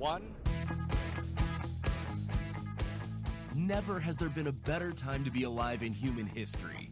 [0.00, 0.22] Three, two, one.
[3.54, 6.90] Never has there been a better time to be alive in human history.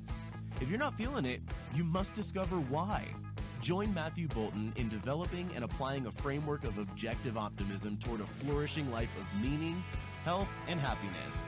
[0.60, 1.40] If you're not feeling it,
[1.74, 3.04] you must discover why.
[3.62, 8.90] Join Matthew Boulton in developing and applying a framework of objective optimism toward a flourishing
[8.92, 9.82] life of meaning,
[10.24, 11.46] health, and happiness.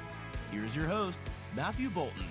[0.50, 1.22] Here's your host,
[1.54, 2.26] Matthew Boulton.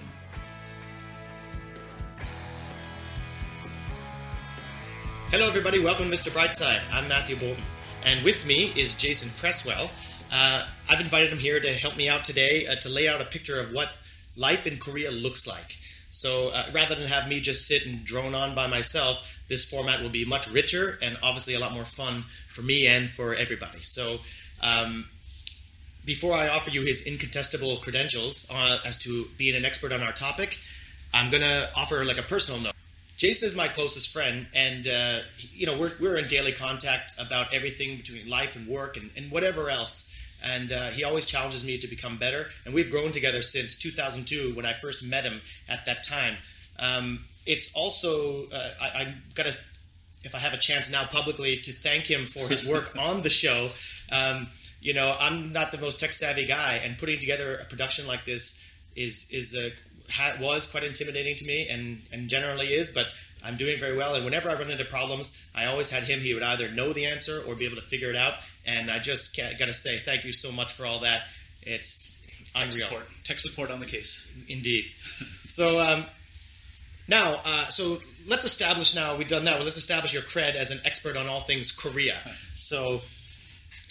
[5.31, 5.79] Hello, everybody.
[5.79, 6.31] Welcome to Mr.
[6.31, 6.81] Brightside.
[6.91, 7.63] I'm Matthew Boulton,
[8.05, 9.89] and with me is Jason Cresswell.
[10.31, 13.25] Uh, I've invited him here to help me out today uh, to lay out a
[13.25, 13.89] picture of what
[14.37, 15.77] life in Korea looks like.
[16.09, 20.01] So uh, rather than have me just sit and drone on by myself, this format
[20.01, 23.79] will be much richer and obviously a lot more fun for me and for everybody.
[23.79, 24.17] So
[24.61, 25.05] um,
[26.05, 30.11] before I offer you his incontestable credentials uh, as to being an expert on our
[30.11, 30.57] topic,
[31.13, 32.73] I'm going to offer like a personal note.
[33.19, 35.19] Jason is my closest friend, and uh,
[35.53, 39.29] you know we're, we're in daily contact about everything between life and work and, and
[39.29, 40.15] whatever else.
[40.45, 42.45] And uh, he always challenges me to become better.
[42.63, 46.35] And we've grown together since 2002 when I first met him at that time.
[46.79, 49.51] Um, it's also uh, I, I'm gonna,
[50.23, 53.29] if I have a chance now publicly, to thank him for his work on the
[53.29, 53.69] show.
[54.13, 54.47] Um,
[54.79, 58.23] you know, I'm not the most tech savvy guy, and putting together a production like
[58.23, 59.71] this is is a
[60.11, 62.93] ha- was quite intimidating to me, and and generally is.
[62.93, 63.07] But
[63.43, 66.19] I'm doing very well, and whenever I run into problems, I always had him.
[66.19, 68.33] He would either know the answer or be able to figure it out.
[68.65, 71.23] And I just got to say thank you so much for all that.
[71.63, 72.09] It's
[72.53, 72.87] Tech unreal.
[72.87, 73.07] support.
[73.23, 74.37] Tech support on the case.
[74.47, 74.85] Indeed.
[75.45, 76.05] so um,
[77.07, 79.15] now, uh, so let's establish now.
[79.17, 79.55] We've done that.
[79.55, 82.17] Well, let's establish your cred as an expert on all things Korea.
[82.59, 82.99] So,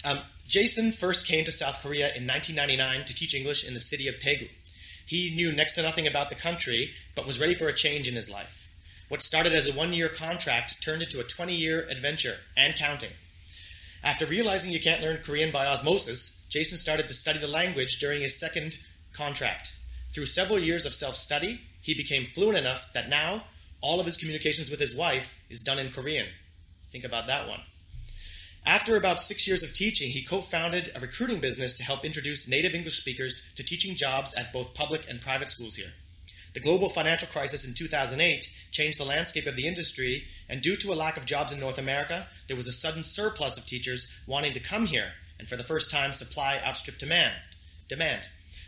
[0.05, 4.07] um, Jason first came to South Korea in 1999 to teach English in the city
[4.07, 4.47] of Daegu.
[5.09, 8.13] He knew next to nothing about the country, but was ready for a change in
[8.13, 8.71] his life.
[9.07, 13.09] What started as a one-year contract turned into a 20-year adventure and counting.
[14.03, 18.21] After realizing you can't learn Korean by osmosis, Jason started to study the language during
[18.21, 18.77] his second
[19.11, 19.75] contract.
[20.13, 23.41] Through several years of self study, he became fluent enough that now
[23.81, 26.27] all of his communications with his wife is done in Korean.
[26.91, 27.61] Think about that one.
[28.65, 32.49] After about six years of teaching, he co founded a recruiting business to help introduce
[32.49, 35.91] native English speakers to teaching jobs at both public and private schools here.
[36.53, 40.91] The global financial crisis in 2008 changed the landscape of the industry, and due to
[40.91, 44.53] a lack of jobs in North America, there was a sudden surplus of teachers wanting
[44.53, 47.33] to come here, and for the first time, supply outstripped demand.
[47.87, 48.21] Demand.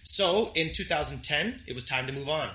[0.03, 2.49] So, in 2010, it was time to move on.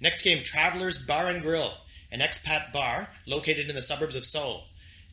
[0.00, 1.72] Next came Travelers Bar and Grill,
[2.12, 4.64] an expat bar located in the suburbs of Seoul,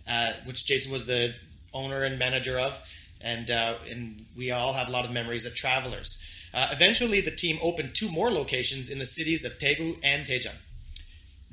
[0.07, 1.33] uh, which Jason was the
[1.73, 2.79] owner and manager of,
[3.21, 6.27] and, uh, and we all have a lot of memories of Travelers.
[6.53, 10.55] Uh, eventually, the team opened two more locations in the cities of Daegu and Daejeon.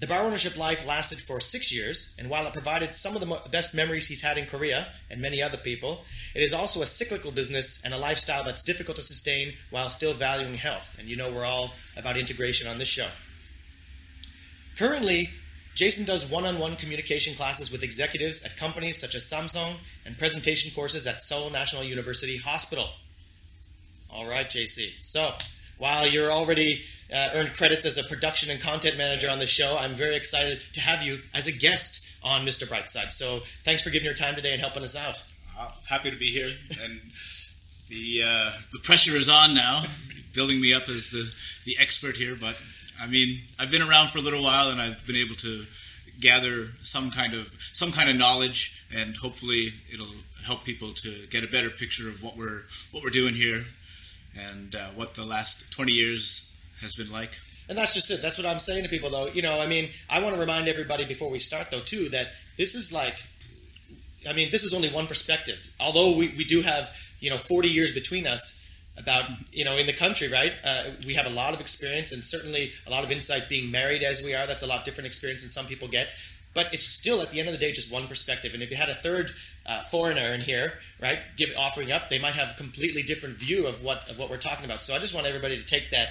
[0.01, 3.27] The bar ownership life lasted for six years, and while it provided some of the
[3.27, 6.05] mo- best memories he's had in Korea and many other people,
[6.35, 10.15] it is also a cyclical business and a lifestyle that's difficult to sustain while still
[10.15, 10.97] valuing health.
[10.99, 13.09] And you know we're all about integration on this show.
[14.79, 15.29] Currently,
[15.81, 20.19] Jason does one on one communication classes with executives at companies such as Samsung and
[20.19, 22.85] presentation courses at Seoul National University Hospital.
[24.13, 24.91] All right, JC.
[25.01, 25.31] So,
[25.79, 29.79] while you're already uh, earned credits as a production and content manager on the show,
[29.81, 32.69] I'm very excited to have you as a guest on Mr.
[32.69, 33.11] Brightside.
[33.11, 35.15] So, thanks for giving your time today and helping us out.
[35.89, 36.51] Happy to be here,
[36.85, 37.01] and
[37.89, 39.83] the uh, the pressure is on now,
[40.35, 42.37] building me up as the the expert here.
[42.39, 42.61] But
[43.01, 45.65] I mean, I've been around for a little while, and I've been able to
[46.21, 51.43] gather some kind of some kind of knowledge, and hopefully, it'll help people to get
[51.43, 52.63] a better picture of what we're
[52.93, 53.63] what we're doing here,
[54.39, 57.31] and uh, what the last twenty years has been like.
[57.69, 58.21] And that's just it.
[58.21, 59.29] That's what I'm saying to people, though.
[59.29, 62.27] You know, I mean, I want to remind everybody before we start, though, too, that
[62.57, 63.15] this is like,
[64.29, 65.73] I mean, this is only one perspective.
[65.79, 69.87] Although we, we do have, you know, 40 years between us about, you know, in
[69.87, 70.53] the country, right?
[70.65, 74.03] Uh, we have a lot of experience and certainly a lot of insight being married
[74.03, 74.47] as we are.
[74.47, 76.09] That's a lot different experience than some people get.
[76.53, 78.55] But it's still, at the end of the day, just one perspective.
[78.55, 79.31] And if you had a third
[79.67, 83.67] uh, foreigner in here, right, give offering up, they might have a completely different view
[83.69, 84.83] of what of what we're talking about.
[84.83, 86.09] So I just want everybody to take that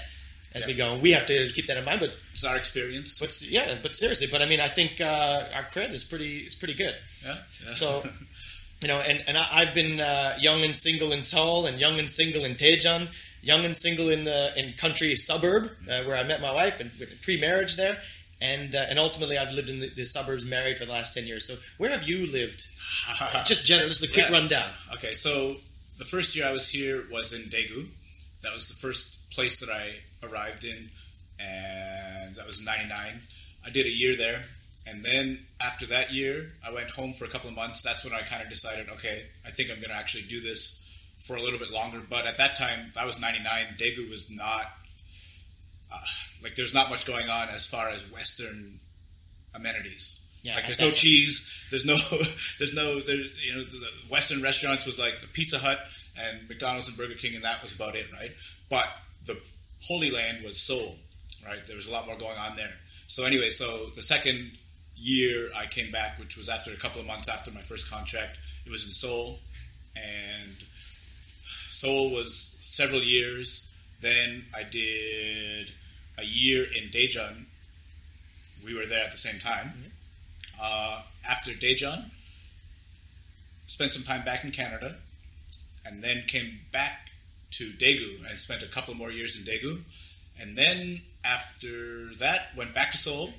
[0.55, 0.93] as we go.
[0.93, 1.99] And we have to keep that in mind.
[1.99, 3.19] But It's our experience.
[3.19, 6.55] but yeah, but seriously, but I mean, I think uh, our cred is pretty is
[6.55, 6.95] pretty good.
[7.25, 7.69] yeah, yeah.
[7.69, 8.01] So
[8.81, 11.99] you know, and, and I, I've been uh, young and single in Seoul, and young
[11.99, 13.07] and single in Daejeon,
[13.41, 16.91] young and single in the in country suburb uh, where I met my wife and
[17.21, 17.97] pre-marriage there,
[18.41, 21.25] and uh, and ultimately I've lived in the, the suburbs married for the last ten
[21.27, 21.45] years.
[21.47, 22.63] So where have you lived?
[23.45, 24.37] Just general, just a quick Yeah.
[24.37, 24.69] rundown.
[24.93, 25.55] Okay, so
[25.97, 27.85] the first year I was here was in Daegu.
[28.41, 29.91] That was the first place that I
[30.25, 30.89] arrived in,
[31.39, 32.97] and that was '99.
[33.65, 34.43] I did a year there,
[34.87, 37.83] and then after that year, I went home for a couple of months.
[37.83, 40.85] That's when I kind of decided, okay, I think I'm going to actually do this
[41.19, 42.01] for a little bit longer.
[42.07, 43.75] But at that time, I was '99.
[43.77, 44.65] Daegu was not
[45.91, 45.97] uh,
[46.43, 48.79] like there's not much going on as far as Western
[49.53, 50.25] amenities.
[50.43, 51.67] Yeah, like there's no cheese.
[51.69, 51.93] There's no.
[52.59, 52.99] There's no.
[53.01, 55.79] There, you know, the, the Western restaurants was like the Pizza Hut
[56.17, 58.31] and McDonald's and Burger King, and that was about it, right?
[58.69, 58.87] But
[59.25, 59.37] the
[59.83, 60.95] Holy Land was Seoul,
[61.45, 61.63] right?
[61.65, 62.71] There was a lot more going on there.
[63.07, 64.51] So anyway, so the second
[64.99, 68.37] year I came back, which was after a couple of months after my first contract,
[68.65, 69.39] it was in Seoul,
[69.95, 70.51] and
[71.43, 73.73] Seoul was several years.
[74.01, 75.71] Then I did
[76.17, 77.45] a year in Daejeon.
[78.65, 79.71] We were there at the same time.
[80.61, 82.09] Uh, after Daejeon,
[83.67, 84.95] spent some time back in Canada,
[85.85, 87.11] and then came back
[87.51, 89.81] to Daegu and spent a couple more years in Daegu.
[90.39, 93.33] And then after that, went back to Seoul,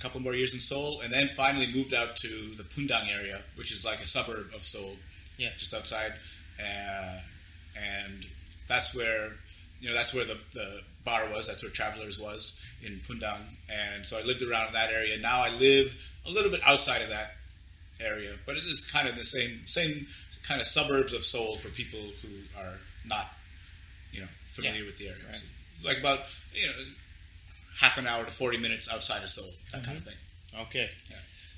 [0.00, 3.40] a couple more years in Seoul, and then finally moved out to the Bundang area,
[3.56, 4.96] which is like a suburb of Seoul,
[5.38, 5.50] Yeah.
[5.58, 6.14] just outside.
[6.58, 7.18] Uh,
[7.76, 8.26] and
[8.66, 9.32] that's where,
[9.80, 11.46] you know, that's where the, the bar was.
[11.48, 13.40] That's where Travelers was in Bundang.
[13.70, 15.18] And so I lived around in that area.
[15.20, 17.36] Now I live a little bit outside of that
[18.00, 20.06] area, but it is kind of the same same
[20.46, 23.26] kind of suburbs of Seoul for people who are not,
[24.12, 24.86] you know, familiar Yeah.
[24.86, 25.34] with the area.
[25.34, 25.46] So,
[25.84, 26.20] like about
[26.54, 26.72] you know
[27.80, 30.16] half an hour to forty minutes outside of Seoul, that kind of thing.
[30.64, 30.88] Okay.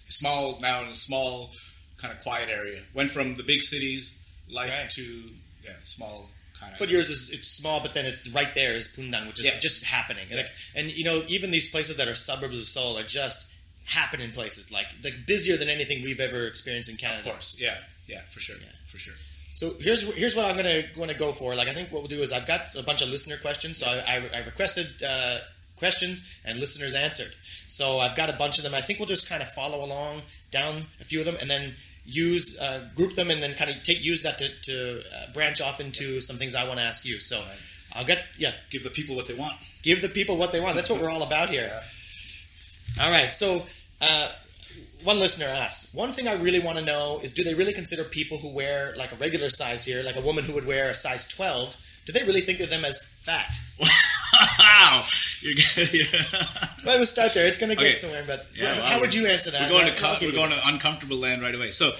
[0.09, 1.51] Small now in a small
[1.99, 2.81] kind of quiet area.
[2.95, 4.19] Went from the big cities
[4.51, 4.91] life Right.
[4.91, 5.31] to
[5.65, 6.29] yeah small
[6.59, 6.79] kind of.
[6.79, 9.59] But yours is it's small, but then it's right there is Bundang, which is Yeah.
[9.61, 10.27] just happening.
[10.31, 13.53] And, like, and you know, even these places that are suburbs of Seoul are just
[13.87, 17.21] happening places, like like busier than anything we've ever experienced in Canada.
[17.21, 18.69] of course, yeah, yeah, for sure, yeah.
[18.87, 19.15] for sure.
[19.55, 21.55] So here's here's what I'm gonna gonna go for.
[21.55, 23.79] Like I think what we'll do is I've got a bunch of listener questions.
[23.79, 25.39] So I, I, I requested uh,
[25.83, 27.33] questions and listeners answered.
[27.67, 28.75] So I've got a bunch of them.
[28.81, 31.75] I think we'll just kind of follow along down a few of them and then
[32.05, 34.75] use uh, group them and then kind of take use that to, to
[35.17, 37.19] uh, branch off into some things I want to ask you.
[37.19, 37.37] So
[37.95, 39.55] I'll get yeah Give the people what they want.
[39.83, 40.77] give the people what they want.
[40.77, 41.71] That's what we're all about here.
[43.01, 43.33] All right.
[43.35, 43.63] So,
[44.01, 44.29] uh,
[45.05, 48.05] one listener asked, one thing I really want to know is do they really consider
[48.05, 50.95] people who wear like a regular size here, like a woman who would wear a
[50.95, 51.77] size 12,
[52.07, 53.51] do they really think of them as fat?
[54.59, 55.03] wow,
[55.41, 56.07] you're good.
[56.85, 57.47] Well, we'll start there.
[57.47, 57.97] It's going to get Okay.
[57.97, 59.63] somewhere, but Yeah, how would you answer that?
[59.63, 61.71] We're going Well, to co- we're going to uncomfortable land right away.
[61.71, 61.93] So,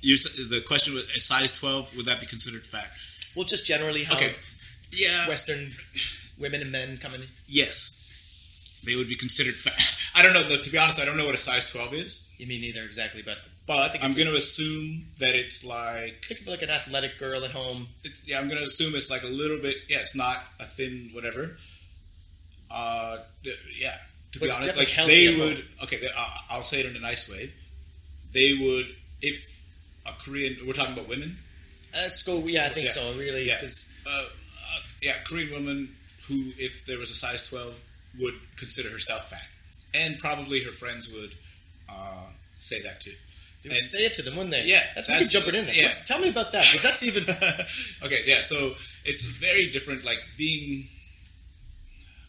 [0.00, 1.94] you the question was a size twelve.
[1.96, 2.88] Would that be considered fat?
[3.34, 4.34] Well, just generally how Okay.
[4.92, 5.26] Yeah.
[5.28, 5.70] Western
[6.38, 7.22] women and men come in.
[7.48, 9.74] Yes, they would be considered fat.
[10.18, 10.56] I don't know.
[10.56, 13.22] To be honest, I don't know what a size twelve is, You mean neither exactly,
[13.22, 13.38] but
[13.70, 17.52] but I'm going to assume that it's like think of like an athletic girl at
[17.52, 17.86] home.
[18.02, 18.40] it's, yeah.
[18.40, 19.76] I'm going to assume it's like a little bit.
[19.88, 21.56] Yeah, it's not a thin whatever.
[22.68, 23.18] Uh,
[23.78, 23.94] yeah.
[24.32, 25.48] To But be it's honest, definitely like healthy they at home.
[25.48, 25.64] would.
[25.84, 27.50] Okay, they, uh, I'll say it in a nice way.
[28.32, 28.86] They would
[29.22, 29.64] if
[30.06, 30.56] a Korean.
[30.66, 31.36] We're talking about women.
[31.94, 32.38] Let's go.
[32.46, 32.92] Yeah, I think Yeah.
[32.92, 33.12] so.
[33.18, 33.56] Really, Yeah.
[33.56, 35.94] because uh, uh, yeah, Korean woman
[36.28, 37.84] who, if there was a size 12,
[38.20, 39.46] would consider herself fat.
[39.94, 41.34] And probably her friends would
[41.88, 42.26] uh,
[42.58, 43.14] say that too.
[43.62, 44.64] They would And- say it to them, wouldn't they?
[44.64, 45.74] Yeah, that's why that's- you're jumping in there.
[45.74, 45.84] yeah.
[45.86, 47.22] What's- tell me about that because that's even
[48.06, 48.74] okay, yeah, so
[49.04, 50.04] it's very different.
[50.04, 50.88] Like being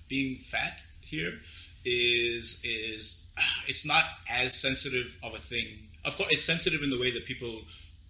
[0.07, 1.33] being fat here
[1.85, 3.29] is is
[3.67, 5.67] it's not as sensitive of a thing.
[6.05, 7.61] Of course, it's sensitive in the way that people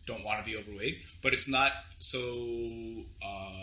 [0.08, 2.20] don't want to be overweight, but it's not so
[3.24, 3.54] uh,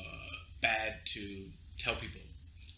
[0.61, 1.45] bad to
[1.79, 2.21] tell people.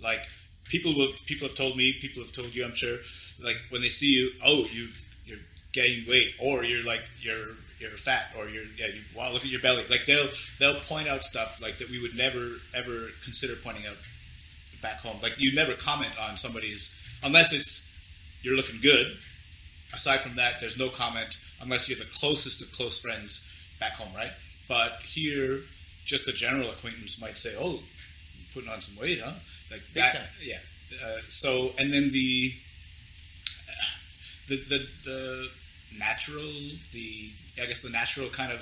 [0.03, 0.21] Like
[0.65, 2.97] people will, people have told me, people have told you, I'm sure.
[3.43, 5.10] Like when they see you, oh, you've
[5.73, 9.51] gaining weight, or you're like you're you're fat, or you're yeah, you, wow, look at
[9.51, 9.85] your belly.
[9.91, 13.97] Like they'll they'll point out stuff like that we would never ever consider pointing out
[14.83, 15.17] back home.
[15.23, 17.95] Like you never comment on somebody's unless it's
[18.43, 19.07] you're looking good.
[19.93, 23.51] Aside from that, there's no comment unless you're the closest of close friends
[23.81, 24.31] back home, right?
[24.69, 25.61] But here,
[26.05, 29.33] just a general acquaintance might say, "Oh, you're putting on some weight, huh?"
[29.71, 30.29] Like Big that, time.
[30.43, 30.59] yeah.
[31.05, 32.53] Uh, so, and then the
[34.51, 35.51] the the the
[35.99, 36.51] natural,
[36.93, 37.31] the
[37.63, 38.61] I guess the natural kind of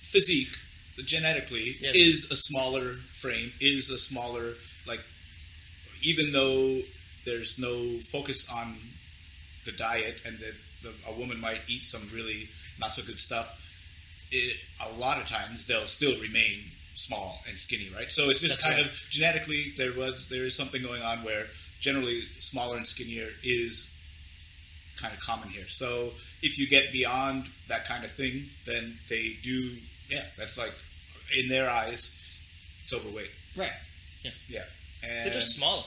[0.00, 0.54] physique,
[0.96, 1.94] the genetically Yes.
[1.94, 4.54] is a smaller frame, is a smaller
[4.86, 5.00] like
[6.02, 6.80] even though
[7.24, 8.76] there's no focus on
[9.66, 12.48] the diet and that the, a woman might eat some really
[12.80, 13.48] not so good stuff,
[14.32, 14.56] it,
[14.88, 16.56] a lot of times they'll still remain
[16.94, 18.10] small and skinny, right?
[18.10, 18.86] So it's just That's kind right.
[18.90, 21.46] of genetically there was there is something going on where
[21.80, 23.99] generally smaller and skinnier is
[25.00, 25.66] kind of common here.
[25.68, 26.10] So
[26.42, 29.76] if you get beyond that kind of thing, then they do
[30.08, 30.72] yeah, that's like
[31.38, 32.16] in their eyes
[32.82, 33.30] it's overweight.
[33.56, 33.70] Right.
[34.48, 34.64] Yeah.
[35.02, 35.84] And They're just smaller.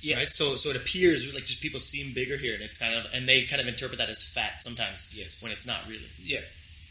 [0.00, 0.16] yeah.
[0.18, 0.30] Right.
[0.30, 3.26] So so it appears like just people seem bigger here, and it's kind of and
[3.28, 5.12] they kind of interpret that as fat sometimes.
[5.16, 5.42] Yes.
[5.42, 6.10] When it's not really.
[6.22, 6.40] Yeah,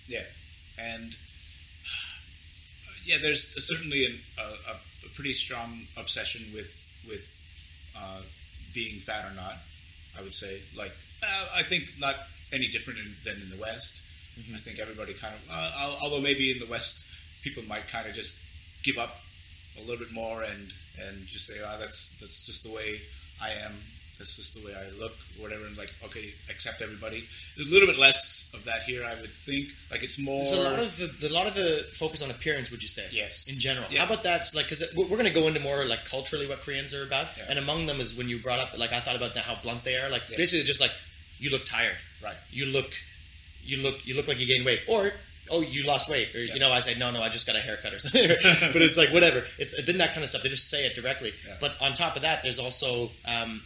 [0.07, 0.23] yeah,
[0.77, 1.15] and
[3.05, 7.27] yeah, there's certainly an, a, a, a pretty strong obsession with with
[7.97, 8.21] uh,
[8.73, 9.55] being fat or not.
[10.17, 10.91] I would say, like,
[11.23, 12.15] uh, I think not
[12.53, 14.07] any different in, than in the West.
[14.53, 17.05] I think everybody kind of, uh, although maybe in the West,
[17.43, 18.41] people might kind of just
[18.83, 19.19] give up
[19.77, 20.73] a little bit more and
[21.05, 23.01] and just say, "Ah, that's that's just the way
[23.41, 23.73] I am.
[24.17, 27.23] That's just the way I look, whatever." And like, okay, accept everybody.
[27.55, 29.69] There's a little bit less of that here, I would think.
[29.91, 30.37] Like, it's more.
[30.39, 32.71] There's a lot of the, a lot of the focus on appearance.
[32.71, 33.05] Would you say?
[33.11, 33.49] Yes.
[33.53, 33.99] In general, Yeah.
[33.99, 34.43] how about that?
[34.55, 37.45] Like, because we're going to go into more like culturally what Koreans are about, Yeah.
[37.49, 39.97] and among them is when you brought up like I thought about how blunt they
[39.97, 40.09] are.
[40.09, 40.37] Like Yeah.
[40.37, 40.91] basically just like
[41.41, 41.97] you look tired.
[42.23, 42.35] Right.
[42.51, 42.91] You look,
[43.63, 45.11] you look, you look like you gained weight, or
[45.49, 46.53] oh you lost weight, or Yeah.
[46.53, 48.27] you know I say no no I just got a haircut or something.
[48.73, 49.43] but it's like whatever.
[49.57, 50.43] It's been that kind of stuff.
[50.43, 51.31] They just say it directly.
[51.47, 51.55] Yeah.
[51.59, 53.09] But on top of that, there's also.
[53.25, 53.61] Um,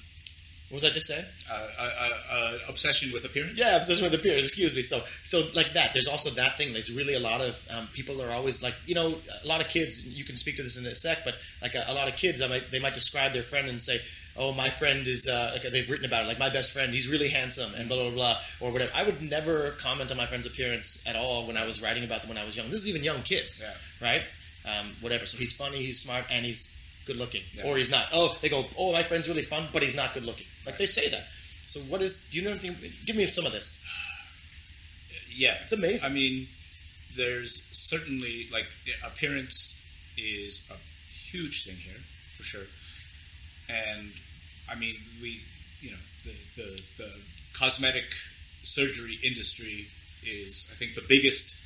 [0.69, 1.23] what was I just saying?
[1.51, 3.53] uh, uh, uh, uh, obsession with appearance.
[3.55, 4.47] Yeah, obsession with appearance.
[4.47, 4.81] Excuse me.
[4.81, 5.93] So, so like that.
[5.93, 6.73] There's also that thing.
[6.73, 9.13] There's really a lot of um, people are always like, you know,
[9.43, 10.11] a lot of kids.
[10.17, 12.41] You can speak to this in a sec, but like a, a lot of kids,
[12.41, 13.99] I might they might describe their friend and say,
[14.37, 16.27] "Oh, my friend is." Uh, like they've written about it.
[16.27, 18.91] Like my best friend, he's really handsome and blah blah blah or whatever.
[18.95, 22.21] I would never comment on my friend's appearance at all when I was writing about
[22.21, 22.69] them when I was young.
[22.69, 23.73] This is even young kids, Yeah.
[24.07, 24.23] right?
[24.65, 25.25] Um, whatever.
[25.25, 26.75] So he's funny, he's smart, and he's
[27.05, 27.63] good looking, Yeah.
[27.65, 28.07] or he's not.
[28.11, 30.87] Oh, they go, "Oh, my friend's really fun, but he's not good looking." Like they
[30.87, 31.27] say that.
[31.67, 32.25] So what is?
[32.29, 32.75] Do you know anything?
[33.05, 33.83] Give me some of this.
[35.35, 36.09] yeah, It's amazing.
[36.09, 36.47] I mean,
[37.15, 38.65] there's certainly like
[39.03, 39.81] appearance
[40.17, 40.75] is a
[41.31, 42.01] huge thing here
[42.33, 42.65] for sure,
[43.69, 44.11] and
[44.69, 45.41] I mean we,
[45.81, 47.11] you know, the the, the
[47.53, 48.05] cosmetic
[48.63, 49.87] surgery industry
[50.23, 51.63] is I think the biggest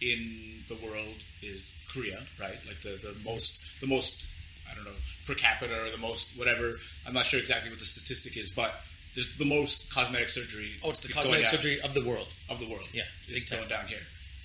[0.00, 2.58] in the world is Korea, right?
[2.66, 4.26] Like the, the most the most
[4.70, 6.74] I don't know per capita or the most whatever.
[7.06, 8.72] I'm not sure exactly what the statistic is, but
[9.14, 10.70] there's the most cosmetic surgery.
[10.84, 12.28] Oh, it's the cosmetic surgery of the world.
[12.48, 12.86] of the world.
[12.92, 14.02] Yeah, is going down here.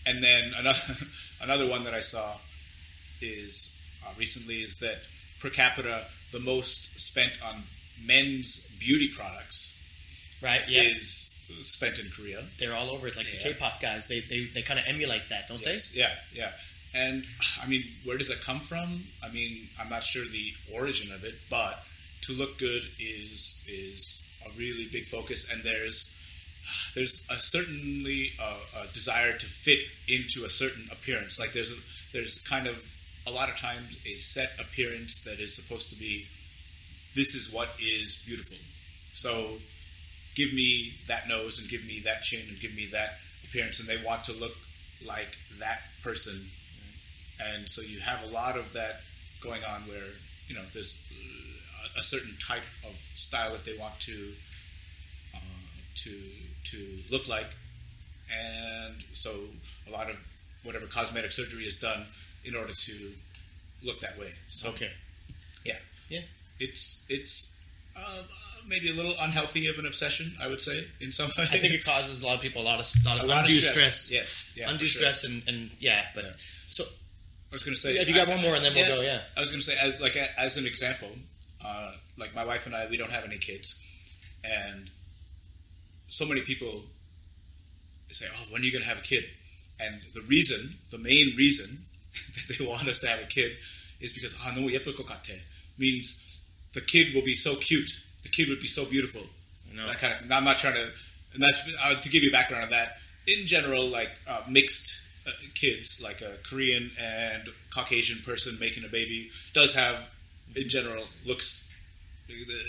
[0.08, 0.79] And then another
[1.41, 2.38] another one that I saw
[3.22, 5.01] is uh, recently is that
[5.39, 6.05] per capita
[6.36, 7.63] the most spent on
[8.04, 9.72] men's beauty products
[10.44, 10.62] Right?
[10.68, 10.84] Yeah.
[10.84, 12.44] is spent in Korea.
[12.60, 13.15] They're all over it.
[13.15, 15.96] Like the K-pop guys, they they, they kind of emulate that, don't Yes.
[15.96, 16.51] Yeah, yeah.
[16.94, 17.24] And
[17.63, 19.01] I mean, where does it come from?
[19.24, 21.80] I mean, I'm not sure the origin of it, but
[22.24, 26.22] to look good is is a really big focus, and there's
[26.96, 31.39] there's a certainly a, a desire to fit into a certain appearance.
[31.39, 31.82] Like there's a,
[32.13, 32.75] there's kind of
[33.27, 36.27] a lot of times a set appearance that is supposed to be
[37.15, 38.58] this is what is beautiful.
[39.13, 39.58] So
[40.36, 43.88] give me that nose and give me that chin and give me that appearance, and
[43.88, 44.55] they want to look
[45.08, 46.46] like that person.
[47.39, 49.01] And so you have a lot of that
[49.41, 50.12] going on where
[50.48, 54.34] you know there's uh, a certain type of style that they want to
[55.36, 55.39] uh,
[55.96, 56.12] to
[56.65, 56.77] to
[57.10, 57.50] look like,
[58.29, 59.32] and so
[59.88, 60.17] a lot of
[60.63, 62.05] whatever cosmetic surgery is done
[62.45, 62.93] in order to
[63.83, 64.31] look that way.
[64.49, 64.91] So Okay.
[65.65, 66.21] yeah, Yeah.
[66.59, 67.51] it's it's
[67.97, 68.23] uh,
[68.67, 71.43] maybe a little unhealthy of an obsession, I would say, in some way.
[71.43, 73.43] I think it causes a lot of people a lot of, lot of a lot
[73.43, 73.73] of stress.
[73.73, 74.11] stress.
[74.11, 74.99] Yes, yeah, undue sure.
[75.01, 76.31] stress and, and yeah, but Yeah.
[76.69, 78.95] so I was going to say, if you got I- one more and then we'll
[78.97, 79.01] go.
[79.01, 79.21] Yeah.
[79.37, 81.09] I was going to say, as like as an example,
[81.63, 83.75] uh, like my wife and I, we don't have any kids,
[84.43, 84.89] and
[86.07, 86.83] so many people
[88.09, 89.23] say, "Oh, when are you going to have a kid?"
[89.79, 91.85] And the reason, the main reason
[92.36, 93.51] that they want us to have a kid
[94.01, 95.39] is because ah, Hanu Yepukokate
[95.77, 96.41] means
[96.74, 97.89] the kid will be so cute,
[98.24, 99.22] the kid would be so beautiful.
[99.74, 99.88] No.
[99.88, 100.31] That kind of thing.
[100.31, 100.88] I'm not trying to,
[101.34, 102.93] and that's uh, to give you background on that.
[103.27, 108.88] In general, like uh, mixed uh, kids, like a Korean and Caucasian person making a
[108.88, 110.13] baby, does have,
[110.55, 111.63] in general, looks.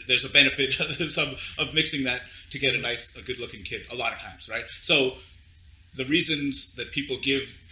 [0.06, 1.28] There's a benefit of, some,
[1.64, 3.86] of mixing that to get a nice, a good-looking kid.
[3.92, 4.64] A lot of times, right?
[4.82, 5.12] So,
[5.96, 7.62] the reasons that people give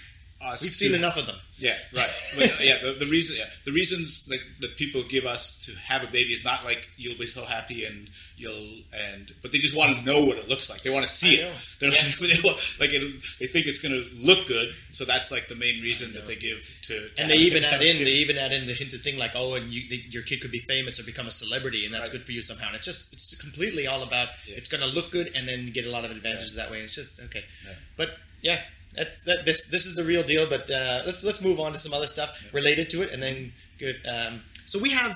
[0.52, 1.36] We've to- seen enough of them.
[1.56, 2.10] Yeah, right.
[2.36, 6.02] Well, yeah, the, the reason, yeah, the reasons that, that people give us to have
[6.02, 9.76] a baby is not like you'll be so happy and you'll and, but they just
[9.78, 10.82] want to know what it looks like.
[10.82, 11.52] They want to see it.
[11.78, 13.02] They're like, they want, like it,
[13.38, 16.34] they think it's going to look good, so that's like the main reason that they
[16.34, 16.58] give
[16.90, 17.08] to.
[17.14, 19.54] to And they even add in they even add in the hinted thing like oh
[19.54, 22.18] and you, the, your kid could be famous or become a celebrity and that's Right.
[22.18, 24.56] good for you somehow and it's just it's completely all about Yeah.
[24.56, 26.84] it's going to look good and then get a lot of advantages that way And
[26.86, 27.72] it's just okay Yeah.
[27.96, 28.10] but
[28.42, 28.58] yeah
[28.96, 31.78] that's, that, this this is the real deal but uh, let's let's move on to
[31.78, 35.12] some other stuff related to it and then good um, so we have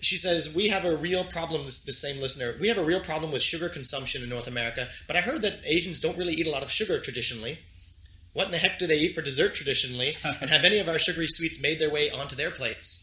[0.00, 3.00] she says we have a real problem this, the same listener we have a real
[3.00, 6.46] problem with sugar consumption in north america but i heard that asians don't really eat
[6.46, 7.58] a lot of sugar traditionally
[8.34, 10.12] what in the heck do they eat for dessert traditionally?
[10.40, 13.00] And have any of our sugary sweets made their way onto their plates?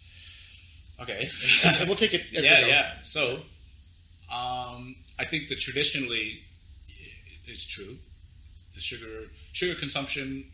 [1.01, 1.29] Okay.
[1.65, 2.67] And we'll take it as yeah, we go.
[2.67, 2.91] yeah.
[3.01, 3.35] So,
[4.31, 6.43] um, I think that traditionally
[7.45, 7.95] it's true.
[8.73, 10.45] The sugar sugar consumption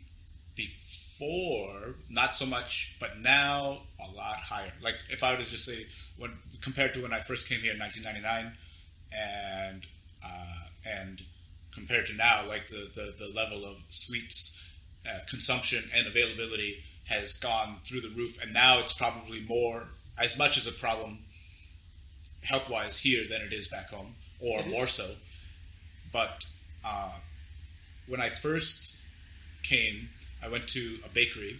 [0.54, 4.72] before not so much, but now a lot higher.
[4.82, 7.72] Like if I were to just say when compared to when I first came here
[7.72, 8.56] in 1999,
[9.16, 9.86] and
[10.24, 11.22] uh, and
[11.72, 14.54] compared to now, like the, the, the level of sweets
[15.08, 19.84] uh, consumption and availability has gone through the roof, and now it's probably more
[20.20, 21.18] as much as a problem
[22.42, 25.14] health wise here than it is back home, or more so.
[26.12, 26.44] But
[26.84, 27.12] uh,
[28.08, 29.04] when I first
[29.62, 30.08] came,
[30.42, 31.56] I went to a bakery,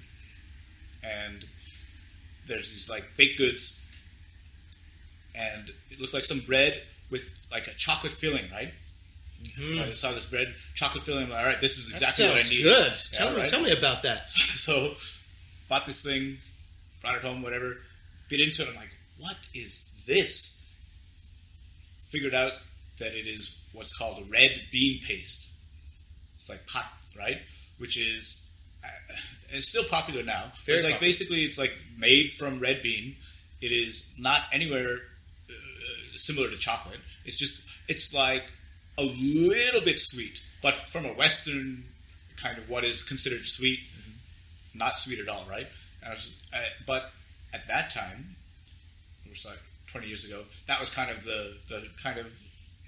[1.04, 1.44] and
[2.46, 3.84] there's these like baked goods,
[5.34, 8.72] and it looked like some bread with like a chocolate filling, right?
[9.44, 9.90] So mm-hmm.
[9.90, 11.24] I saw this bread, chocolate filling.
[11.24, 12.62] I'm like, all right, this is exactly what I need.
[12.62, 12.86] good.
[12.86, 13.48] Yeah, tell me, right?
[13.48, 14.28] tell me about that.
[14.30, 14.94] so
[15.68, 16.38] bought this thing,
[17.00, 17.76] brought it home, whatever.
[18.28, 18.68] Bit into it.
[18.70, 20.68] I'm like, what is this?
[22.00, 22.52] Figured out
[22.98, 25.47] that it is what's called a red bean paste.
[26.48, 27.38] It's like pot, right?
[27.78, 28.50] Which is
[28.84, 28.88] uh,
[29.50, 30.44] it's still popular now.
[30.64, 31.08] Very it's like popular.
[31.08, 33.16] basically it's like made from red bean.
[33.60, 34.98] It is not anywhere
[35.50, 35.52] uh,
[36.16, 37.00] similar to chocolate.
[37.24, 38.44] It's just it's like
[38.96, 41.84] a little bit sweet, but from a Western
[42.36, 43.80] kind of what is considered sweet,
[44.74, 45.66] not sweet at all, right?
[46.02, 47.10] And I was, uh, but
[47.52, 48.36] at that time,
[49.24, 49.58] it was like
[49.90, 52.26] 20 years ago, that was kind of the, the kind of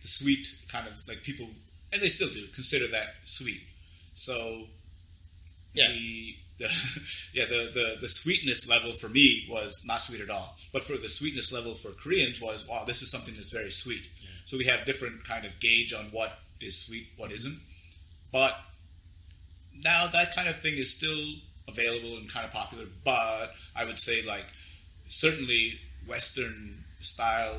[0.03, 1.47] the sweet kind of like people,
[1.93, 3.63] and they still do consider that sweet.
[4.15, 4.67] So
[5.75, 5.89] Yeah.
[5.89, 6.65] the, the
[7.35, 10.97] yeah the, the the sweetness level for me was not sweet at all, but for
[10.97, 14.09] the sweetness level for Koreans was wow this is something that's very sweet.
[14.45, 17.59] So we have different kind of gauge on what is sweet, what isn't.
[18.33, 18.55] But
[19.83, 21.23] now that kind of thing is still
[21.69, 22.85] available and kind of popular.
[23.05, 24.47] But I would say like
[25.09, 27.57] certainly Western style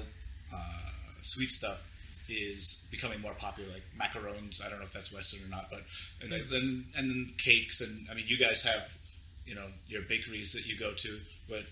[0.53, 0.89] uh,
[1.21, 1.87] sweet stuff
[2.33, 4.65] is becoming more popular, like macarons.
[4.65, 5.81] I don't know if that's Western or not, but
[6.21, 8.95] and then and then cakes and I mean you guys have
[9.45, 11.63] you know your bakeries that you go to, but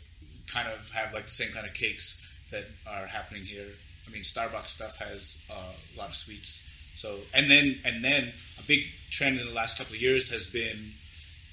[0.52, 3.68] kind of have like the same kind of cakes that are happening here.
[4.08, 6.70] I mean Starbucks stuff has uh, a lot of sweets.
[6.96, 10.52] So and then and then a big trend in the last couple of years has
[10.52, 10.94] been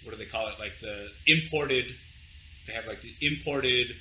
[0.07, 0.59] what do they call it?
[0.61, 1.87] Like the imported.
[2.67, 3.95] They have like the imported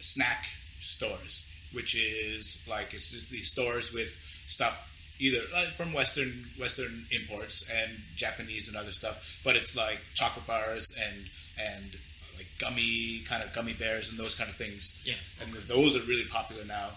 [0.00, 0.46] snack
[0.80, 7.06] stores, which is like it's just these stores with stuff either like from Western Western
[7.10, 11.28] imports and Japanese and other stuff, but it's like chocolate bars and
[11.58, 11.96] and
[12.36, 15.02] like gummy kind of gummy bears and those kind of things.
[15.04, 15.14] Yeah.
[15.42, 16.90] and those are really popular now,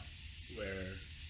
[0.56, 0.86] where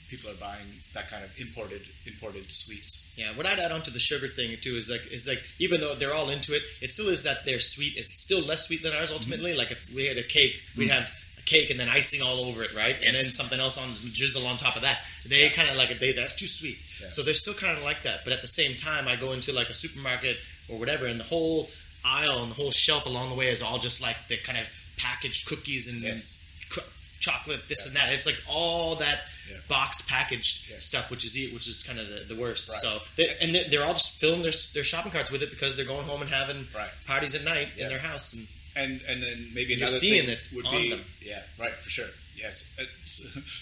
[0.10, 3.14] people are buying that kind of imported imported sweets.
[3.16, 5.80] Yeah, what I'd add on to the sugar thing too is like is like even
[5.82, 8.82] though they're all into it, it still is that their sweet is still less sweet
[8.82, 9.52] than ours ultimately.
[9.52, 9.60] Mm-hmm.
[9.60, 11.02] Like if we had a cake, we'd mm-hmm.
[11.02, 12.96] have cake and then icing all over it, right?
[13.06, 15.00] And then something else on drizzle on top of that.
[15.28, 16.78] They kind of like they that's too sweet.
[17.02, 17.10] Yeah.
[17.10, 18.24] So they're still kind of like that.
[18.24, 20.38] But at the same time, I go into like a supermarket
[20.70, 21.70] or whatever, and the whole
[22.06, 24.66] aisle and the whole shelf along the way is all just like the kind of
[24.98, 26.46] packaged cookies and Yes.
[26.70, 26.84] co-
[27.20, 28.14] chocolate, this and that.
[28.14, 29.58] It's like all that Yeah.
[29.68, 30.78] boxed, packaged Yeah.
[30.80, 32.70] stuff, which is which is kind of the, the worst.
[32.70, 32.78] Right.
[32.80, 35.76] So, they, and they- they're all just filling their, their shopping carts with it because
[35.76, 36.90] they're going home and having Right.
[37.06, 37.84] parties at night Yeah.
[37.86, 38.34] in their house.
[38.34, 38.48] And
[38.82, 41.00] and and then maybe You're another seeing thing it would be them.
[41.22, 42.56] yeah right for sure yes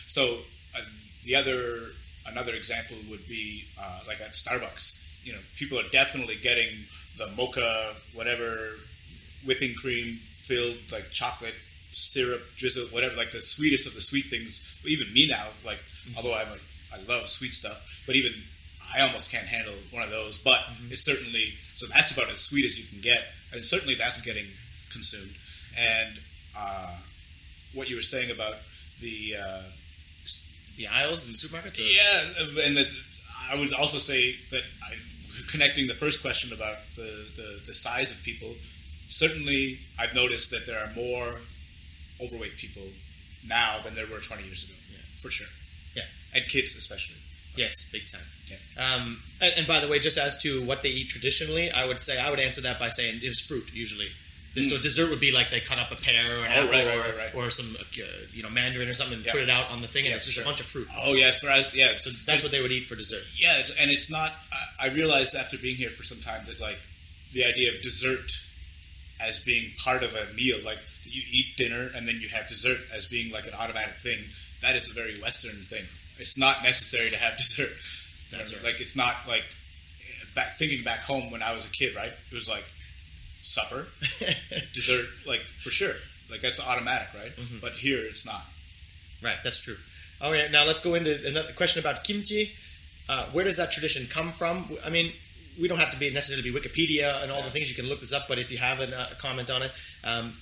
[0.08, 0.24] so
[0.76, 0.82] uh,
[1.26, 1.92] the other
[2.28, 4.86] another example would be uh, like at Starbucks
[5.26, 6.70] you know people are definitely getting
[7.18, 8.76] the mocha whatever
[9.46, 10.16] whipping cream
[10.48, 11.56] filled like chocolate
[11.92, 16.18] syrup drizzle whatever like the sweetest of the sweet things even me now like Mm-hmm.
[16.18, 16.60] although I'm a,
[16.96, 18.32] I love sweet stuff but even
[18.96, 20.92] I almost can't handle one of those but Mm-hmm.
[20.94, 24.46] it's certainly so that's about as sweet as you can get and certainly that's getting
[24.98, 25.36] consumed
[25.78, 26.20] and
[26.58, 26.96] uh,
[27.74, 28.56] what you were saying about
[29.00, 29.64] the uh,
[30.78, 31.78] the aisles in the supermarkets.
[31.78, 32.90] Or, yeah, and that
[33.52, 34.94] I would also say that I,
[35.50, 38.54] connecting the first question about the, the, the size of people,
[39.08, 41.42] certainly I've noticed that there are more
[42.22, 42.84] overweight people
[43.48, 44.74] now than there were 20 years ago.
[44.92, 44.98] Yeah.
[45.16, 45.48] for sure.
[45.96, 46.04] Yeah.
[46.34, 47.18] and kids especially.
[47.56, 48.22] Yes, big time.
[48.50, 48.58] Yeah.
[48.78, 52.00] Um, and, and by the way, just as to what they eat traditionally, I would
[52.00, 54.10] say I would answer that by saying it was fruit usually.
[54.64, 56.58] So dessert would be like they cut up a pear or an Hmm.
[56.58, 57.36] Oh, apple right, right, or, right, right.
[57.36, 57.84] or some uh,
[58.34, 59.32] you know mandarin or something and Yeah.
[59.34, 60.44] put it out on the thing, and it's just sure.
[60.44, 60.88] a bunch of fruit.
[60.98, 61.98] Oh yes, us, yeah.
[61.98, 63.24] So that's what they would eat for dessert.
[63.36, 64.34] Yeah, it's, and it's not.
[64.80, 66.80] I, I realized after being here for some time that like
[67.34, 68.32] the idea of dessert
[69.20, 72.80] as being part of a meal, like you eat dinner and then you have dessert
[72.94, 74.20] as being like an automatic thing.
[74.62, 75.84] That is a very Western thing.
[76.20, 77.72] It's not necessary to have dessert.
[78.32, 78.64] That's right.
[78.64, 79.44] Like it's not like
[80.36, 82.12] back thinking back home when I was a kid, right?
[82.12, 82.64] It was like
[83.48, 83.88] supper,
[84.74, 85.96] dessert, like for sure.
[86.30, 87.32] Like that's automatic, right?
[87.32, 87.60] Mm-hmm.
[87.62, 88.44] But here it's not.
[89.24, 89.78] Right, that's true.
[90.22, 92.52] All right, now let's go into another question about kimchi.
[93.08, 94.66] Uh, where does that tradition come from?
[94.86, 95.14] I mean,
[95.60, 97.70] we don't have to be necessarily be Wikipedia and all the things.
[97.70, 99.72] You can look this up, but if you have an, uh, a comment on it,
[100.04, 100.34] um,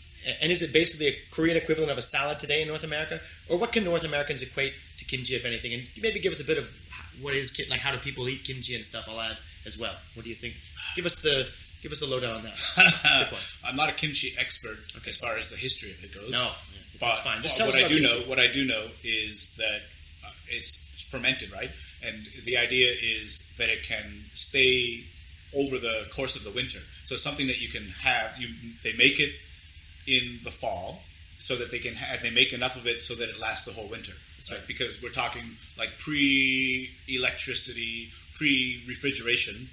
[0.42, 3.60] and is it basically a Korean equivalent of a salad today in North America, or
[3.60, 5.74] what can North Americans equate to kimchi, if anything?
[5.74, 6.74] And maybe give us a bit of
[7.22, 9.08] what is like how do people eat kimchi and stuff.
[9.08, 9.38] I'll add
[9.68, 9.94] as well.
[10.16, 10.56] What do you think?
[10.96, 11.48] Give us the
[11.86, 12.58] give us the lowdown on that.
[13.64, 16.32] I'm not a kimchi expert as far as the history of it goes.
[16.32, 16.50] No,
[17.00, 17.44] But that's fine.
[17.44, 18.22] Just tell what us I do kimchi.
[18.22, 19.82] know, what I do know is that
[20.26, 21.70] uh, it's fermented, right?
[22.04, 25.04] And the idea is that it can stay
[25.56, 26.80] over the course of the winter.
[27.04, 28.36] So it's something that you can have.
[28.40, 28.48] You
[28.82, 29.36] they make it
[30.08, 31.04] in the fall
[31.38, 33.74] so that they can have, they make enough of it so that it lasts the
[33.80, 34.14] whole winter.
[34.50, 34.62] Right?
[34.68, 35.44] Because we're talking
[35.78, 39.68] like pre-electricity, pre-refrigeration.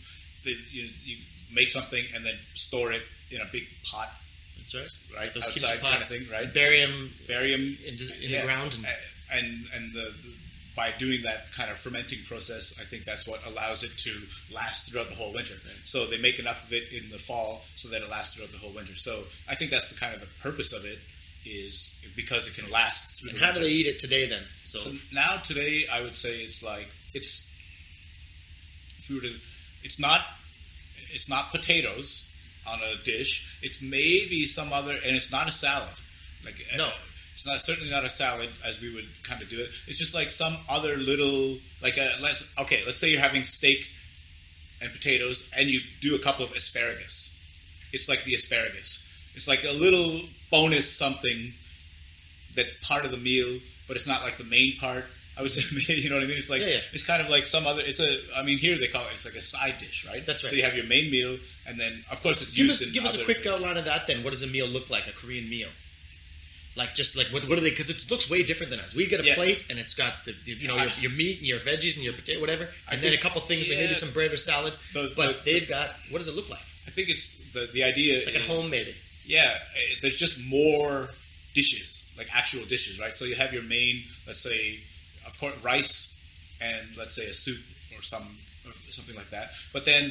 [0.45, 1.17] You, you
[1.55, 4.11] make something and then store it in a big pot
[4.59, 5.21] That's right.
[5.25, 5.35] right?
[5.35, 6.53] Those outside kind of thing, right?
[6.53, 8.87] Bury them Bury them in the- in the ground and-
[9.33, 10.37] and and, the, the
[10.75, 14.23] by doing that kind of fermenting process, I think that's what allows it to
[14.55, 15.55] last throughout the whole winter.
[15.85, 18.59] So they make enough of it in the fall so that it lasts throughout the
[18.59, 18.95] whole winter.
[18.97, 20.99] So I think that's the kind of the purpose of it
[21.45, 23.31] is because it can last through.
[23.31, 24.43] And how do they eat it today then?
[24.65, 27.51] So, So now today, I would say it's like it's
[29.03, 29.43] food is
[29.83, 30.25] it's not
[31.13, 32.35] it's not potatoes
[32.67, 33.59] on a dish.
[33.63, 35.89] It's maybe some other, and it's not a salad.
[36.45, 36.91] Like uh, No.
[37.35, 39.69] it's not certainly not a salad as we would kind of do it.
[39.87, 42.83] It's just like some other little like a let's okay.
[42.87, 43.87] Let's say you're having steak
[44.81, 47.29] and potatoes, and you do a couple of asparagus.
[47.93, 49.33] It's like the asparagus.
[49.35, 50.21] It's like a little
[50.51, 51.53] bonus something
[52.55, 55.05] that's part of the meal, but it's not like the main part.
[55.39, 56.37] I would say, you know what I mean?
[56.39, 56.93] It's like Yeah, yeah.
[56.93, 57.83] it's kind of like some other.
[57.85, 58.19] It's a.
[58.37, 59.13] I mean, here they call it.
[59.15, 60.25] It's like a side dish, right?
[60.27, 60.51] That's right.
[60.51, 62.95] So you have your main meal, and then of course it's give used us in
[62.95, 63.55] give us a quick things.
[63.55, 64.07] outline of that.
[64.07, 65.07] Then, what does a meal look like?
[65.09, 65.69] A Korean meal,
[66.77, 67.71] like just like what, what are they?
[67.71, 68.95] Because it looks way different than us.
[68.95, 69.35] We get a Yeah.
[69.35, 71.97] plate and it's got the, the you know your, I- your meat and your veggies
[71.97, 74.37] and your potato whatever, I and then a couple things like maybe some bread or
[74.37, 74.75] salad.
[74.93, 76.65] The- but the- they've got what does it look like?
[76.87, 78.95] I think it's the the idea Like is, at home maybe.
[79.25, 81.09] Yeah, eh, there's just more
[81.55, 83.13] dishes, like actual dishes, right?
[83.15, 84.81] So you have your main, let's say,
[85.27, 86.19] of course, rice
[86.61, 87.61] and let's say a soup
[87.97, 88.23] or some
[88.67, 89.51] or something like that.
[89.73, 90.11] But then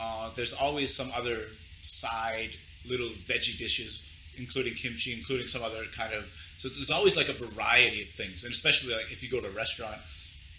[0.00, 1.46] uh, there's always some other
[1.82, 2.50] side
[2.88, 6.24] little veggie dishes, including kimchi, including some other kind of.
[6.58, 9.48] So there's always like a variety of things, and especially like if you go to
[9.48, 10.00] a restaurant,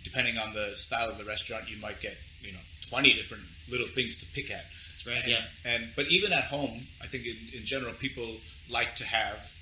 [0.03, 3.87] depending on the style of the restaurant, you might get you know 20 different little
[3.87, 4.65] things to pick at.
[4.91, 5.23] That's right.
[5.23, 5.41] And, yeah.
[5.65, 8.35] And but even at home, I think in, in general, people
[8.69, 9.53] like to have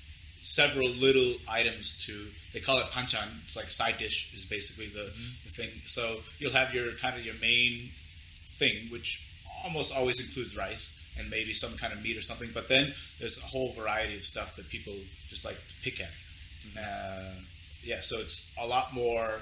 [0.42, 2.26] several little items to.
[2.52, 3.26] They call it banchan.
[3.44, 5.70] It's like side dish is basically the, the thing.
[5.86, 7.88] So you'll have your kind of your main
[8.58, 9.32] thing, which
[9.64, 12.50] almost always includes rice and maybe some kind of meat or something.
[12.52, 14.94] But then there's a whole variety of stuff that people
[15.28, 16.10] just like to pick at.
[16.76, 17.32] Uh,
[17.84, 19.40] yeah, so it's a lot more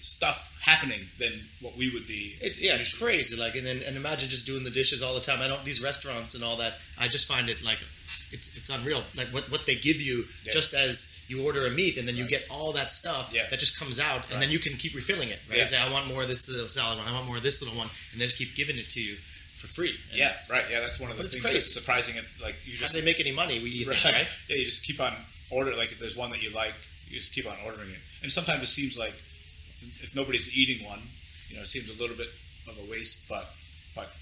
[0.00, 2.36] stuff happening than what we would be.
[2.40, 3.36] It, yeah, it's crazy.
[3.40, 5.40] Like, and then and imagine just doing the dishes all the time.
[5.40, 6.74] I don't these restaurants and all that.
[6.98, 7.78] I just find it like
[8.32, 9.02] it's it's unreal.
[9.16, 12.24] Like what what they give you just as you order a meat, and then you
[12.24, 12.30] Right.
[12.30, 13.46] get all that stuff Yeah.
[13.50, 14.40] that just comes out, and Right.
[14.40, 15.40] then you can keep refilling it.
[15.48, 15.56] Right?
[15.56, 15.62] Yeah.
[15.64, 17.06] You say, I want more of this little salad one.
[17.08, 19.16] I want more of this little one, and they just keep giving it to you
[19.54, 19.98] for free.
[20.10, 20.64] And Yeah, right.
[20.70, 21.58] Yeah, that's one of the things crazy.
[21.58, 22.16] that's surprising.
[22.16, 23.58] It like you How just do they make any money?
[23.60, 24.04] We you right.
[24.04, 24.28] right?
[24.48, 25.14] Yeah, you just keep on
[25.50, 25.74] order.
[25.76, 26.74] Like if there's one that you like,
[27.08, 28.00] you just keep on ordering it.
[28.22, 29.14] And sometimes it seems like
[30.02, 31.00] if nobody's eating one,
[31.48, 32.28] you know, it seems a little bit
[32.66, 33.28] of a waste.
[33.28, 33.50] But
[33.94, 34.12] but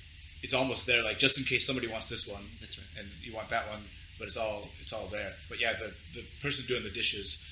[0.42, 1.02] it's almost there.
[1.02, 2.86] Like just in case somebody wants this one, That's right.
[3.04, 3.82] and you want that one,
[4.18, 5.32] but it's all it's all there.
[5.48, 7.42] But yeah, the the person doing the dishes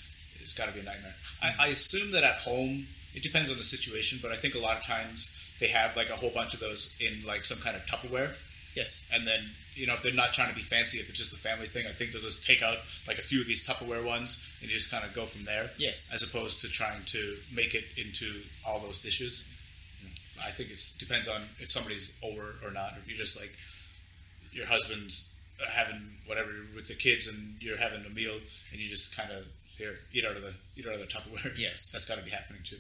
[0.41, 1.15] has got to be a nightmare.
[1.43, 4.59] I, I assume that at home it depends on the situation, but I think a
[4.59, 7.77] lot of times they have like a whole bunch of those in like some kind
[7.77, 8.35] of Tupperware
[8.75, 9.07] Yes.
[9.13, 9.39] and then
[9.77, 11.87] you know if they're not trying to be fancy, if it's just a family thing,
[11.87, 14.77] I think they'll just take out like a few of these Tupperware ones and you
[14.77, 15.71] just kind of go from there.
[15.79, 16.11] Yes.
[16.13, 19.49] as opposed to trying to make it into all those dishes.
[20.45, 22.95] I think it depends on if somebody's over or not.
[22.95, 23.55] Or if you're just like
[24.53, 25.34] your husband's
[25.75, 29.45] having whatever with the kids and you're having a meal and you just kind of
[29.77, 31.59] here eat out of the eat out of the Tupperware.
[31.59, 31.91] Yes.
[31.93, 32.79] that's got to be happening too.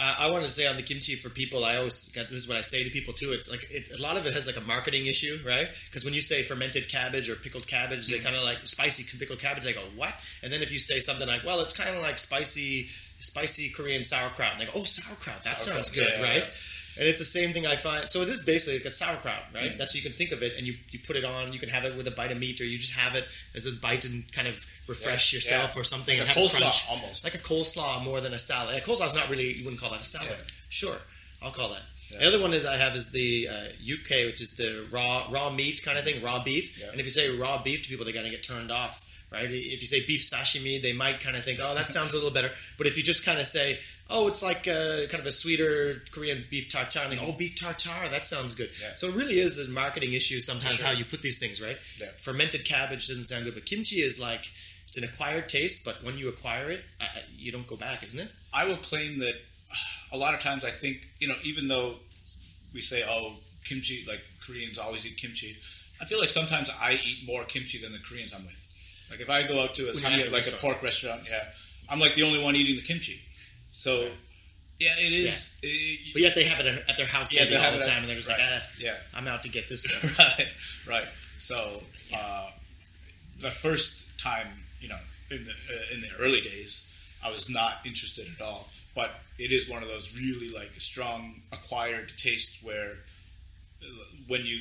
[0.00, 2.48] Uh, I want to say on the kimchi for people, I always got this is
[2.48, 3.32] what I say to people too.
[3.32, 5.66] It's like it's, a lot of it has like a marketing issue, right?
[5.86, 9.40] Because when you say fermented cabbage or pickled cabbage, they kind of like spicy pickled
[9.40, 9.64] cabbage.
[9.64, 10.14] They go what?
[10.44, 12.86] And then if you say something like, well, it's kind of like spicy
[13.18, 16.42] spicy Korean sauerkraut, and they go, oh, sauerkraut, that Sauerkraut, sounds good, yeah, right?
[16.44, 16.50] yeah.
[16.98, 18.08] And it's the same thing I find.
[18.08, 19.78] So it is basically like a sauerkraut, right?
[19.78, 21.52] That's how you can think of it, and you, you put it on.
[21.52, 23.66] You can have it with a bite of meat, or you just have it as
[23.66, 24.56] a bite and kind of
[24.88, 25.80] refresh Yeah, yourself yeah.
[25.80, 26.18] or something.
[26.18, 26.84] Like and a have coleslaw, crunch.
[26.90, 27.22] almost.
[27.24, 28.74] like a coleslaw more than a salad.
[28.76, 30.28] A coleslaw is not really you wouldn't call that a salad.
[30.36, 30.44] Yeah.
[30.70, 30.96] Sure,
[31.42, 31.82] I'll call that.
[32.18, 35.50] The other one is I have is the uh, yukhoe, which is the raw raw
[35.50, 36.82] meat kind of thing, raw beef.
[36.90, 39.44] And if you say raw beef to people, they're gonna get turned off, right?
[39.44, 42.30] If you say beef sashimi, they might kind of think, oh, that sounds a little
[42.32, 42.50] better.
[42.78, 43.78] But if you just kind of say,
[44.10, 47.36] oh, it's like uh, kind of a sweeter Korean beef tartare, and they go, oh,
[47.36, 48.70] beef tartare, that sounds good.
[48.80, 48.88] Yeah.
[48.96, 50.86] So it really is a marketing issue sometimes Sure.
[50.86, 51.76] how you put these things, right?
[52.00, 52.06] Yeah.
[52.18, 54.48] Fermented cabbage doesn't sound good, but kimchi is like
[54.88, 57.04] it's an acquired taste, but when you acquire it, uh,
[57.36, 58.30] you don't go back, isn't it?
[58.54, 59.34] I will claim that
[60.12, 61.96] a lot of times I think you know even though
[62.72, 63.34] we say oh
[63.66, 65.56] kimchi like Koreans always eat kimchi,
[66.00, 68.64] I feel like sometimes I eat more kimchi than the Koreans I'm with.
[69.10, 70.52] Like if I go out to a When you samgye- eat at a like a
[70.52, 71.44] pork restaurant, yeah,
[71.90, 73.20] I'm like the only one eating the kimchi.
[73.78, 74.10] So
[74.80, 75.56] yeah, it is.
[75.62, 77.82] it- But yet they have it at their house Yeah, they all have the it
[77.86, 78.38] at- time, and they're just right.
[78.38, 79.84] like, ah, yeah, I'm out to get this
[80.18, 80.48] right,
[80.88, 81.08] right.
[81.38, 81.82] So
[82.14, 82.50] uh,
[83.38, 84.48] the first time,
[84.80, 84.98] you know,
[85.30, 86.92] in the uh, in the early days,
[87.24, 88.68] I was not interested at all.
[88.96, 92.94] But it is one of those really like strong acquired tastes where
[93.82, 93.86] uh,
[94.26, 94.58] when you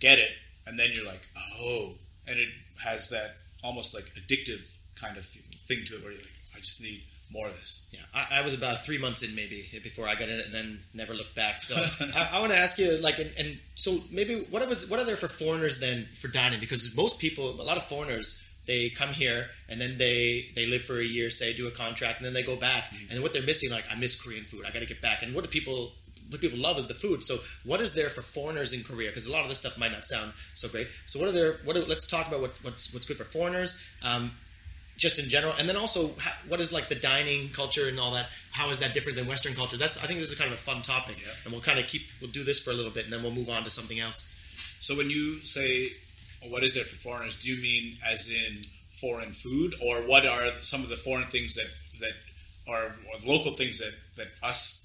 [0.00, 0.32] get it,
[0.66, 1.26] and then you're like,
[1.58, 1.94] oh,
[2.26, 2.48] and it
[2.84, 6.82] has that almost like addictive kind of thing to it, where you're like, I just
[6.82, 7.88] need more of this.
[7.92, 10.54] Yeah, I, I was about three months in maybe before I got in it, and
[10.54, 11.60] then never looked back.
[11.60, 11.76] So
[12.18, 15.06] I, I want to ask you, like, and, and so maybe what was what are
[15.06, 16.60] there for foreigners then for dining?
[16.60, 20.82] Because most people, a lot of foreigners, they come here and then they they live
[20.82, 23.42] for a year, say, do a contract, and then they go back, and what they're
[23.42, 24.64] missing, like, I miss Korean food.
[24.66, 25.22] I got to get back.
[25.22, 25.92] And what do people
[26.30, 27.24] what people love is the food.
[27.24, 29.10] So what is there for foreigners in Korea?
[29.10, 30.86] Because a lot of this stuff might not sound so great.
[31.06, 31.58] So what are there?
[31.64, 33.84] What are, let's talk about what, what's what's good for foreigners.
[34.04, 34.30] Um,
[35.00, 38.12] just in general, and then also how, what is like the dining culture and all
[38.12, 38.26] that?
[38.52, 39.76] How is that different than Western culture?
[39.76, 41.32] That's I think this is kind of a fun topic, Yeah.
[41.44, 43.32] and we'll kind of keep we'll do this for a little bit, and then we'll
[43.32, 44.36] move on to something else.
[44.80, 45.88] So when you say
[46.48, 48.62] what is it for foreigners, do you mean as in
[49.00, 51.68] foreign food, or what are some of the foreign things that
[52.00, 52.12] that
[52.68, 54.76] are or local things that that us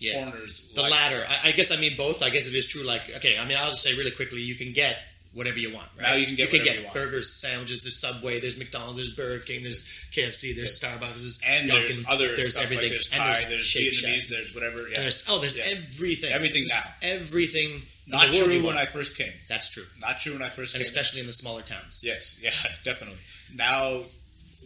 [0.00, 0.28] Yes.
[0.30, 0.90] foreigners The like?
[0.90, 2.22] latter, I, I guess I mean both.
[2.22, 2.82] I guess it is true.
[2.84, 4.98] Like okay, I mean I'll just say really quickly, you can get
[5.34, 5.88] whatever you want.
[5.98, 6.02] Right?
[6.08, 6.94] Now you can get whatever you want.
[6.94, 7.82] burgers, sandwiches.
[7.82, 12.06] There's Subway, there's McDonald's, there's Burger King, there's KFC, there's Starbucks, there's and Dunkin', there's
[12.08, 12.84] other there's stuff everything.
[12.84, 14.28] like there's And Thai, there's, Shake Vietnamese, Shack.
[14.30, 14.88] there's whatever.
[14.88, 15.00] Yeah.
[15.00, 15.64] There's oh, there's Yeah.
[15.72, 16.32] everything.
[16.32, 16.70] Everything This
[17.02, 17.08] now.
[17.08, 17.82] Everything.
[18.06, 18.76] Not true when want.
[18.78, 19.32] I first came.
[19.48, 20.88] That's true, Not true when I first and came.
[20.88, 22.00] especially in the smaller towns.
[22.02, 22.50] yes, yeah,
[22.84, 23.18] definitely.
[23.54, 24.02] Now,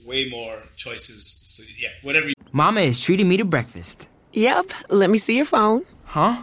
[0.04, 1.24] way more choices.
[1.56, 2.28] So yeah, whatever.
[2.28, 4.08] You, Mama is treating me to breakfast.
[4.32, 4.70] Yep.
[4.90, 5.84] Let me see your phone.
[6.04, 6.42] Huh?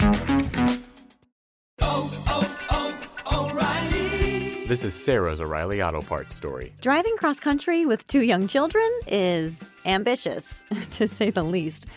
[4.71, 6.71] This is Sarah's O'Reilly Auto Parts story.
[6.79, 11.87] Driving cross country with two young children is ambitious, to say the least.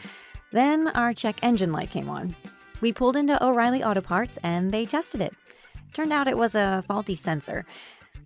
[0.50, 2.34] Then our check engine light came on.
[2.80, 5.32] We pulled into O'Reilly Auto Parts and they tested it.
[5.92, 7.64] Turned out it was a faulty sensor.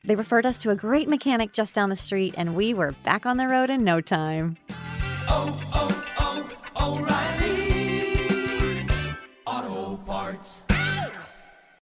[0.03, 3.27] They referred us to a great mechanic just down the street, and we were back
[3.27, 4.57] on the road in no time.
[5.29, 8.89] Oh, oh, oh, O'Reilly
[9.45, 10.63] Auto Parts.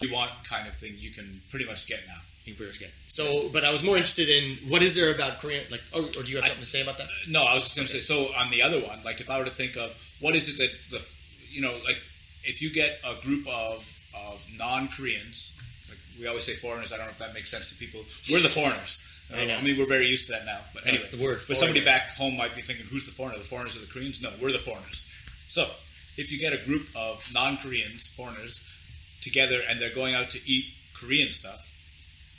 [0.01, 2.21] You want kind of thing you can pretty much get now.
[2.53, 2.87] Pretty.
[3.07, 5.65] So, but I was more interested in what is there about Korean?
[5.71, 7.09] Like, oh, or do you have something to say about that?
[7.27, 8.01] No, I was just going to say.
[8.01, 10.59] So on the other one, like if I were to think of what is it
[10.59, 11.17] that the,
[11.51, 11.97] you know, like
[12.45, 13.81] if you get a group of
[14.29, 16.93] of non Koreans, like we always say foreigners.
[16.93, 18.01] I don't know if that makes sense to people.
[18.31, 19.11] We're the foreigners.
[19.35, 19.57] I know.
[19.57, 20.61] I mean, we're very used to that now.
[20.75, 23.13] But No, anyway, it's the word, But somebody back home might be thinking, "Who's the
[23.13, 23.39] foreigner?
[23.39, 25.11] The foreigners or the Koreans?" No, we're the foreigners.
[25.49, 25.65] So
[26.17, 28.69] if you get a group of non Koreans, foreigners,
[29.23, 31.73] together, and they're going out to eat Korean stuff,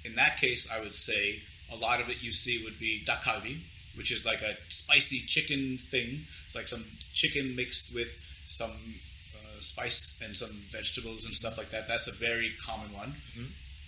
[0.06, 1.39] in that case, I would say
[1.74, 3.58] a lot of it you see would be dakgalbi,
[3.98, 6.10] which is like a spicy chicken thing.
[6.46, 8.10] It's like some chicken mixed with
[8.48, 11.88] some uh, spice and some vegetables and stuff like that.
[11.88, 13.13] That's a very common one.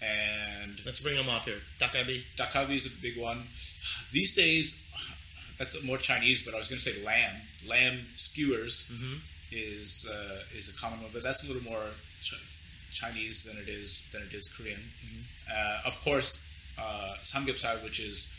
[0.01, 1.57] And Let's bring them off here.
[1.79, 2.21] Dakgalbi.
[2.37, 3.43] dakgalbi is a big one.
[4.11, 4.91] These days,
[5.57, 7.33] that's more Chinese, but I was going to say lamb.
[7.67, 9.17] Lamb skewers Mm-hmm.
[9.51, 11.81] is uh, is a common one, but that's a little more
[12.91, 14.79] Chinese than it is than it is Korean.
[14.79, 15.23] Mm-hmm.
[15.51, 16.47] Uh, of course,
[16.79, 18.33] uh, samgyeopsal, which is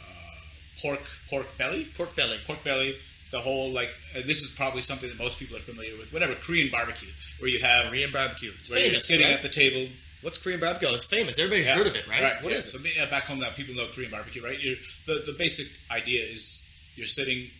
[0.00, 0.40] uh,
[0.82, 2.94] pork pork belly, pork belly, pork belly.
[3.30, 6.12] The whole like uh, this is probably something that most people are familiar with.
[6.12, 8.52] Whatever Korean barbecue, where you have Korean barbecue.
[8.58, 9.34] It's where you're sitting right?
[9.34, 9.86] at the table.
[10.22, 10.88] What's Korean barbecue?
[10.88, 11.38] It's famous.
[11.38, 12.22] Everybody's Yeah, heard of it, right?
[12.22, 12.42] Right.
[12.42, 12.58] What yeah.
[12.58, 12.78] is it?
[12.78, 14.58] So yeah, back home now, people know Korean barbecue, right?
[14.58, 17.50] You're, the the basic idea is you're sitting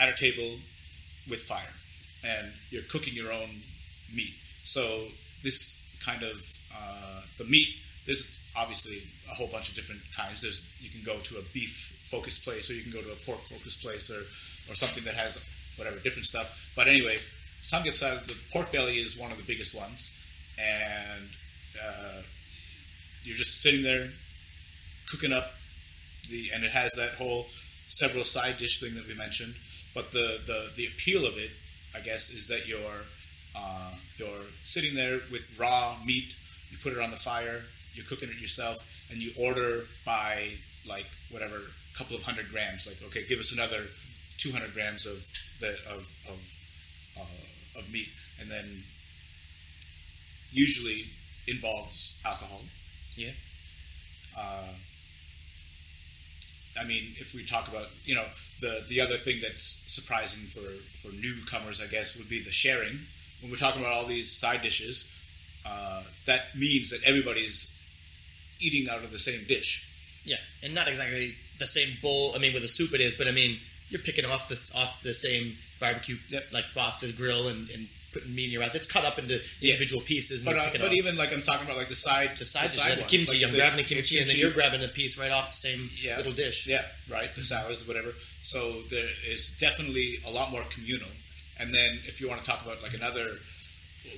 [0.00, 0.58] at a table
[1.28, 1.74] with fire,
[2.24, 3.48] and you're cooking your own
[4.12, 4.34] meat.
[4.64, 5.06] So
[5.44, 6.42] this kind of
[6.74, 7.68] uh, the meat.
[8.06, 10.42] There's obviously a whole bunch of different kinds.
[10.42, 13.20] There's you can go to a beef focused place, or you can go to a
[13.26, 14.20] pork focused place, or
[14.70, 16.72] or something that has whatever different stuff.
[16.74, 17.16] But anyway,
[17.62, 20.12] samgyeopsal, the pork belly is one of the biggest ones,
[20.58, 21.28] and
[21.80, 22.22] uh,
[23.22, 24.08] you're just sitting there
[25.10, 25.52] cooking up
[26.30, 27.46] the, and it has that whole
[27.86, 29.54] several side dish thing that we mentioned.
[29.94, 31.50] But the the, the appeal of it,
[31.94, 33.04] I guess, is that you're
[33.56, 36.36] uh, you're sitting there with raw meat.
[36.70, 37.62] You put it on the fire.
[37.94, 40.48] You're cooking it yourself, and you order by
[40.86, 41.60] like whatever
[41.96, 42.86] couple of hundred grams.
[42.86, 43.84] Like, okay, give us another
[44.38, 45.24] 200 grams of
[45.60, 46.58] the of of,
[47.18, 48.08] uh, of meat,
[48.40, 48.82] and then
[50.50, 51.06] usually
[51.46, 52.62] involves alcohol.
[53.16, 53.30] Yeah.
[54.36, 54.74] Uh,
[56.78, 58.24] I mean, if we talk about you know
[58.60, 62.98] the the other thing that's surprising for for newcomers, I guess, would be the sharing.
[63.40, 65.10] When we're talking about all these side dishes,
[65.66, 67.70] uh, that means that everybody's
[68.60, 69.90] eating out of the same dish.
[70.24, 72.32] Yeah, and not exactly the same bowl.
[72.34, 73.58] I mean, with a soup it is, but I mean,
[73.90, 76.16] you're picking off the off the same barbecue,
[76.52, 78.74] like off the grill, and, and putting meat in your mouth.
[78.74, 80.46] It's cut up into individual pieces.
[80.46, 82.76] And But, uh, but even like I'm talking about like the side the side, dish,
[82.76, 83.32] the ones, kimchi.
[83.34, 85.56] like I'm the- grabbing the kimchi, and then you're grabbing a piece right off the
[85.68, 86.16] same Yeah.
[86.16, 86.66] little dish.
[86.66, 87.34] Yeah, right.
[87.34, 88.14] The salads, whatever.
[88.42, 91.08] So there is definitely a lot more communal.
[91.58, 93.38] And then if you want to talk about like another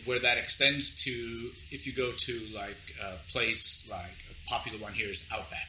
[0.05, 1.11] where that extends to,
[1.71, 5.69] if you go to like a place like a popular one here is Outback,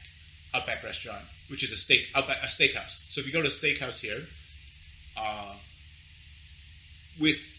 [0.54, 3.10] Outback restaurant, which is a steak Outback, a steakhouse.
[3.10, 4.22] So if you go to a steakhouse here,
[5.16, 5.54] uh,
[7.20, 7.54] with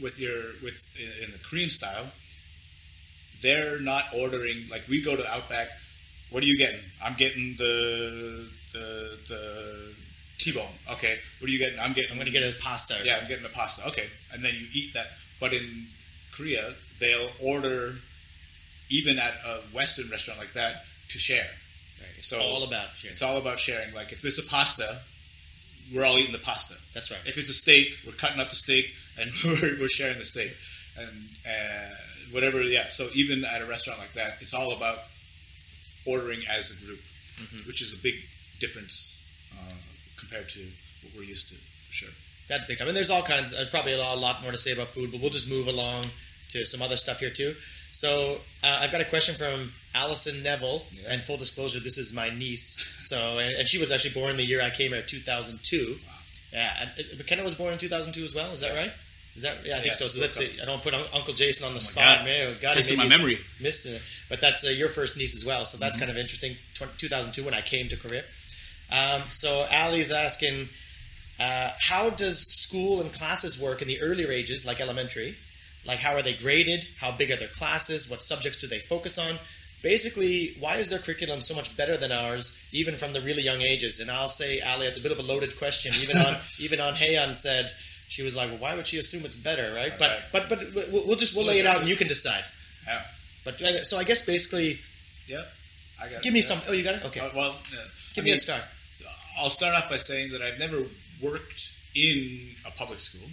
[0.00, 2.06] with your with in the Korean style,
[3.42, 5.68] they're not ordering like we go to Outback.
[6.30, 6.80] What are you getting?
[7.02, 9.94] I'm getting the the the
[10.44, 10.74] T-bone.
[10.92, 11.16] Okay.
[11.40, 11.78] What are you getting?
[11.80, 12.10] I'm getting.
[12.10, 12.94] I'm going to get a pasta.
[13.04, 13.86] Yeah, I'm getting a pasta.
[13.88, 15.06] Okay, and then you eat that.
[15.40, 15.86] But in
[16.32, 17.94] Korea, they'll order
[18.90, 21.46] even at a Western restaurant like that to share.
[22.20, 23.12] So all about sharing.
[23.14, 23.94] It's all about sharing.
[23.94, 25.00] Like if there's a pasta,
[25.94, 26.74] we're all eating the pasta.
[26.92, 27.20] That's right.
[27.26, 28.86] If it's a steak, we're cutting up the steak
[29.18, 30.52] and we're, we're sharing the steak,
[30.98, 31.94] and uh,
[32.32, 32.62] whatever.
[32.62, 32.88] Yeah.
[32.88, 34.98] So even at a restaurant like that, it's all about
[36.06, 37.00] ordering as a group,
[37.34, 37.66] Mm-hmm.
[37.66, 38.14] which is a big
[38.60, 39.26] difference
[39.58, 39.74] uh,
[40.18, 40.60] compared to
[41.02, 42.10] what we're used to, for sure.
[42.48, 43.52] That's big I mean, there's all kinds.
[43.52, 45.66] There's probably a lot, a lot more to say about food, but we'll just move
[45.68, 46.04] along
[46.50, 47.54] to some other stuff here too.
[47.92, 52.28] So uh, I've got a question from Allison Neville, and full disclosure, this is my
[52.30, 52.76] niece.
[52.98, 55.96] So and, and she was actually born the year I came here, 2002.
[56.52, 58.50] Yeah, and, McKenna was born in 2002 as well.
[58.52, 58.92] Is that right?
[59.36, 59.74] Is that yeah?
[59.74, 60.06] I think Yeah, so.
[60.06, 60.60] So let's see.
[60.60, 62.18] I don't put Uncle Jason on the spot.
[62.18, 62.24] God.
[62.26, 63.38] Man, God, Testing my memory.
[63.60, 64.00] Missed it.
[64.28, 65.64] But that's uh, your first niece as well.
[65.64, 66.00] So that's Mhm.
[66.00, 66.56] kind of interesting.
[66.98, 68.22] 2002 when I came to Korea.
[68.94, 70.68] Um, so Ali's asking,
[71.40, 75.34] uh, how does school and classes work in the earlier ages, like elementary?
[75.86, 76.86] Like, how are they graded?
[77.00, 78.08] How big are their classes?
[78.10, 79.38] What subjects do they focus on?
[79.82, 83.60] Basically, why is their curriculum so much better than ours, even from the really young
[83.60, 84.00] ages?
[84.00, 85.92] And I'll say, Ali, it's a bit of a loaded question.
[86.00, 87.70] Even on even on Heian said
[88.08, 89.92] she was like, well, why would she assume it's better, right?
[89.98, 90.58] But but but
[90.90, 92.44] we'll we'll just we'll lay it out and you can decide.
[92.86, 93.02] Yeah.
[93.44, 94.78] But uh, so I guess basically,
[95.26, 95.46] Yep.
[96.00, 96.34] I got give it.
[96.34, 96.46] me Yeah.
[96.46, 96.58] some.
[96.66, 97.04] Oh, you got it.
[97.04, 97.20] Okay.
[97.20, 98.62] Uh, well, uh, Give I me a mean, start.
[99.38, 100.82] I'll start off by saying that I've never
[101.22, 103.28] worked in a public school,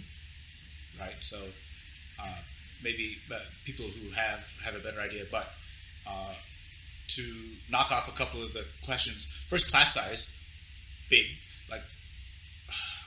[1.00, 1.14] right?
[1.20, 1.38] So
[2.20, 2.38] uh,
[2.82, 5.24] maybe uh, people who have have a better idea.
[5.30, 5.48] But
[6.06, 6.34] uh,
[7.08, 7.22] to
[7.70, 10.40] knock off a couple of the questions, first class size,
[11.10, 11.26] big.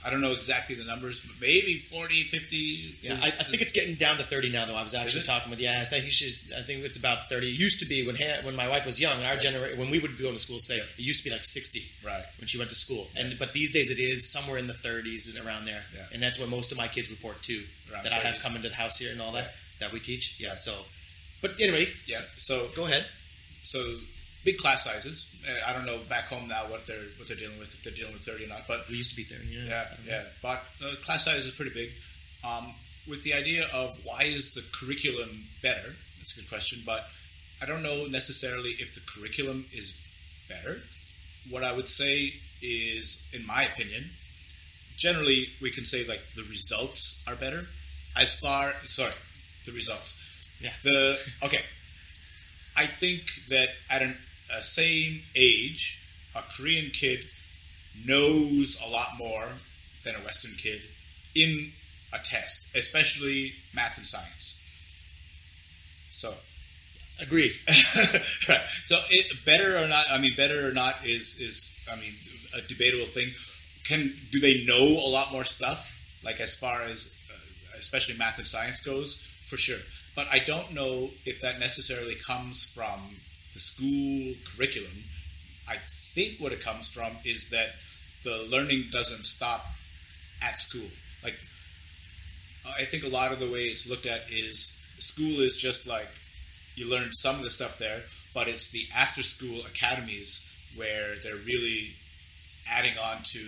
[0.05, 2.55] I don't know exactly the numbers, but maybe 40, 50.
[3.01, 4.65] Yeah, is- I, I think it's getting down to thirty now.
[4.65, 6.55] Though I was actually talking with yeah, I think should.
[6.55, 7.47] I think it's about thirty.
[7.47, 8.15] It used to be when
[8.45, 9.23] when my wife was young.
[9.23, 11.83] Our generation, when we would go to school, say it used to be like sixty.
[12.05, 12.23] Right.
[12.39, 15.33] When she went to school, and but these days it is somewhere in the thirties
[15.35, 15.83] and around there.
[15.95, 16.03] Yeah.
[16.13, 17.63] And that's what most of my kids report too.
[17.91, 18.43] Around that I have 30s.
[18.43, 20.39] come into the house here and all that that we teach.
[20.39, 20.53] Yeah.
[20.53, 20.73] So,
[21.41, 22.21] but anyway, Yeah.
[22.37, 23.05] So go ahead.
[23.53, 23.79] So
[24.45, 25.35] big class sizes.
[25.45, 27.93] Uh, I don't know back home now what they're what they're dealing with if they're
[27.93, 28.67] dealing with thirty or not.
[28.67, 29.47] But we used to be thirty.
[29.47, 29.65] Yeah.
[29.67, 29.85] Yeah.
[30.07, 30.21] Yeah.
[30.41, 31.89] But uh, class size is pretty big.
[32.47, 32.73] Um,
[33.07, 35.29] with the idea of why is the curriculum
[35.61, 35.95] better?
[36.17, 36.79] That's a good question.
[36.85, 37.05] But
[37.61, 40.01] I don't know necessarily if the curriculum is
[40.47, 40.81] better.
[41.49, 44.05] What I would say is, in my opinion,
[44.97, 47.65] generally we can say like the results are better.
[48.17, 49.13] As far sorry,
[49.65, 50.21] the results.
[50.61, 50.71] Yeah.
[50.83, 51.61] The okay.
[52.77, 54.17] I think that at an,
[54.53, 56.01] a same age,
[56.35, 57.19] a Korean kid
[58.05, 59.47] knows a lot more
[60.03, 60.81] than a Western kid
[61.33, 61.71] in
[62.13, 64.61] a test, especially math and science.
[66.09, 66.33] So,
[67.21, 67.53] Agreed.
[67.67, 68.61] right.
[68.85, 70.05] So, it, better or not?
[70.11, 72.11] I mean, better or not is is I mean
[72.55, 73.29] a debatable thing.
[73.85, 75.93] Can do they know a lot more stuff?
[76.23, 79.79] Like as far as uh, especially math and science goes, for sure.
[80.15, 82.99] But I don't know if that necessarily comes from
[83.55, 84.91] the school curriculum.
[85.67, 87.69] I think what it comes from is that
[88.23, 89.65] the learning doesn't stop
[90.43, 90.89] at school.
[91.23, 91.35] Like
[92.79, 96.09] I think a lot of the way it's looked at is school is just like
[96.75, 98.01] you learn some of the stuff there,
[98.33, 100.29] but it's the after school academies
[100.75, 101.93] where they're really
[102.69, 103.39] adding on to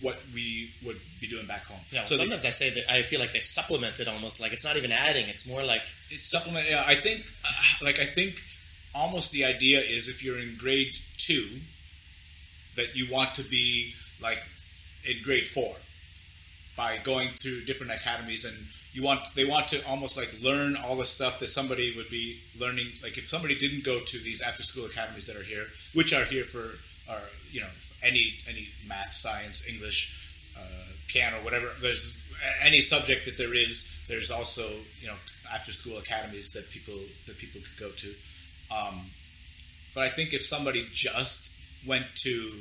[0.00, 1.80] what we would be doing back home.
[1.90, 4.52] Yeah, So the- sometimes I say that I feel like they supplement it almost like
[4.52, 6.66] it's not even adding; it's more like it's supplement.
[6.68, 8.40] Yeah, I think, uh, like I think,
[8.94, 11.46] almost the idea is if you're in grade two,
[12.76, 14.38] that you want to be like
[15.08, 15.74] in grade four
[16.76, 18.56] by going to different academies, and
[18.92, 22.40] you want they want to almost like learn all the stuff that somebody would be
[22.58, 22.86] learning.
[23.02, 26.24] Like if somebody didn't go to these after school academies that are here, which are
[26.24, 26.78] here for,
[27.12, 27.68] are you know
[28.02, 31.68] any any math, science, English, uh, piano, whatever.
[31.80, 32.32] There's
[32.62, 34.04] any subject that there is.
[34.08, 34.68] There's also
[35.00, 35.18] you know
[35.52, 38.08] after school academies that people that people could go to.
[38.74, 39.06] Um,
[39.94, 42.52] but I think if somebody just went to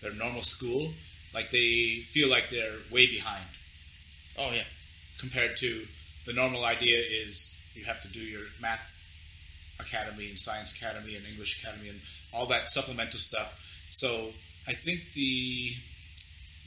[0.00, 0.92] their normal school,
[1.34, 3.44] like they feel like they're way behind
[4.38, 4.64] oh yeah,
[5.18, 5.86] compared to
[6.26, 9.00] the normal idea is you have to do your math
[9.80, 12.00] academy and science academy and English academy and
[12.32, 13.86] all that supplemental stuff.
[13.90, 14.30] So
[14.66, 15.72] I think the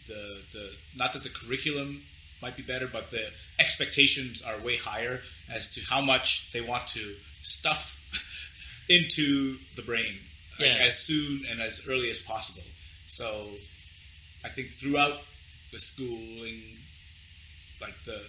[0.07, 2.01] the the not that the curriculum
[2.41, 3.25] might be better, but the
[3.59, 5.19] expectations are way higher
[5.51, 8.03] as to how much they want to stuff
[8.89, 10.15] into the brain
[10.59, 10.85] like, Yeah.
[10.85, 12.67] as soon and as early as possible.
[13.07, 13.49] So
[14.43, 15.19] I think throughout
[15.71, 16.61] the schooling
[17.81, 18.19] like the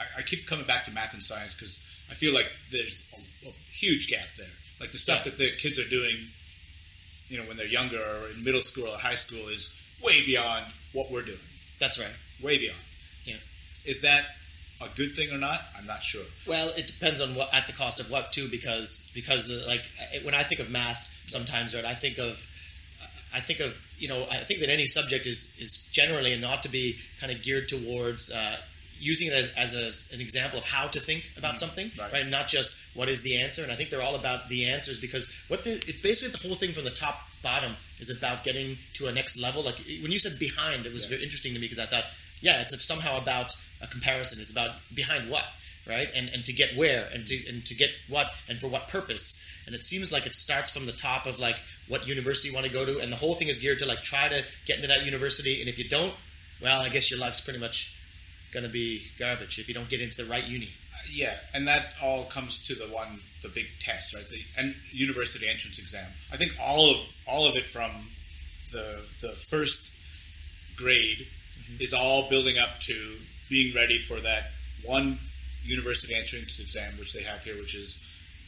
[0.00, 3.10] I, I keep coming back to math and science because I feel like there's
[3.44, 4.46] a, a huge gap there.
[4.80, 6.16] Like the stuff that the kids are doing,
[7.28, 10.66] you know, when they're younger or in middle school or high school is way beyond
[10.92, 11.38] what we're doing.
[11.78, 12.12] that's right.
[12.42, 12.80] Way beyond.
[13.84, 13.92] Yeah.
[13.92, 14.24] Is that
[14.80, 15.60] a good thing or not?
[15.76, 16.24] I'm not sure.
[16.46, 19.82] Well, it depends on what at the cost of what too, because because like
[20.24, 22.46] when I think of math, sometimes right, I think of
[23.34, 26.62] I think of you know I think that any subject is is generally and ought
[26.62, 28.32] to be kind of geared towards.
[28.32, 28.56] Uh,
[29.02, 29.72] Using it as, as
[30.12, 32.12] a, an example of how to think about something, Right.
[32.12, 32.28] right.
[32.28, 33.62] Not just what is the answer.
[33.62, 36.54] And I think they're all about the answers because what the, it's basically the whole
[36.54, 39.62] thing from the top bottom is about getting to a next level.
[39.62, 42.04] Like when you said behind, it was very interesting to me because I thought,
[42.42, 44.40] yeah, it's somehow about a comparison.
[44.40, 45.44] It's about behind what,
[45.88, 46.08] right?
[46.14, 49.46] And and to get where and to and to get what and for what purpose.
[49.66, 51.56] And it seems like it starts from the top of like
[51.88, 54.02] what university you want to go to, and the whole thing is geared to like
[54.02, 55.60] try to get into that university.
[55.60, 56.14] And if you don't,
[56.62, 57.96] well, I guess your life's pretty much
[58.52, 60.70] going to be garbage if you don't get into the right uni.
[61.08, 64.28] Yeah, and that all comes to the one, the big test, right?
[64.28, 66.06] The and university entrance exam.
[66.32, 67.90] I think all of all of it from
[68.72, 69.96] the the first
[70.76, 71.82] grade mm-hmm.
[71.82, 73.16] is all building up to
[73.50, 74.52] being ready for that
[74.84, 75.18] one
[75.62, 78.02] university entrance exam, which they have here, which is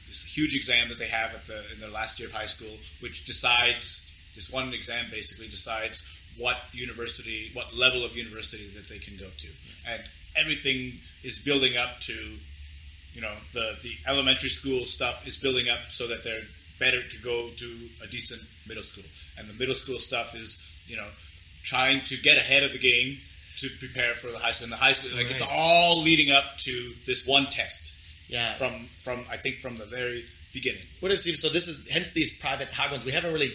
[0.06, 2.74] this huge exam that they have at the in their last year of high school,
[3.00, 8.98] which decides this one exam basically decides what university, what level of university that they
[8.98, 9.48] can go to,
[9.86, 10.02] and
[10.36, 10.92] everything
[11.22, 12.14] is building up to
[13.12, 16.46] you know the the elementary school stuff is building up so that they're
[16.78, 19.04] better to go to a decent middle school.
[19.38, 21.08] And the middle school stuff is you know
[21.62, 23.18] trying to get ahead of the game
[23.58, 26.44] to prepare for the high school and the high school like it's all leading up
[26.58, 27.94] to this one test
[28.28, 28.54] Yeah.
[28.54, 28.72] from
[29.04, 32.38] from I think from the very beginning What it seems so this is hence these
[32.40, 33.04] private hagwons.
[33.04, 33.52] We haven't really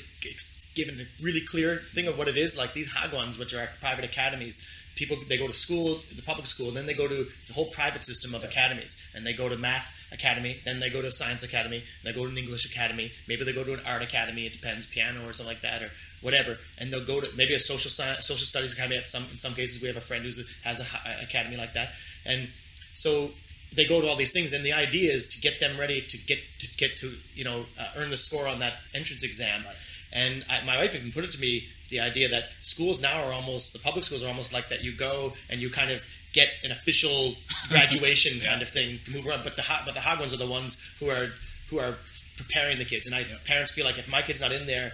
[0.75, 2.57] given a really clear thing of what it is.
[2.57, 6.67] Like these hagwons, which are private academies, people they go to school, the public school,
[6.69, 9.49] and then they go to it's a whole private system of academies, and they go
[9.49, 13.11] to math academy, then they go to science academy, they go to an English academy,
[13.27, 14.45] maybe they go to an art academy.
[14.45, 15.91] It depends, piano or something like that, or
[16.27, 16.57] whatever.
[16.77, 18.97] And they'll go to maybe a social science, social studies academy.
[18.97, 20.31] At some in some cases, we have a friend who
[20.67, 21.89] has a academy like that,
[22.25, 22.49] and
[22.93, 23.29] so
[23.75, 26.17] they go to all these things, and the idea is to get them ready to
[26.25, 29.63] get to get to you know uh, earn the score on that entrance exam.
[30.11, 33.33] And I, my wife even put it to me the idea that schools now are
[33.33, 34.83] almost the public schools are almost like that.
[34.83, 37.35] You go and you kind of get an official
[37.69, 39.43] graduation kind of thing to move around.
[39.43, 41.27] But the but the hagwons are the ones who are
[41.69, 41.95] who are
[42.35, 43.05] preparing the kids.
[43.07, 44.91] And I parents feel like if my kid's not in there,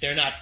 [0.00, 0.34] they're not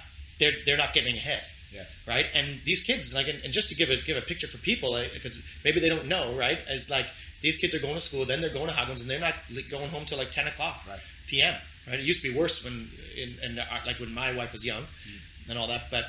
[0.43, 1.43] they're they're not getting ahead.
[1.71, 1.85] Yeah.
[2.07, 2.27] Right.
[2.35, 4.93] And these kids, like, and, and just to give a give a picture for people,
[5.13, 5.35] because
[5.65, 6.59] maybe they don't know, right?
[6.69, 7.07] Is like
[7.41, 9.33] these kids are going to school, then they're going to Hagwons, and they're not
[9.71, 10.99] going home till like ten o'clock Right.
[11.27, 11.55] p.m.
[11.87, 11.99] Right.
[11.99, 12.87] It used to be worse when,
[13.17, 15.49] in, in uh, like when my wife was young, Mm.
[15.49, 16.05] and all that, but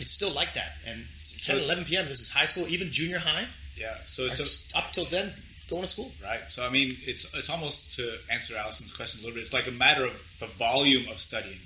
[0.00, 0.72] it's still like that.
[0.88, 1.04] And
[1.46, 2.06] 10, 11 p.m.
[2.06, 3.46] This is high school, even junior high.
[3.76, 3.94] Yeah.
[4.06, 5.32] So it's a, just up till then
[5.68, 6.10] going to school.
[6.22, 6.40] Right.
[6.48, 8.02] So I mean, it's it's almost to
[8.32, 9.44] answer Allison's question a little bit.
[9.46, 11.60] It's like a matter of the volume of studying.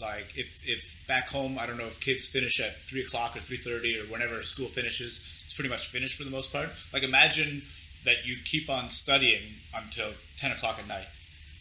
[0.00, 3.40] Like if if back home, I don't know if kids finish at three o'clock or
[3.40, 6.68] three thirty or whenever school finishes, it's pretty much finished for the most part.
[6.92, 7.62] Like imagine
[8.04, 9.42] that you keep on studying
[9.74, 11.06] until ten o'clock at night,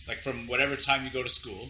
[0.08, 1.70] like from whatever time you go to school,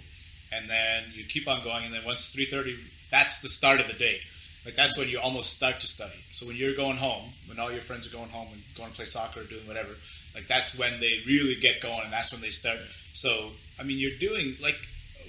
[0.52, 2.74] and then you keep on going, and then once three thirty,
[3.12, 4.20] that's the start of the day.
[4.66, 6.24] Like that's when you almost start to study.
[6.32, 8.96] So when you're going home, when all your friends are going home and going to
[8.96, 9.92] play soccer or doing whatever,
[10.34, 12.80] like that's when they really get going, and that's when they start.
[13.12, 14.80] So I mean, you're doing like,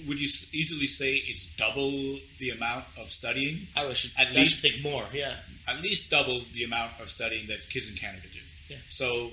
[0.07, 3.67] would you easily say it's double the amount of studying?
[3.75, 5.05] I should At I least- should think more.
[5.13, 5.35] Yeah.
[5.67, 8.39] At least double the amount of studying that kids in Canada do.
[8.69, 8.77] Yeah.
[8.89, 9.31] So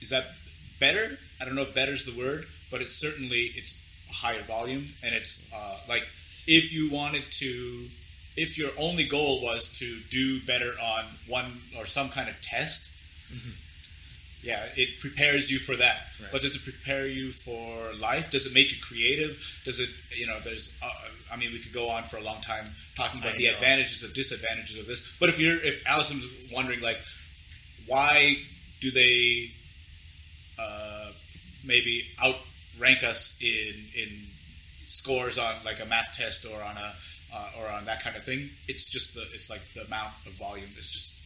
[0.00, 0.26] is that
[0.80, 1.18] better?
[1.40, 4.86] I don't know if better is the word, but it's certainly it's a higher volume,
[5.02, 6.04] and it's uh, like
[6.46, 7.88] if you wanted to,
[8.36, 12.92] if your only goal was to do better on one or some kind of test,
[14.42, 15.96] yeah, it prepares you for that.
[16.20, 16.30] Right.
[16.32, 18.30] But does it prepare you for life?
[18.30, 19.62] Does it make you creative?
[19.64, 20.88] Does it, you know, there's, uh,
[21.32, 22.64] I mean, we could go on for a long time
[22.96, 23.54] talking about I the know.
[23.54, 25.16] advantages of disadvantages of this.
[25.18, 26.98] But if you're, if Allison's wondering, like,
[27.86, 28.38] why
[28.80, 29.50] do they
[30.58, 31.10] uh,
[31.64, 34.08] maybe outrank us in in
[34.86, 36.92] scores on like a math test or on a
[37.34, 38.50] uh, or on that kind of thing?
[38.68, 40.68] It's just the it's like the amount of volume.
[40.76, 41.17] It's just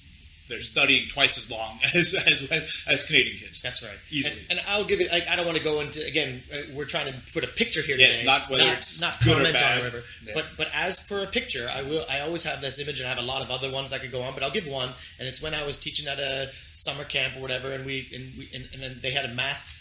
[0.52, 3.62] they're studying twice as long as as, as Canadian kids.
[3.62, 3.98] That's right.
[4.10, 4.38] Easily.
[4.50, 5.10] And, and I'll give it.
[5.10, 6.42] Like, I don't want to go into again.
[6.52, 8.26] Uh, we're trying to put a picture here Yes, today.
[8.30, 9.78] not whether it's not good or bad.
[9.78, 10.02] on whatever.
[10.24, 10.32] Yeah.
[10.34, 12.04] But but as per a picture, I will.
[12.10, 14.12] I always have this image, and I have a lot of other ones I could
[14.12, 14.34] go on.
[14.34, 17.40] But I'll give one, and it's when I was teaching at a summer camp or
[17.40, 19.80] whatever, and we and we and, and then they had a math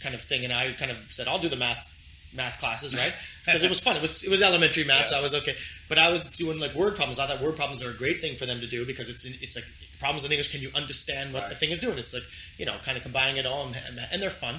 [0.00, 1.98] kind of thing, and I kind of said, "I'll do the math."
[2.34, 3.12] Math classes, right?
[3.44, 3.94] Because it was fun.
[3.96, 5.52] It was it was elementary math, so I was okay.
[5.88, 7.18] But I was doing like word problems.
[7.18, 9.34] I thought word problems are a great thing for them to do because it's in,
[9.42, 9.66] it's like
[10.02, 10.50] problems in English.
[10.50, 11.96] Can you understand what the thing is doing?
[11.96, 12.26] It's like
[12.58, 14.56] you know, kind of combining it all, and, and, and they're fun.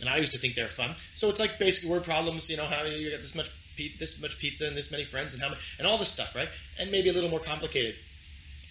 [0.00, 0.90] And I used to think they're fun.
[1.14, 2.50] So it's like basically word problems.
[2.50, 5.34] You know, how you got this much pi- this much pizza and this many friends
[5.34, 6.48] and how many, and all this stuff, right?
[6.80, 7.94] And maybe a little more complicated.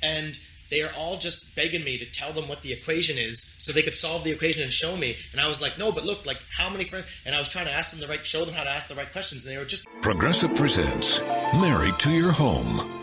[0.03, 0.37] And
[0.69, 3.81] they are all just begging me to tell them what the equation is so they
[3.81, 5.15] could solve the equation and show me.
[5.31, 7.05] And I was like, no, but look, like how many friends?
[7.25, 8.95] And I was trying to ask them the right, show them how to ask the
[8.95, 11.21] right questions, and they were just Progressive presents
[11.53, 13.02] Married to Your Home.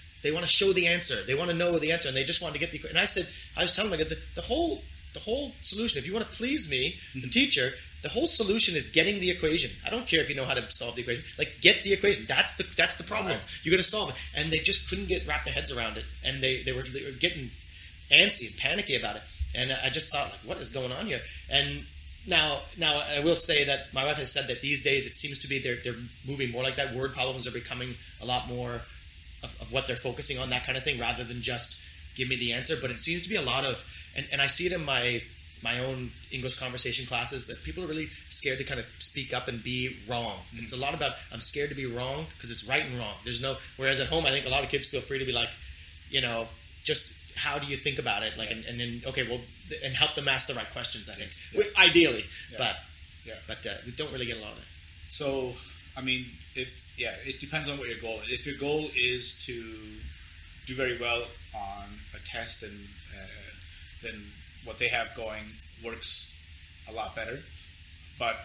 [0.23, 2.41] they want to show the answer, they want to know the answer, and they just
[2.41, 2.77] want to get the.
[2.77, 2.97] Equation.
[2.97, 3.25] And I said,
[3.57, 5.99] I was telling them like, the, the whole the whole solution.
[5.99, 7.29] If you want to please me, the mm-hmm.
[7.29, 7.69] teacher,
[8.01, 9.69] the whole solution is getting the equation.
[9.85, 11.23] I don't care if you know how to solve the equation.
[11.37, 12.25] Like get the equation.
[12.27, 13.37] That's the that's the problem.
[13.63, 14.15] You got to solve it.
[14.37, 17.03] And they just couldn't get wrap their heads around it, and they they were, they
[17.03, 17.49] were getting
[18.11, 19.23] antsy and panicky about it.
[19.53, 21.19] And I just thought, like, what is going on here?
[21.49, 21.83] And
[22.27, 25.39] now, now I will say that my wife has said that these days it seems
[25.39, 26.93] to be they're they're moving more like that.
[26.95, 28.81] Word problems are becoming a lot more
[29.43, 31.81] of, of what they're focusing on, that kind of thing, rather than just
[32.15, 32.75] give me the answer.
[32.81, 33.83] But it seems to be a lot of,
[34.15, 35.21] and, and I see it in my
[35.63, 39.47] my own English conversation classes that people are really scared to kind of speak up
[39.47, 40.37] and be wrong.
[40.55, 43.13] It's a lot about I'm scared to be wrong because it's right and wrong.
[43.23, 43.55] There's no.
[43.77, 45.49] Whereas at home, I think a lot of kids feel free to be like,
[46.09, 46.47] you know,
[46.83, 48.37] just how do you think about it?
[48.39, 49.39] Like, and, and then okay, well,
[49.69, 51.07] th- and help them ask the right questions.
[51.09, 52.57] I think, Wi- ideally, Yeah.
[52.57, 52.75] but
[53.23, 53.35] Yeah.
[53.47, 54.65] but uh, we don't really get a lot of that.
[55.09, 55.53] So,
[55.95, 56.25] I mean,
[56.55, 58.19] if yeah, it depends on what your goal.
[58.27, 59.53] If your goal is to
[60.67, 61.23] do very well
[61.55, 61.85] on
[62.15, 62.77] a test, and
[63.13, 63.51] uh,
[64.03, 64.21] then
[64.63, 65.43] what they have going
[65.83, 66.37] works
[66.89, 67.39] a lot better.
[68.19, 68.35] But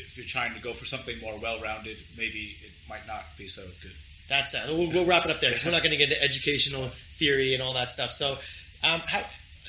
[0.00, 3.62] if you're trying to go for something more well-rounded, maybe it might not be so
[3.82, 3.92] good.
[4.28, 4.62] That's it.
[4.68, 7.62] We'll, we'll wrap it up there we're not going to get into educational theory and
[7.62, 8.10] all that stuff.
[8.10, 8.38] So,
[8.82, 9.20] um, how,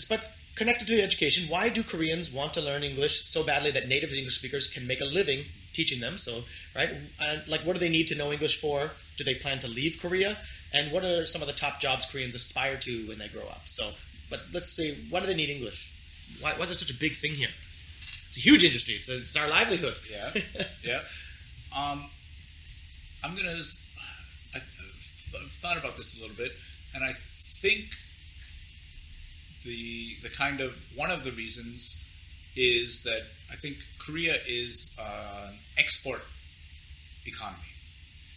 [0.10, 4.14] but connected to education, why do Koreans want to learn English so badly that native
[4.14, 5.44] English speakers can make a living
[5.74, 6.18] teaching them?
[6.18, 6.44] So,
[6.76, 6.90] right,
[7.22, 8.92] and like, what do they need to know English for?
[9.18, 10.38] Do they plan to leave Korea?
[10.74, 13.62] And what are some of the top jobs Koreans aspire to when they grow up?
[13.66, 13.92] So,
[14.30, 16.40] but let's say, why do they need English?
[16.42, 17.50] Why, why is it such a big thing here?
[18.28, 18.96] It's a huge industry.
[18.96, 19.96] It's, a, it's our livelihood.
[20.12, 20.32] Yeah,
[20.84, 21.02] yeah.
[21.78, 22.06] Um,
[23.24, 23.62] I'm gonna.
[24.56, 24.64] I, th-
[25.62, 26.52] thought about this a little bit,
[26.96, 27.86] and I think
[29.64, 32.08] the the kind of one of the reasons
[32.56, 33.22] is that
[33.52, 36.22] I think Korea is uh, an export
[37.26, 37.74] economy.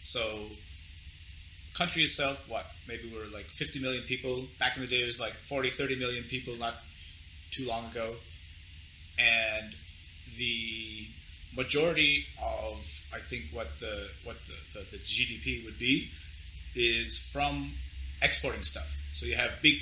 [0.02, 0.40] So,
[1.74, 4.44] country itself, what maybe we're like 50 million people.
[4.58, 6.74] Back in the day, it was like 40, 30 million people not
[7.50, 8.14] too long ago,
[9.18, 9.74] and
[10.36, 11.06] the
[11.56, 12.76] majority of
[13.14, 16.08] I think what the what the, the, the GDP would be
[16.74, 17.72] is from
[18.22, 18.96] exporting stuff.
[19.12, 19.78] So you have big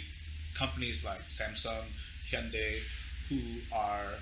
[0.55, 1.85] companies like Samsung,
[2.31, 2.79] Hyundai,
[3.29, 3.39] who
[3.75, 4.19] are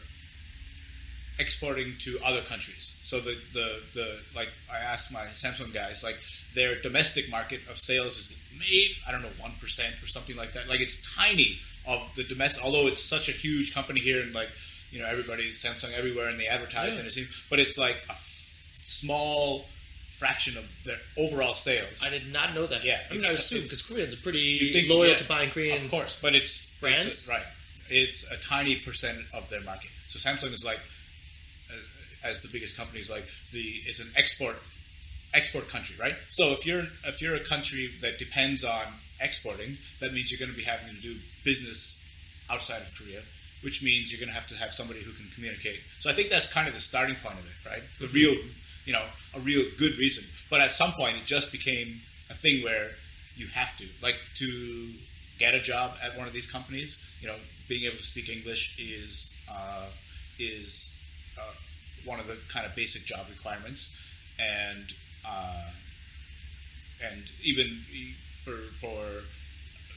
[1.38, 3.00] exporting to other countries.
[3.04, 6.18] So the, the, the like I asked my Samsung guys, like
[6.54, 10.52] their domestic market of sales is maybe I don't know one percent or something like
[10.52, 10.68] that.
[10.68, 11.58] Like it's tiny
[11.88, 14.48] of the domestic, although it's such a huge company here and like
[14.90, 16.98] you know everybody's Samsung everywhere and they advertise Yeah.
[17.00, 18.18] and it seems, but it's like a f-
[18.86, 19.64] small
[20.10, 22.02] fraction of their overall sales.
[22.04, 22.84] I did not know that.
[22.84, 25.82] Yeah, I mean, I assume because Koreans are pretty think- loyal yeah, to buying Korean
[25.84, 27.06] of course, but it's brands.
[27.06, 27.42] it's a- right?
[27.90, 29.90] It's a tiny percent of their market.
[30.08, 30.78] So Samsung is like,
[32.24, 34.56] as the biggest companies like the is an export
[35.34, 36.16] export country, right?
[36.28, 38.84] So if you're if you're a country that depends on
[39.20, 42.04] exporting, that means you're going to be having to do business
[42.50, 43.20] outside of Korea,
[43.62, 45.80] which means you're going to have to have somebody who can communicate.
[46.00, 47.82] So I think that's kind of the starting point of it, right?
[48.00, 48.34] The real,
[48.84, 49.04] you know,
[49.34, 50.24] a real good reason.
[50.50, 52.00] But at some point, it just became
[52.30, 52.90] a thing where
[53.36, 54.90] you have to, like, to
[55.38, 56.98] get a job at one of these companies.
[57.20, 57.36] You know,
[57.68, 59.86] being able to speak English is uh,
[60.38, 60.98] is
[61.38, 61.54] uh,
[62.04, 63.96] one of the kind of basic job requirements,
[64.38, 64.92] and
[65.28, 65.70] uh,
[67.04, 67.66] and even
[68.44, 69.02] for for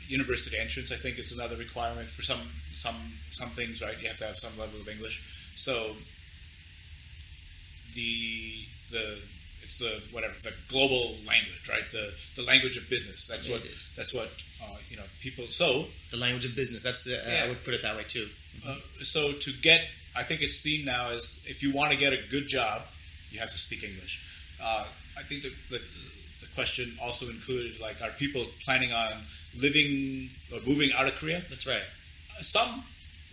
[0.08, 2.39] university entrance, I think it's another requirement for some
[2.74, 2.95] some
[3.32, 3.82] some things.
[3.82, 5.24] Right, you have to have some level of English.
[5.56, 5.95] So
[7.93, 9.18] the the
[9.64, 11.89] it's the whatever the global language, right?
[11.91, 13.28] The the language of business.
[13.28, 13.93] That's Yeah, what it is.
[13.95, 14.30] that's what
[14.64, 15.45] uh, you know people.
[15.49, 16.84] So the language of business.
[16.84, 17.45] That's uh, Yeah.
[17.45, 18.28] I would put it that way too.
[18.68, 19.82] uh, so to get,
[20.18, 22.82] I think it's themed now is if you want to get a good job,
[23.32, 24.24] you have to speak English.
[24.61, 24.86] Uh,
[25.18, 25.82] I think the, the
[26.41, 29.11] the question also included like, are people planning on
[29.59, 31.41] living or moving out of Korea?
[31.49, 31.84] That's right.
[32.38, 32.84] Uh, Some,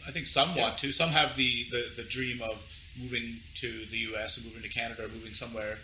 [0.07, 0.93] I think some want to.
[0.93, 2.64] Some have the, the, the dream of
[3.01, 4.39] moving to the U.S.
[4.39, 5.78] or moving to Canada or moving somewhere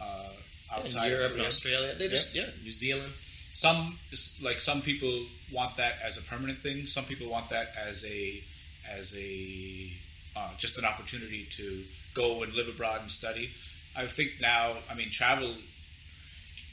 [0.00, 0.30] uh,
[0.74, 1.46] outside In Europe of Korea.
[1.48, 3.12] Australia, they just yeah, New Zealand.
[3.52, 3.96] Some
[4.42, 5.14] like some people
[5.52, 6.86] want that as a permanent thing.
[6.86, 8.42] Some people want that as a
[8.90, 9.90] as a
[10.36, 13.50] uh, just an opportunity to go and live abroad and study.
[13.96, 15.54] I think now, I mean, travel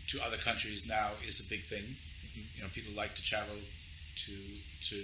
[0.08, 1.84] to other countries now is a big thing.
[2.56, 3.56] You know, people like to travel
[4.26, 4.32] to
[4.90, 4.96] to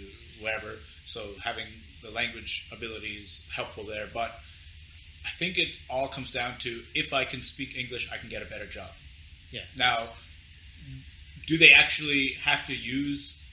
[0.42, 1.66] wherever, so having
[2.02, 4.08] the language ability is helpful there.
[4.14, 4.32] But
[5.26, 8.42] I think it all comes down to if I can speak English, I can get
[8.42, 8.90] a better job.
[9.52, 9.62] Yeah.
[9.78, 9.96] Now,
[11.46, 13.44] do they actually have to use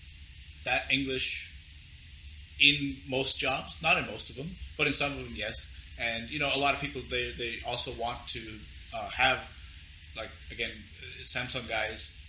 [0.64, 1.52] that English
[2.60, 3.80] in most jobs?
[3.82, 5.70] Not in most of them, but in some of them, yes.
[6.00, 8.40] And you know, a lot of people they they also want to
[8.94, 9.50] uh, have
[10.16, 10.70] like again,
[11.22, 12.20] Samsung guys.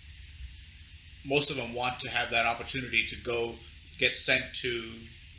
[1.24, 3.54] Most of them want to have that opportunity to go
[3.98, 4.84] get sent to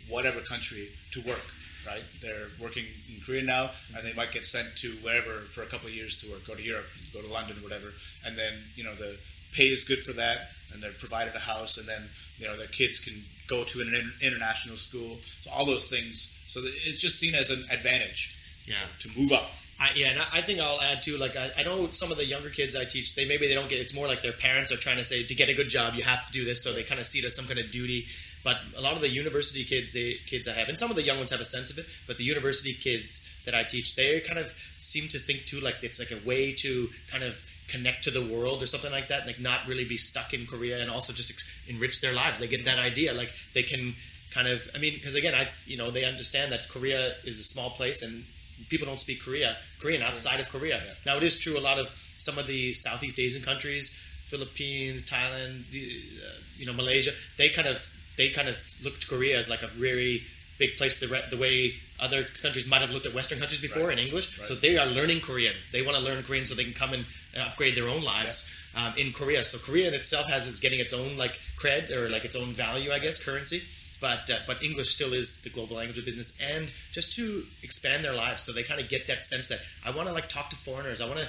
[0.09, 1.45] whatever country to work.
[1.85, 2.03] Right?
[2.21, 5.87] They're working in Korea now, and they might get sent to wherever for a couple
[5.87, 6.45] of years to work.
[6.45, 7.93] Go to Europe, go to London, whatever.
[8.25, 9.17] And then you know the
[9.53, 12.03] pay is good for that, and they're provided a house, and then
[12.37, 13.13] you know their kids can
[13.47, 15.17] go to an international school.
[15.21, 16.33] So all those things.
[16.47, 18.33] So it's just seen as an advantage.
[18.65, 18.75] Yeah.
[18.99, 19.49] To move up.
[19.79, 21.17] I, yeah, and I, I think I'll add too.
[21.17, 23.69] Like I, I know some of the younger kids I teach, they maybe they don't
[23.69, 23.79] get.
[23.79, 26.03] It's more like their parents are trying to say to get a good job, you
[26.03, 28.05] have to do this, so they kind of see it as some kind of duty.
[28.43, 31.03] But a lot of the university kids, they, kids I have, and some of the
[31.03, 31.85] young ones have a sense of it.
[32.07, 35.75] But the university kids that I teach, they kind of seem to think too like
[35.81, 39.27] it's like a way to kind of connect to the world or something like that.
[39.27, 42.39] Like not really be stuck in Korea, and also just enrich their lives.
[42.39, 43.93] They get that idea, like they can
[44.33, 44.69] kind of.
[44.75, 48.01] I mean, because again, I you know they understand that Korea is a small place
[48.03, 48.23] and
[48.69, 50.81] people don't speak Korea, Korean outside of Korea.
[51.05, 51.57] Now it is true.
[51.57, 53.91] A lot of some of the Southeast Asian countries,
[54.25, 59.07] Philippines, Thailand, the, uh, you know, Malaysia, they kind of they kind of look to
[59.07, 60.23] Korea as like a very
[60.57, 60.99] big place.
[60.99, 64.39] The, re- the way other countries might have looked at Western countries before in English,
[64.41, 65.53] so they are learning Korean.
[65.71, 67.05] They want to learn Korean so they can come and
[67.39, 68.53] upgrade their own lives.
[68.75, 72.09] Um, in Korea, so Korea in itself has it's getting its own like cred or
[72.09, 73.63] like its own value, I guess, currency
[73.99, 78.03] but uh, but English still is the global language of business, and just to expand
[78.05, 80.49] their lives, so they kind of get that sense that I want to like talk
[80.49, 81.27] to foreigners, I want to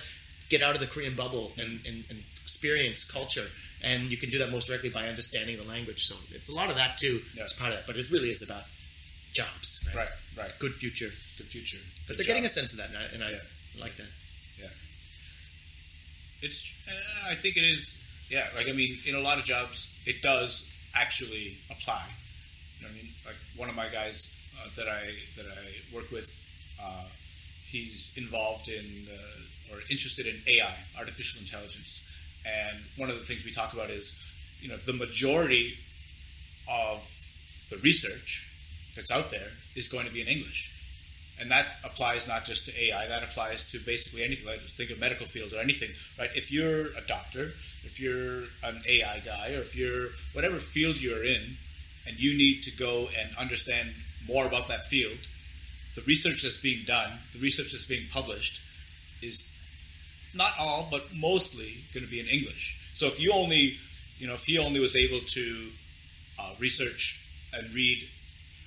[0.48, 3.44] get out of the Korean bubble and, and, and experience culture,
[3.84, 6.06] and you can do that most directly by understanding the language.
[6.06, 7.20] So it's a lot of that too.
[7.36, 8.62] It's part of that, but it really is about
[9.32, 10.50] jobs, Right, right.
[10.58, 11.06] Good future,
[11.36, 11.78] Good future.
[12.06, 13.38] but Good they're getting a sense of that, and I, and I
[13.80, 14.08] like that.
[14.58, 14.66] Yeah.
[16.42, 16.74] It's.
[16.88, 18.02] Uh, I think it is.
[18.30, 22.04] yeah, like I mean, in a lot of jobs, it does actually apply.
[22.86, 23.10] I mean?
[23.26, 26.28] Like one of my guys uh, that I that I work with,
[26.82, 27.04] uh,
[27.66, 32.06] he's involved in the, or interested in AI, artificial intelligence,
[32.46, 34.22] and one of the things we talk about is,
[34.60, 35.74] you know, the majority
[36.70, 37.02] of
[37.70, 38.50] the research
[38.94, 40.74] that's out there is going to be in English.
[41.40, 44.46] And that applies not just to AI, that applies to basically anything.
[44.46, 46.30] Like think of medical fields or anything, right?
[46.34, 47.52] If you're a doctor,
[47.84, 51.56] if you're an AI guy, or if you're whatever field you're in,
[52.08, 53.90] and you need to go and understand
[54.26, 55.18] more about that field,
[55.94, 58.62] the research that's being done, the research that's being published,
[59.22, 59.54] is
[60.34, 62.90] not all, but mostly going to be in English.
[62.94, 63.76] So if you only,
[64.18, 65.68] you know, if he only was able to
[66.40, 68.08] uh, research and read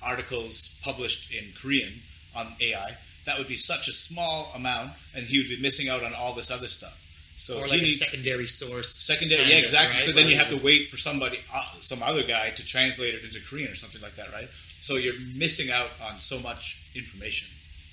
[0.04, 1.92] articles published in Korean
[2.36, 6.02] on AI, that would be such a small amount, and he would be missing out
[6.02, 7.01] on all this other stuff.
[7.42, 8.94] So or like a secondary source.
[8.94, 9.96] Secondary, yeah, exactly.
[9.96, 10.06] right?
[10.06, 13.24] So then you have to wait for somebody, uh, some other guy, to translate it
[13.24, 14.48] into Korean or something like that, right?
[14.78, 17.48] So you're missing out on so much information.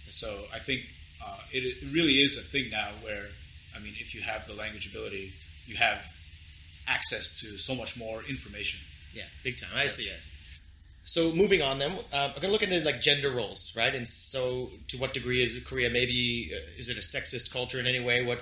[0.10, 0.86] So I think
[1.26, 3.26] uh, it, it really is a thing now where,
[3.76, 5.34] I mean, if you have the language ability,
[5.66, 6.06] you have
[6.88, 8.86] access to so much more information.
[9.16, 9.72] Yeah, big time.
[9.76, 10.22] I see it.
[11.10, 13.96] So moving on, then uh, I'm going to look into like gender roles, right?
[13.96, 17.88] And so, to what degree is Korea maybe uh, is it a sexist culture in
[17.88, 18.24] any way?
[18.24, 18.40] What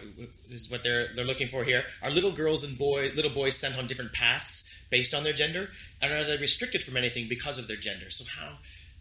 [0.49, 1.83] is what they're they're looking for here?
[2.03, 5.69] Are little girls and boy little boys sent on different paths based on their gender,
[6.01, 8.09] and are they restricted from anything because of their gender?
[8.09, 8.57] So how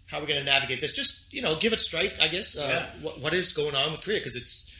[0.06, 0.92] how are we going to navigate this?
[0.94, 2.56] Just you know, give it straight, I guess.
[2.56, 2.86] Uh, Yeah.
[3.02, 4.18] what, what is going on with Korea?
[4.20, 4.72] Because it's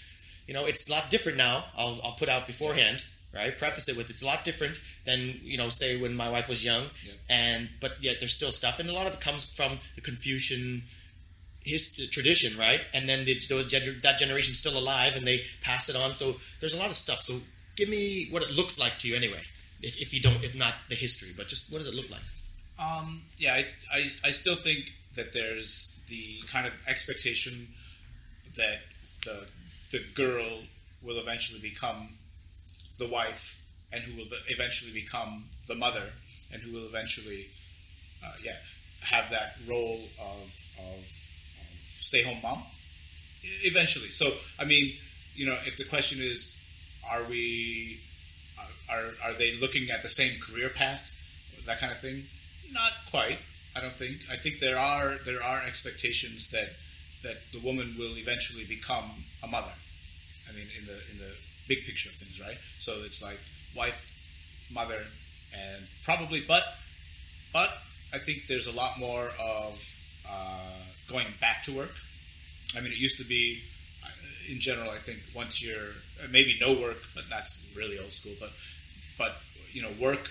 [0.47, 1.64] you know it's a lot different now.
[1.76, 3.03] I'll, I'll put out beforehand,
[3.37, 3.57] right?
[3.57, 6.64] Preface it with it's a lot different than you know say when my wife was
[6.64, 6.84] young,
[7.28, 10.82] and but yet there's still stuff, and a lot of it comes from the Confucian
[11.66, 12.80] his tradition, right?
[12.95, 16.14] And then the, gener- that generation's still alive, and they pass it on.
[16.14, 17.22] So there's a lot of stuff.
[17.22, 17.39] So
[17.74, 19.43] give me what it looks like to you anyway,
[19.82, 22.22] if, if you don't, if not the history, but just what does it look like?
[22.80, 27.68] Um, yeah, I, I, I still think that there's the kind of expectation
[28.57, 28.78] that
[29.24, 29.47] the
[29.93, 30.61] the girl
[31.03, 32.11] will eventually become
[32.99, 36.12] the wife, and who will eventually become the mother,
[36.53, 37.49] and who will eventually,
[38.24, 38.57] uh, yeah,
[39.03, 42.62] have that role of, of, of stay home mom.
[43.62, 44.92] Eventually, so I mean,
[45.34, 46.59] you know, if the question is,
[47.12, 48.01] are we,
[48.90, 51.12] are are they looking at the same career path,
[51.66, 52.24] that kind of thing?
[52.72, 53.38] Not quite.
[53.76, 54.18] I don't think.
[54.30, 56.70] I think there are there are expectations that
[57.22, 59.72] that the woman will eventually become a mother.
[60.49, 61.32] I mean, in the in the
[61.68, 62.58] big picture of things, right?
[62.78, 63.40] So it's like
[63.76, 64.12] wife,
[64.72, 65.00] mother,
[65.54, 66.62] and probably, but
[67.52, 67.70] but
[68.12, 69.82] I think there's a lot more of
[70.28, 71.94] uh, going back to work.
[72.76, 73.62] I mean, it used to be,
[74.04, 74.08] uh,
[74.50, 75.92] in general, I think once you're
[76.30, 78.34] maybe no work, but that's really old school.
[78.40, 78.50] But
[79.18, 79.36] but
[79.72, 80.28] you know, work,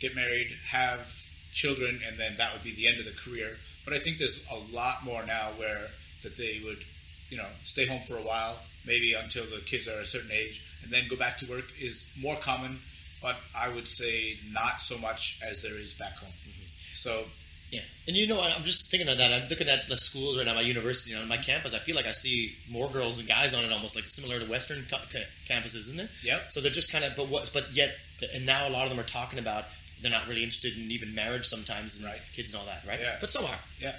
[0.00, 1.12] get married, have
[1.52, 3.56] children, and then that would be the end of the career.
[3.84, 5.88] But I think there's a lot more now where
[6.22, 6.84] that they would,
[7.30, 10.62] you know, stay home for a while, maybe until the kids are a certain age,
[10.82, 12.78] and then go back to work is more common.
[13.22, 16.28] But I would say not so much as there is back home.
[16.46, 16.66] Mm-hmm.
[16.92, 17.24] So
[17.70, 19.32] Yeah, and you know, I'm just thinking of that.
[19.32, 21.72] I'm looking at the schools right now, my university, you know, my campus.
[21.74, 24.50] I feel like I see more girls and guys on it, almost like similar to
[24.50, 26.10] Western co- ca- campuses, isn't it?
[26.22, 26.52] Yep.
[26.52, 27.50] So they're just kind of, but what?
[27.54, 27.96] But yet,
[28.34, 29.64] and now a lot of them are talking about
[30.02, 32.20] they're not really interested in even marriage sometimes, and right.
[32.36, 33.00] kids and all that, right?
[33.00, 33.16] Yeah.
[33.20, 33.58] But some are.
[33.80, 33.96] yeah,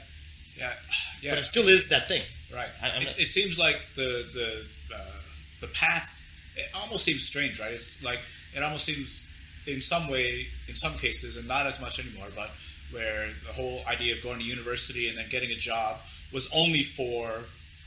[0.57, 0.73] yeah,
[1.21, 1.31] yeah.
[1.31, 2.21] But it still is that thing.
[2.53, 2.69] Right.
[2.83, 4.97] I- it, it seems like the the uh,
[5.61, 6.21] the path.
[6.55, 7.71] It almost seems strange, right?
[7.71, 8.19] It's like
[8.55, 9.31] it almost seems,
[9.67, 12.49] in some way, in some cases, and not as much anymore, but
[12.91, 15.97] where the whole idea of going to university and then getting a job
[16.31, 17.29] was only for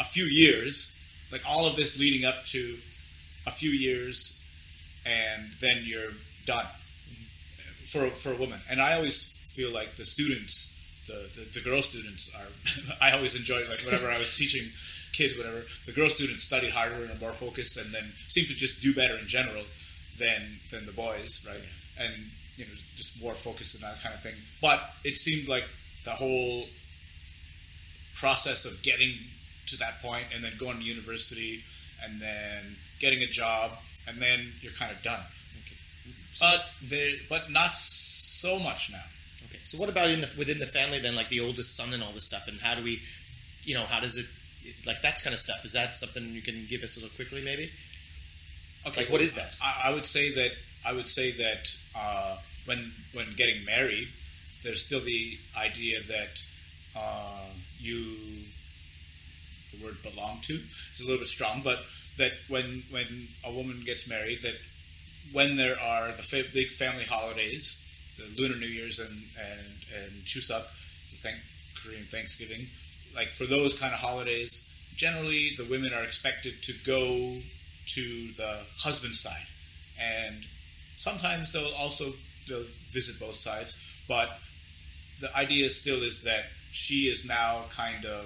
[0.01, 0.95] a few years.
[1.31, 2.77] Like all of this leading up to
[3.47, 4.45] a few years,
[5.07, 6.13] and then you're
[6.47, 6.67] done
[7.85, 8.61] for for a woman.
[8.71, 12.97] And I always feel like the students, the the, the girl students are.
[13.01, 14.71] I always enjoy like whenever I was teaching
[15.13, 15.63] kids, whatever.
[15.87, 18.95] The girl students study harder and are more focused, and then seem to just do
[18.95, 19.65] better in general
[20.19, 21.65] than than the boys, right?
[21.99, 22.15] And
[22.57, 24.35] you know, just more focused and that kind of thing.
[24.61, 25.65] But it seemed like
[26.05, 26.65] the whole
[28.15, 29.15] process of getting
[29.67, 31.63] to that point and then going to university
[32.03, 33.71] and then getting a job
[34.09, 35.21] and then you're kind of done.
[36.41, 39.05] But there, but not so much now.
[39.47, 39.59] Okay.
[39.65, 42.13] So what about in the within the family then, like the oldest son and all
[42.13, 43.01] this stuff, and how do we,
[43.63, 44.27] you know, how does it,
[44.87, 45.65] like that kind of stuff?
[45.65, 47.71] Is that something you can give us a little quickly, maybe?
[48.87, 49.57] Okay, Like, what is that?
[49.63, 50.57] I, I would say that
[50.87, 54.09] I would say that uh, when when getting married,
[54.63, 56.43] there's still the idea that
[56.97, 57.47] uh,
[57.79, 58.17] you
[59.73, 61.85] the word belong to is a little bit strong, but
[62.17, 64.57] that when when a woman gets married, that
[65.33, 67.85] when there are the fa- big family holidays,
[68.17, 69.69] the Lunar New Year's and and
[70.03, 70.65] and Chuseok,
[71.11, 71.37] the thank,
[71.83, 72.67] Korean Thanksgiving,
[73.19, 74.53] like for those kind of holidays,
[75.05, 77.03] generally the women are expected to go
[77.95, 78.05] to
[78.41, 78.53] the
[78.85, 79.47] husband's side,
[80.01, 80.37] and
[80.97, 82.07] sometimes they'll also
[82.49, 83.71] they'll visit both sides,
[84.09, 84.29] but
[85.21, 87.51] the idea still is that she is now
[87.83, 88.25] kind of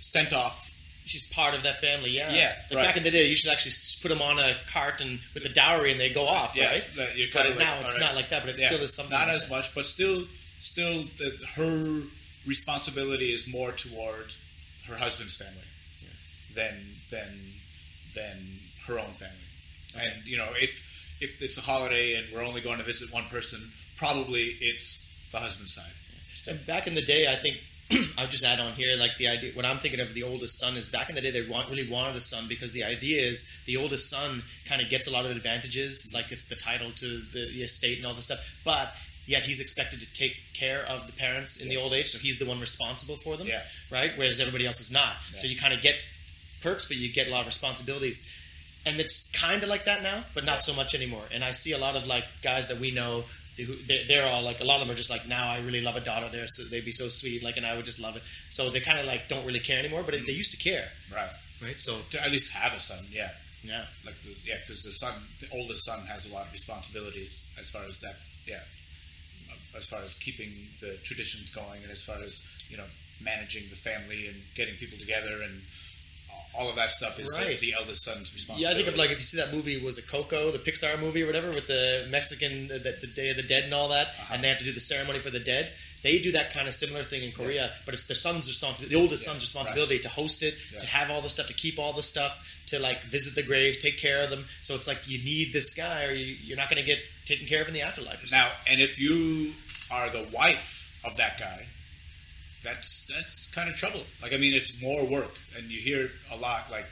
[0.00, 0.74] sent off
[1.08, 2.30] She's part of that family, yeah.
[2.40, 2.86] Yeah, Like right.
[2.88, 5.48] back in the day, you should actually put them on a cart and with the
[5.48, 6.86] dowry, and they go off, yeah, right?
[6.96, 8.06] that you're But of like, now it's right.
[8.06, 9.16] not like that, but it Yeah, still is something.
[9.18, 9.54] Not like as that.
[9.56, 10.26] much, but still,
[10.60, 12.02] still, the, her
[12.48, 14.32] responsibility is more toward
[14.88, 15.68] her husband's family
[16.54, 16.74] than
[17.10, 17.28] than
[18.14, 18.36] than
[18.86, 19.36] her own family.
[20.00, 23.24] And you know, if if it's a holiday and we're only going to visit one
[23.24, 23.60] person,
[23.96, 25.92] probably it's the husband's side.
[26.48, 27.60] And back in the day, I think
[28.18, 29.52] I'll just add on here, like the idea.
[29.52, 31.88] What I'm thinking of the oldest son is back in the day they want, really
[31.90, 35.24] wanted a son because the idea is the oldest son kind of gets a lot
[35.24, 38.60] of advantages, like it's the title to the, the estate and all this stuff.
[38.64, 38.94] But
[39.28, 42.38] yet he's expected to take care of the parents in the old age, so he's
[42.40, 43.62] the one responsible for them, Yeah.
[43.90, 44.10] right?
[44.16, 45.14] Whereas everybody else is not.
[45.36, 45.94] So you kind of get
[46.62, 48.28] perks, but you get a lot of responsibilities.
[48.86, 51.24] And it's kind of like that now, but not so much anymore.
[51.32, 53.24] And I see a lot of like guys that we know
[54.08, 56.00] they're all like a lot of them are just like now I really love a
[56.00, 58.22] daughter there, so they'd be so sweet, like, and I would just love it.
[58.50, 61.28] So they kind of like don't really care anymore, but they used to care, Right.
[61.62, 61.78] right?
[61.78, 63.30] So To at least have a son, yeah.
[63.64, 67.50] yeah, Like the, yeah, because the son, the oldest son, has a lot of responsibilities
[67.58, 68.14] as far as that.
[68.46, 68.60] Yeah,
[69.76, 70.50] as far as keeping
[70.80, 72.84] the traditions going, and as far as you know
[73.22, 75.60] managing the family and getting people together and
[76.58, 77.58] all of that stuff is Right.
[77.58, 78.62] the, the eldest son's responsibility.
[78.62, 78.70] yeah.
[78.70, 81.22] I think of like if you see that movie was a Coco, the Pixar movie
[81.22, 84.08] or whatever, with the Mexican uh, the, the Day of the Dead and all that,
[84.08, 84.34] uh-huh.
[84.34, 85.72] and they have to do the ceremony for the dead.
[86.02, 89.00] They do that kind of similar thing in Korea, but it's the son's responsibility, the
[89.00, 90.78] oldest Yeah, son's responsibility to host it, Yeah.
[90.80, 93.78] to have all the stuff, to keep all the stuff, to like visit the graves,
[93.78, 94.44] take care of them.
[94.62, 97.46] So it's like you need this guy, or you, you're not going to get taken
[97.46, 98.22] care of in the afterlife.
[98.24, 98.34] or.
[98.34, 99.52] Now, and if you
[99.90, 101.66] are the wife of that guy,
[102.62, 104.00] that's that's kind of trouble.
[104.22, 106.86] Like, I mean, it's more work, and you hear a lot, like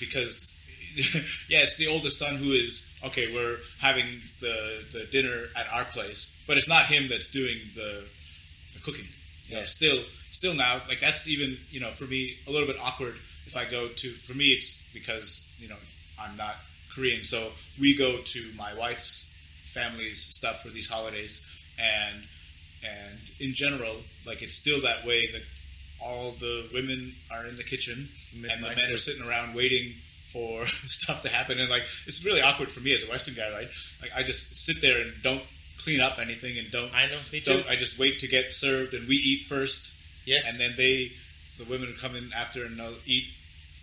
[0.00, 0.48] because
[1.48, 3.32] yeah, it's the oldest son who is okay.
[3.34, 4.06] We're having
[4.40, 8.04] the the dinner at our place, but it's not him that's doing the
[8.72, 9.06] the cooking.
[9.46, 9.66] You know, Yeah.
[9.66, 9.98] still
[10.30, 13.14] still now, like that's even you know for me a little bit awkward
[13.54, 14.08] if I go to.
[14.08, 15.76] For me, it's because you know
[16.20, 16.56] I'm not
[16.94, 17.50] Korean, so
[17.80, 19.28] we go to my wife's
[19.64, 21.46] family's stuff for these holidays,
[21.78, 22.24] and
[22.84, 23.96] and in general,
[24.26, 25.42] like it's still that way that
[26.04, 29.92] all the women are in the kitchen and the men are sitting around waiting
[30.24, 33.50] for stuff to happen, and like it's really awkward for me as a Western guy,
[33.52, 33.68] right?
[34.00, 35.42] Like I just sit there and don't
[35.78, 37.52] clean up anything and don't I know, me too.
[37.52, 39.98] don't I just wait to get served and we eat first.
[40.24, 40.48] Yes.
[40.48, 41.10] And then they
[41.58, 43.26] the women come in after and they'll eat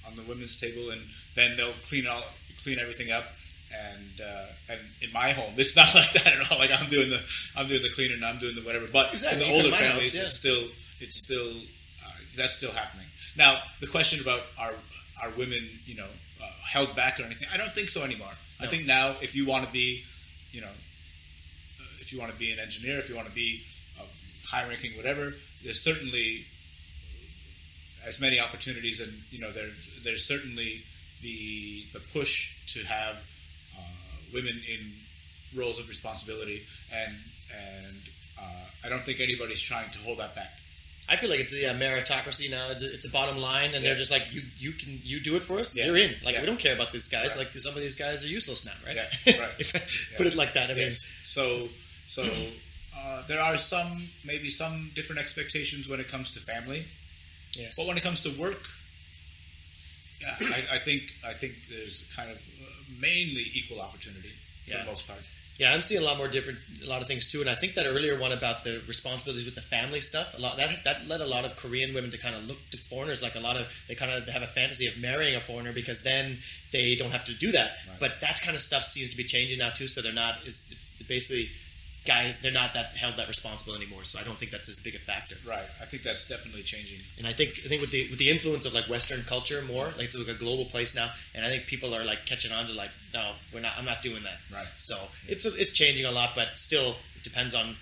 [0.10, 1.02] on the women's table and
[1.36, 2.24] then they'll clean all
[2.64, 3.26] clean everything up.
[3.70, 6.58] And uh, and in my home, it's not like that at all.
[6.58, 7.22] Like I'm doing the
[7.56, 8.88] I'm doing the cleaning and I'm doing the whatever.
[8.92, 9.44] But Exactly.
[9.44, 10.24] in the older my house, families, yeah.
[10.24, 10.64] it's still
[11.00, 11.52] it's still
[12.04, 13.06] uh, that's still happening.
[13.38, 14.74] Now the question about are
[15.22, 16.10] are women you know
[16.42, 17.48] uh, held back or anything?
[17.54, 18.34] I don't think so anymore.
[18.60, 20.04] I think now if you want to be
[20.52, 20.68] you know
[21.80, 23.62] uh, if you want to be an engineer, if you want to be
[24.00, 24.04] uh,
[24.50, 26.46] high ranking, whatever, there's certainly
[28.08, 30.82] as many opportunities, and you know there's there's certainly
[31.22, 33.24] the the push to have
[33.78, 33.82] uh,
[34.34, 34.92] women in
[35.60, 36.62] roles of responsibility,
[36.94, 37.14] and
[37.52, 37.98] and
[38.40, 40.52] uh, I don't think anybody's trying to hold that back.
[41.12, 42.70] I feel like it's a yeah, meritocracy now.
[42.70, 43.90] It's a, it's a bottom line, and Yeah.
[43.90, 45.76] they're just like, you you can you do it for us.
[45.76, 45.86] Yeah.
[45.88, 46.14] You're in.
[46.24, 47.36] Like we don't care about these guys.
[47.36, 47.46] Right.
[47.46, 48.96] Like some of these guys are useless now, right?
[48.96, 49.50] Yeah, right.
[49.58, 50.18] If I.
[50.18, 50.70] Put it like that.
[50.70, 51.04] I mean, Yes.
[51.24, 51.68] So
[52.06, 52.24] so
[52.96, 56.86] uh, there are some maybe some different expectations when it comes to family.
[57.56, 57.76] Yes.
[57.78, 58.62] But when it comes to work,
[60.22, 62.66] yeah, I, I think I think there's kind of uh,
[63.00, 64.30] mainly equal opportunity
[64.66, 64.84] for Yeah.
[64.84, 65.20] the most part.
[65.58, 67.42] Yeah, I'm seeing a lot more different, a lot of things too.
[67.42, 70.56] And I think that earlier one about the responsibilities with the family stuff, a lot
[70.56, 73.36] that that led a lot of Korean women to kind of look to foreigners like
[73.36, 76.38] a lot of they kind of have a fantasy of marrying a foreigner because then
[76.72, 77.72] they don't have to do that.
[78.00, 79.88] But that kind of stuff seems to be changing now too.
[79.88, 81.50] So they're not it's, it's basically
[82.14, 84.04] guy they're not that held that responsible anymore.
[84.04, 85.36] So I don't think that's as big a factor.
[85.48, 85.68] Right.
[85.84, 87.02] I think that's definitely changing.
[87.20, 89.86] And I think I think with the with the influence of like Western culture more,
[89.98, 92.66] like it's like a global place now, and I think people are like catching on
[92.68, 93.74] to like, no, we're not.
[93.78, 94.40] I'm not doing that.
[94.54, 94.68] Right.
[94.78, 94.96] So
[95.28, 97.76] it's it's changing a lot, but still, it depends on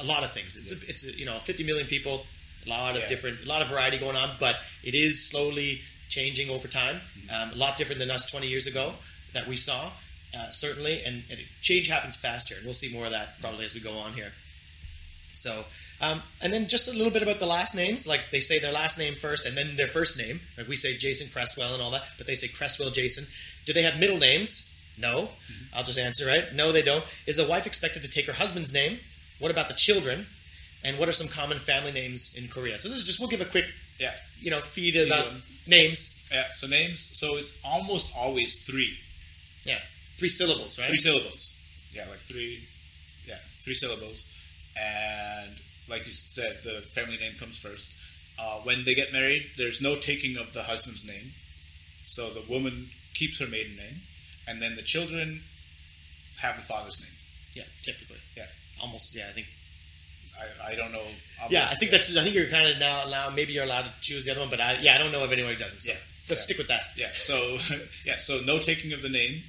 [0.00, 0.56] a lot of things.
[0.56, 2.26] It's a, it's a, you know 50 million people,
[2.66, 3.08] a lot of Yeah.
[3.08, 6.96] different, a lot of variety going on, but it is slowly changing over time.
[6.96, 7.30] Mm-hmm.
[7.34, 8.94] Um, a lot different than us 20 years ago
[9.32, 9.90] that we saw.
[10.36, 13.74] Uh, certainly, and, and change happens faster, and we'll see more of that probably as
[13.74, 14.32] we go on here.
[15.34, 15.64] So,
[16.00, 18.06] um, and then just a little bit about the last names.
[18.06, 20.40] Like they say their last name first and then their first name.
[20.56, 23.24] Like we say Jason Cresswell and all that, but they say Cresswell Jason.
[23.66, 24.66] Do they have middle names?
[24.98, 25.30] No.
[25.74, 26.44] I'll just answer right.
[26.54, 27.04] No, they don't.
[27.26, 28.98] Is a wife expected to take her husband's name?
[29.38, 30.26] What about the children?
[30.84, 32.78] And what are some common family names in Korea?
[32.78, 33.66] So this is just we'll give a quick,
[33.98, 34.14] Yeah.
[34.38, 35.26] you know, feed about
[35.66, 36.28] names.
[36.32, 36.44] Yeah.
[36.54, 37.00] So names.
[37.00, 38.96] So it's almost always three.
[39.64, 39.80] Yeah,
[40.20, 40.88] three syllables, right?
[40.88, 41.56] Three syllables.
[41.92, 42.60] Yeah, like three.
[43.26, 44.28] Yeah, three syllables.
[44.76, 45.50] And
[45.88, 47.96] like you said, the family name comes first.
[48.38, 51.32] Uh, when they get married, there's no taking of the husband's name.
[52.04, 53.96] So the woman keeps her maiden name,
[54.46, 55.40] and then the children
[56.40, 57.16] have the father's name.
[57.54, 58.20] Yeah, typically.
[58.36, 58.46] Yeah.
[58.82, 59.16] Almost.
[59.16, 59.46] Yeah, I think.
[60.40, 61.02] I, I don't know.
[61.50, 62.16] Yeah, I think that's.
[62.16, 63.04] I think you're kind of now.
[63.10, 65.24] Now maybe you're allowed to choose the other one, but I, yeah, I don't know
[65.24, 65.80] if anyone doesn't.
[65.80, 65.98] So Yeah.
[66.30, 66.34] let's Yeah.
[66.46, 66.82] stick with that.
[66.96, 67.08] Yeah.
[67.12, 67.36] So
[68.06, 68.16] yeah.
[68.18, 69.42] So no taking of the name.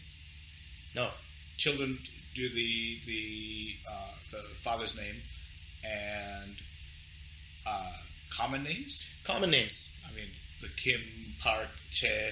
[0.95, 1.09] No.
[1.57, 1.97] Children
[2.33, 5.15] do the the uh, the father's name,
[5.83, 6.55] and
[7.67, 7.91] uh,
[8.29, 9.07] common names.
[9.23, 9.97] Common names.
[10.09, 10.27] I mean,
[10.61, 11.01] the Kim
[11.41, 12.31] Park Che.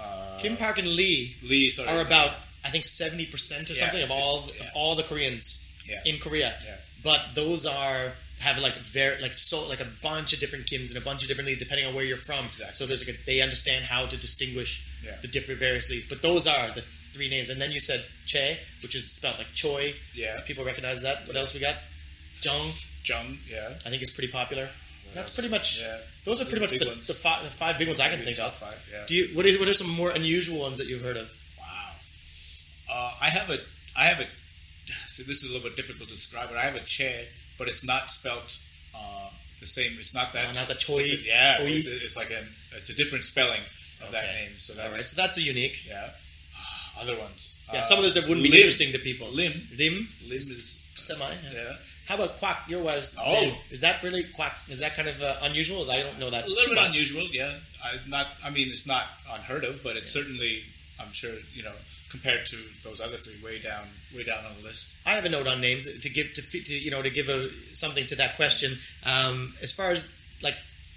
[0.00, 2.30] Uh, Kim Park and Lee Lee sorry, are about
[2.64, 4.64] I think seventy percent or Yeah, something of all yeah.
[4.64, 6.00] of all the Koreans Yeah.
[6.04, 6.54] in Korea.
[6.64, 6.76] Yeah.
[7.04, 10.98] But those are have like very like so like a bunch of different Kims and
[11.02, 12.44] a bunch of different Lees depending on where you're from.
[12.46, 12.74] Exactly.
[12.74, 14.88] So there's like a, they understand how to distinguish
[15.22, 16.04] the different various Lees.
[16.08, 16.84] But those are the
[17.18, 17.50] three names.
[17.50, 19.92] And then you said Che, which is spelled like Choi.
[20.14, 20.40] Yeah.
[20.46, 21.26] People recognize that.
[21.26, 21.74] What else we got?
[22.42, 22.70] Jung.
[23.04, 23.38] Jung.
[23.50, 23.68] Yeah.
[23.84, 24.68] I think it's pretty popular.
[25.14, 25.34] That's else?
[25.36, 25.82] pretty much.
[25.82, 25.98] Yeah.
[26.24, 28.38] Those are pretty much the the, the, five, the five big ones I can think
[28.38, 28.52] of.
[28.54, 29.04] five, yeah.
[29.08, 29.24] Do you?
[29.36, 29.58] What is?
[29.58, 31.26] What are some more unusual ones that you've heard of?
[31.58, 31.90] Wow.
[32.92, 33.58] Uh, I have a.
[33.96, 34.26] I have a.
[35.08, 37.26] See, this is a little bit difficult to describe, but I have a Che,
[37.58, 38.50] but it's not spelled.
[38.94, 39.92] uh, the same.
[39.98, 40.46] It's not that.
[40.50, 40.98] Oh, not the Choi?
[41.00, 42.42] it's a- yeah, it's, a, it's like a.
[42.76, 43.60] It's a different spelling
[44.04, 44.52] of that name.
[44.56, 45.84] So that's right, so that's a unique.
[45.88, 46.10] yeah.
[47.00, 47.58] Other ones.
[47.72, 49.28] Yeah, Uh, some of those that wouldn't be interesting to people.
[49.30, 49.52] Lim.
[49.78, 51.24] Lim, Lim is semi.
[51.52, 51.76] yeah.
[52.06, 52.68] How about Kwak?
[52.68, 53.32] Your wife's Oh.
[53.40, 53.54] name.
[53.70, 54.54] is that really Kwak?
[54.70, 55.90] Is that kind of uh, unusual?
[55.90, 56.46] I don't know that.
[56.46, 56.88] a little bit much.
[56.88, 57.26] unusual.
[57.30, 57.52] Yeah,
[57.84, 58.26] I not.
[58.42, 60.62] I mean, it's not unheard of, but it's certainly.
[61.00, 61.74] I'm sure you know
[62.10, 63.84] compared to those other three, way down,
[64.16, 64.96] way down on the list.
[65.06, 67.50] I have a note on names to give to, to you know to give a
[67.74, 68.76] something to that question.
[69.04, 70.56] Um, as far as like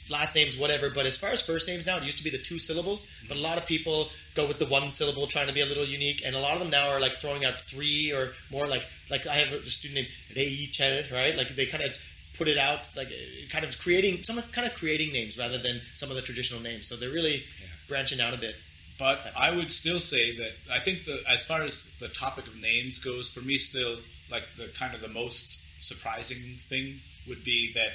[0.09, 2.37] last names, whatever, but as far as first names now, it used to be the
[2.39, 5.61] two syllables, but a lot of people go with the one syllable, trying to be
[5.61, 8.33] a little unique, and a lot of them now are like throwing out three or
[8.51, 8.67] more.
[8.67, 11.35] Like like I have a student named Rei Chel, right?
[11.35, 11.97] Like they kind of
[12.37, 13.09] put it out, like
[13.49, 16.87] kind of creating some kind of creating names rather than some of the traditional names.
[16.87, 17.43] So they're really
[17.87, 18.55] branching out a bit.
[18.97, 22.61] But I would still say that I think the as far as the topic of
[22.61, 23.97] names goes, for me, still
[24.29, 27.89] like the kind of the most surprising thing would be that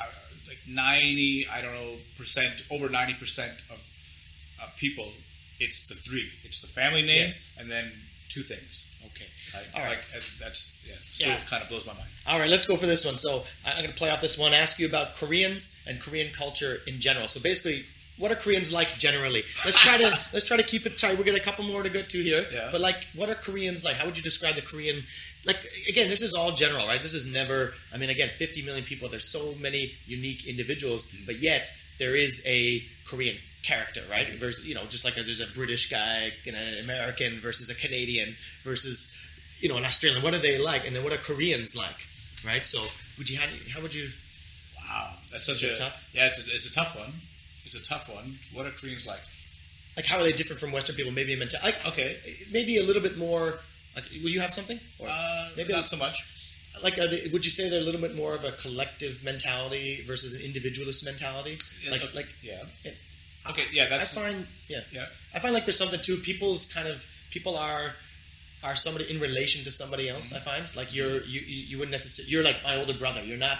[0.00, 0.06] uh,
[0.48, 3.88] like ninety, I don't know, percent over ninety percent of
[4.60, 5.12] uh, people,
[5.60, 7.56] it's the three, it's the family name, Yes.
[7.60, 7.90] and then
[8.28, 8.86] two things.
[9.06, 9.26] Okay.
[9.54, 9.66] Right?
[9.74, 9.90] All right.
[9.90, 11.38] Like uh, that's yeah, still Yeah.
[11.48, 12.10] kind of blows my mind.
[12.26, 13.16] All right, let's go for this one.
[13.16, 14.52] So I- I'm going to play off this one.
[14.54, 17.26] Ask you about Koreans and Korean culture in general.
[17.28, 17.84] So basically,
[18.18, 19.42] what are Koreans like generally?
[19.64, 21.18] Let's try to let's try to keep it tight.
[21.18, 22.46] We got a couple more to get to here.
[22.52, 22.68] Yeah.
[22.70, 23.96] But like, what are Koreans like?
[23.96, 25.02] How would you describe the Korean?
[25.44, 25.58] Like
[25.88, 27.00] again, this is all general, right?
[27.02, 27.72] This is never.
[27.94, 29.08] I mean, again, 50 million people.
[29.08, 34.26] There's so many unique individuals, but yet there is a Korean character, right?
[34.38, 37.74] Versus, you know, just like a, there's a British guy and an American versus a
[37.74, 39.16] Canadian versus
[39.60, 40.22] you know an Australian.
[40.22, 40.86] What are they like?
[40.86, 42.06] And then what are Koreans like?
[42.46, 42.64] Right.
[42.64, 42.80] So
[43.18, 44.08] would you how, how would you?
[44.88, 46.10] Wow, that's such a tough?
[46.14, 47.12] yeah, it's a, it's a tough one.
[47.64, 48.34] It's a tough one.
[48.52, 49.20] What are Koreans like?
[49.96, 51.12] Like how are they different from Western people?
[51.12, 51.60] Maybe a mental.
[51.62, 52.16] Like Okay,
[52.52, 53.60] maybe a little bit more.
[53.94, 54.78] Like, will you have something?
[54.98, 56.16] Or uh, maybe not so much.
[56.82, 60.02] like are they, would you say they're a little bit more of a collective mentality
[60.06, 61.58] versus an individualist mentality?
[61.84, 62.62] Yeah, Like like yeah.
[63.50, 65.06] Okay, yeah, that's I find yeah yeah.
[65.34, 66.16] I find like there's something too.
[66.16, 67.92] People's kind of people are
[68.62, 70.32] are somebody in relation to somebody else.
[70.32, 70.48] Mm-hmm.
[70.48, 73.22] I find like you're you you, you wouldn't necessarily you're like my older brother.
[73.22, 73.58] You're not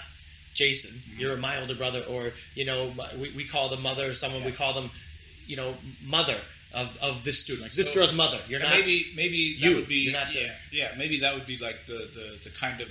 [0.54, 0.98] Jason.
[0.98, 1.20] Mm-hmm.
[1.20, 4.52] You're my older brother, or you know my- we, we call the mother someone we
[4.52, 4.90] call them
[5.46, 5.74] you know
[6.06, 6.36] mother
[6.74, 8.38] of, of this student like this So- girl's mother.
[8.48, 9.76] You're not maybe maybe that you.
[9.76, 12.80] would be You're not, yeah, yeah maybe that would be like the, the, the kind
[12.80, 12.88] of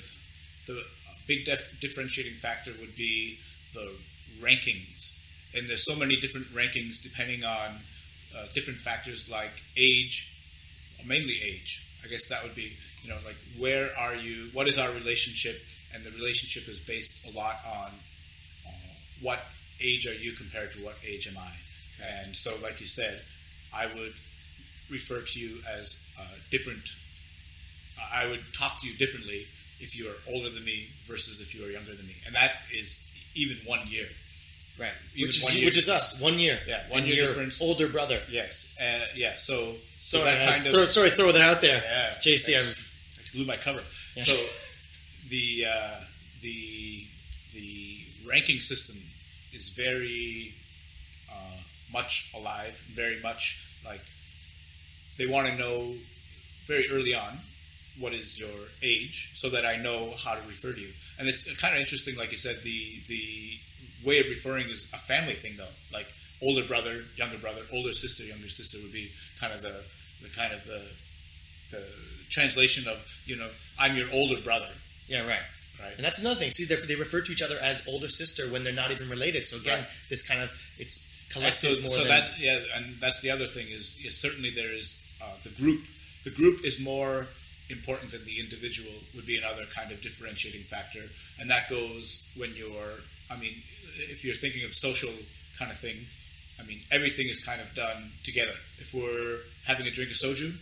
[0.68, 0.82] the
[1.28, 3.38] big dif- differentiating factor would be
[3.74, 3.92] the
[4.42, 5.16] rankings
[5.56, 7.70] and there's so many different rankings depending on
[8.38, 10.36] uh, different factors like age
[11.06, 12.74] mainly age I guess that would be
[13.04, 15.62] you know like where are you what is our relationship
[15.94, 17.92] and the relationship is based a lot on
[18.68, 19.40] uh, what
[19.82, 21.52] age are you compared to what age am I
[22.24, 23.22] and so like you said
[23.74, 24.14] I would
[24.90, 26.82] refer to you as uh, different.
[28.14, 29.46] I would talk to you differently
[29.80, 32.54] if you are older than me versus if you are younger than me, and that
[32.74, 34.06] is even one year.
[34.80, 35.66] Right, Even which is year.
[35.68, 36.58] which is us one year.
[36.68, 37.62] Yeah, one year your difference.
[37.62, 38.20] Older brother.
[38.30, 39.34] Yes, uh, yeah.
[39.36, 41.82] So, so Sorry, that I kind of throw, sorry, throw that out there.
[41.84, 43.82] yeah, JC, I blew my cover.
[44.16, 44.24] Yeah.
[44.24, 44.34] So
[45.30, 46.00] the uh,
[46.42, 47.04] the
[47.54, 48.96] the ranking system
[49.54, 50.54] is very
[51.32, 51.58] uh,
[51.92, 54.02] much alive, very much like
[55.18, 55.94] they want to know
[56.66, 57.40] very early on
[58.00, 60.88] what is your age so that I know how to refer to you.
[61.20, 63.58] And it's kind of interesting, like you said, the the
[64.06, 65.74] way of referring is a family thing, though.
[65.94, 66.08] Like
[66.42, 69.76] older brother, younger brother, older sister, younger sister would be kind of the
[70.22, 70.82] the kind of the
[71.72, 71.84] the
[72.30, 74.70] translation of you know I'm your older brother.
[75.08, 75.40] Yeah, right.
[75.82, 75.96] Right.
[75.96, 76.52] And that's another thing.
[76.52, 79.48] See, they they refer to each other as older sister when they're not even related.
[79.48, 79.88] So again, Right.
[80.10, 83.32] this kind of it's And collective so, more so than that yeah, and that's the
[83.32, 85.86] other thing is, is certainly there is uh, the group.
[86.26, 87.28] The group is more
[87.70, 88.92] important than the individual.
[89.16, 91.04] Would be another kind of differentiating factor,
[91.40, 93.00] and that goes when you're.
[93.32, 93.54] I mean,
[93.98, 95.12] if you're thinking of social
[95.58, 95.98] kind of thing,
[96.60, 98.54] I mean, everything is kind of done together.
[98.78, 100.54] If we're having a drink of soju,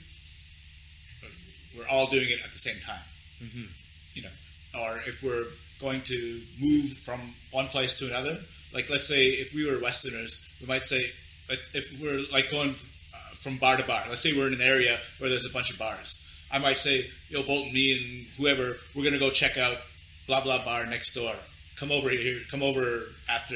[1.77, 3.01] we're all doing it at the same time
[3.43, 3.67] Mhm.
[4.13, 4.31] you know,
[4.79, 5.45] or if we're
[5.79, 7.19] going to move from
[7.51, 8.39] one place to another,
[8.73, 11.11] like let's say if we were Westerners, we might say
[11.49, 14.03] if if we're like going uh, from bar to bar.
[14.09, 16.23] Let's say we're in an area where there's a bunch of bars.
[16.51, 19.79] I might say, "Yo, Boulton, me and whoever, we're gonna go check out
[20.25, 21.35] blah blah bar next door.
[21.79, 22.39] Come over here.
[22.49, 23.55] Come over after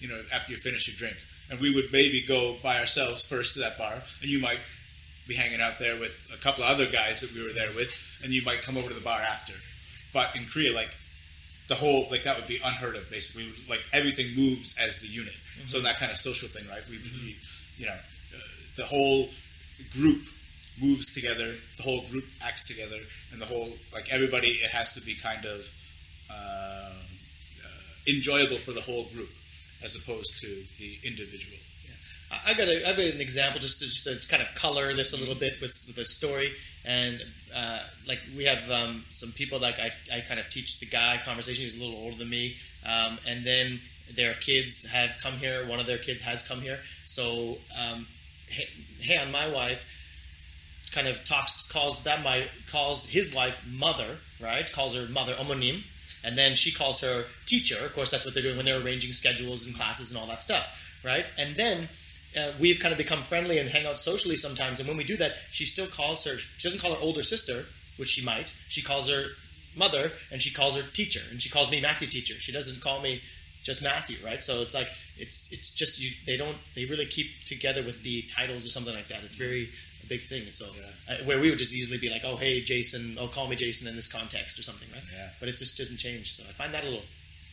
[0.00, 1.16] you know after you finish your drink."
[1.50, 4.60] And we would maybe go by ourselves first to that bar, and you might
[5.26, 8.20] be hanging out there with a couple of other guys that we were there with,
[8.22, 9.54] and you might come over to the bar after.
[10.12, 10.90] But in Korea, like
[11.68, 13.10] the whole like that would be unheard of.
[13.10, 15.34] Basically, like everything moves as the unit.
[15.66, 16.82] So that kind of social thing, right?
[16.88, 17.36] We, we
[17.78, 18.38] you know, uh,
[18.76, 19.28] the whole
[19.92, 20.22] group
[20.80, 21.50] moves together.
[21.76, 23.00] The whole group acts together,
[23.32, 24.48] and the whole like everybody.
[24.48, 25.72] It has to be kind of
[26.30, 26.92] uh,
[28.06, 29.30] enjoyable for the whole group,
[29.82, 30.46] as opposed to
[30.78, 31.58] the individual.
[32.30, 34.92] I I got a, I've got an example just to, just to kind of color
[34.94, 36.52] this a little bit with, with the story.
[36.86, 37.22] And
[37.54, 41.18] uh, like we have um, some people like I, I kind of teach the guy
[41.24, 41.62] conversation.
[41.62, 43.80] He's a little older than me, um, and then
[44.14, 45.66] their kids have come here.
[45.66, 46.78] One of their kids has come here.
[47.06, 48.06] So um,
[48.48, 48.64] hey,
[49.00, 49.90] hey, on my wife
[50.92, 55.82] kind of talks calls that my calls his wife mother right calls her mother omonim
[56.24, 57.76] and then she calls her teacher.
[57.84, 60.42] Of course that's what they're doing when they're arranging schedules and classes and all that
[60.42, 61.26] stuff right?
[61.38, 61.88] And then
[62.36, 64.80] uh, we've kind of become friendly and hang out socially sometimes.
[64.80, 67.66] And when we do that she still calls her she doesn't call her older sister
[67.96, 68.52] which she might.
[68.68, 69.24] She calls her
[69.76, 72.34] mother and she calls her teacher and she calls me matthew teacher.
[72.34, 73.20] She doesn't call me
[73.62, 74.42] just matthew right?
[74.42, 78.22] So it's like it's it's just you they don't they really keep together with the
[78.22, 79.22] titles or something like that.
[79.24, 79.68] It's very
[80.04, 80.66] a big thing so
[81.10, 83.88] uh, where we would just easily be like oh hey jason oh call me jason
[83.88, 85.28] in this context or something right Yeah.
[85.40, 87.04] but it just doesn't change so i find that a little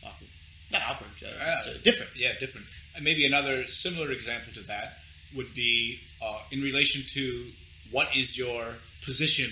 [0.04, 0.28] awkward
[0.72, 2.66] not awkward uh, just, Ah, uh, different Yeah, different.
[2.94, 4.88] And maybe another similar example to that
[5.36, 7.46] would be uh, in relation to
[7.90, 8.62] what is your
[9.04, 9.50] position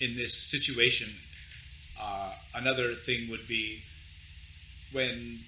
[0.00, 1.08] in this situation.
[2.00, 3.80] Uh, another thing would be
[4.92, 5.40] when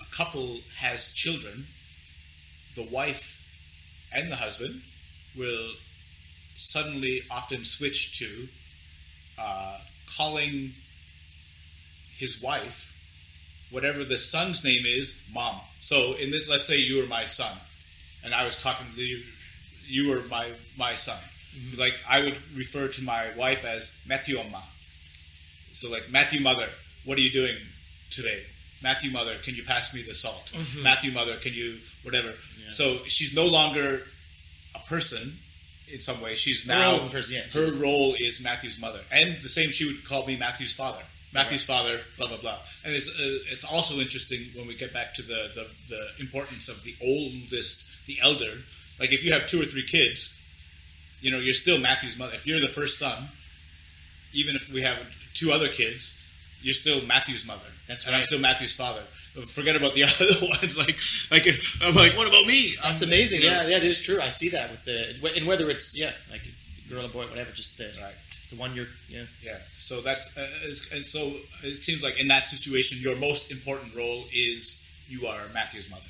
[0.00, 1.66] a couple has children,
[2.74, 3.26] the wife
[4.12, 4.82] and the husband
[5.36, 5.68] will
[6.58, 8.48] suddenly often switch to
[9.38, 9.78] uh,
[10.16, 10.72] calling
[12.18, 12.84] his wife
[13.70, 15.54] whatever the son's name is, mom.
[15.80, 17.56] So in this, let's say you were my son,
[18.24, 19.22] and I was talking to you.
[19.86, 20.46] You were my
[20.76, 21.18] my son.
[21.78, 24.62] Like I would refer to my wife as Matthew Amma.
[25.72, 26.66] So like Matthew mother,
[27.04, 27.56] what are you doing
[28.10, 28.42] today?
[28.82, 30.50] Matthew mother, can you pass me the salt?
[30.54, 30.82] Mhm.
[30.82, 32.34] Matthew mother, can you whatever?
[32.68, 34.02] So she's no longer
[34.74, 35.38] a person
[35.92, 36.34] in some way.
[36.34, 37.60] She's now own person, yeah.
[37.60, 41.02] her role is Matthew's mother, and the same she would call me Matthew's father.
[41.32, 42.58] Matthew's father, blah blah blah.
[42.84, 46.68] And it's uh, it's also interesting when we get back to the, the the importance
[46.68, 48.52] of the oldest, the elder.
[48.98, 50.34] Like if you have two or three kids,
[51.20, 52.32] you know you're still Matthew's mother.
[52.34, 53.28] If you're the first son,
[54.32, 54.98] even if we have
[55.34, 56.32] two other kids,
[56.62, 57.70] you're still Matthew's mother.
[57.86, 59.02] That's and I'm still Matthew's father.
[59.42, 60.76] Forget about the other ones.
[60.78, 60.96] Like
[61.30, 61.46] like
[61.82, 62.74] I'm like, what about me?
[62.82, 63.42] That's I'm- amazing.
[63.42, 64.20] you know, Yeah, yeah, it is true.
[64.20, 66.42] I see that with the and whether it's yeah, like
[66.88, 67.50] girl or boy, whatever.
[67.52, 68.14] Just the right.
[68.50, 69.24] the one you're yeah.
[69.42, 69.58] Yeah.
[69.78, 70.46] So that's uh,
[70.96, 71.32] and so
[71.62, 76.02] it seems like in that situation, your most important role is you are Matthew's mother.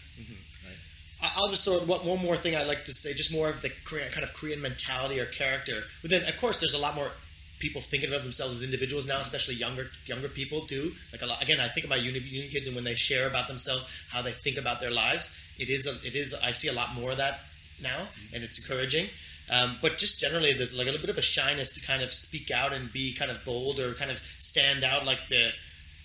[1.20, 3.60] I- I'll just throw one, one more thing I'd like to say, just more of
[3.60, 5.82] the Korean, kind of Korean mentality or character.
[6.00, 7.10] But then, of course, there's a lot more
[7.58, 10.92] people thinking of themselves as individuals now, especially younger younger people do.
[11.12, 13.48] Like a lot, again, I think about uni, uni kids and when they share about
[13.48, 15.38] themselves, how they think about their lives.
[15.58, 17.40] It is a, it is I see a lot more of that
[17.82, 19.06] now, and it's encouraging.
[19.50, 22.12] Um, but just generally, there's like a little bit of a shyness to kind of
[22.12, 25.50] speak out and be kind of bold or kind of stand out, like the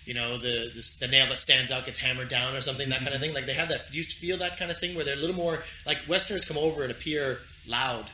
[0.04, 3.00] you know the, the the nail that stands out gets hammered down or something that
[3.00, 5.14] kind of thing like they have that you feel that kind of thing where they're
[5.14, 8.04] a little more like westerners come over and appear loud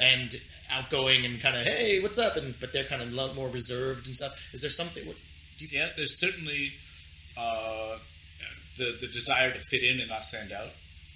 [0.00, 0.34] and
[0.70, 2.36] outgoing and kind of hey what's up?
[2.36, 4.50] And but they're kind of a lot more reserved and stuff.
[4.52, 5.16] Is there something what,
[5.58, 6.70] yeah, there's certainly
[7.38, 7.98] uh,
[8.76, 10.70] the the desire to fit in and not stand out,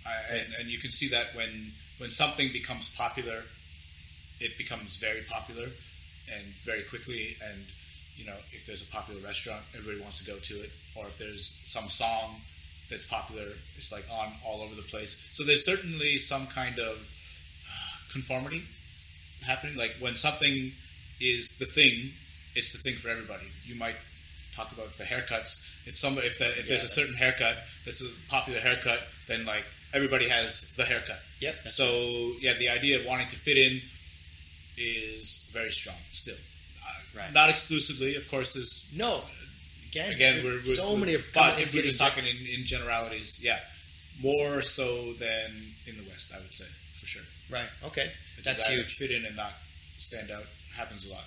[0.07, 1.69] I, and, and you can see that when
[1.99, 3.43] when something becomes popular,
[4.41, 5.69] it becomes very popular,
[6.33, 7.37] and very quickly.
[7.45, 7.61] And
[8.17, 11.19] you know, if there's a popular restaurant, everybody wants to go to it, or if
[11.19, 12.37] there's some song
[12.89, 13.47] that's popular,
[13.77, 15.31] it's like on all over the place.
[15.33, 16.97] So there's certainly some kind of
[17.71, 18.63] uh, conformity
[19.47, 19.77] happening.
[19.77, 20.73] Like when something
[21.21, 22.11] is the thing,
[22.55, 23.47] it's the thing for everybody.
[23.65, 23.97] You might
[24.55, 25.87] talk about the haircuts.
[25.87, 29.65] If somebody, if, the, if there's a certain haircut that's a popular haircut, then like
[29.95, 31.21] everybody has the haircut.
[31.41, 31.55] Yep.
[31.55, 33.81] So yeah, the idea of wanting to fit in
[34.77, 36.35] is very strong still.
[36.35, 37.33] Uh, Right.
[37.35, 38.55] Not exclusively, of course.
[38.55, 39.23] There's no.
[39.91, 43.41] Again, again, we're, we're so many of But if we're just talking in, in generalities,
[43.43, 43.59] yeah,
[44.23, 45.51] more so than
[45.87, 46.67] in the West, I would say.
[47.51, 47.69] Right.
[47.87, 48.11] Okay.
[48.45, 48.95] That's huge.
[48.97, 49.53] Fit in and not
[49.99, 50.45] stand out
[50.77, 51.25] happens a lot.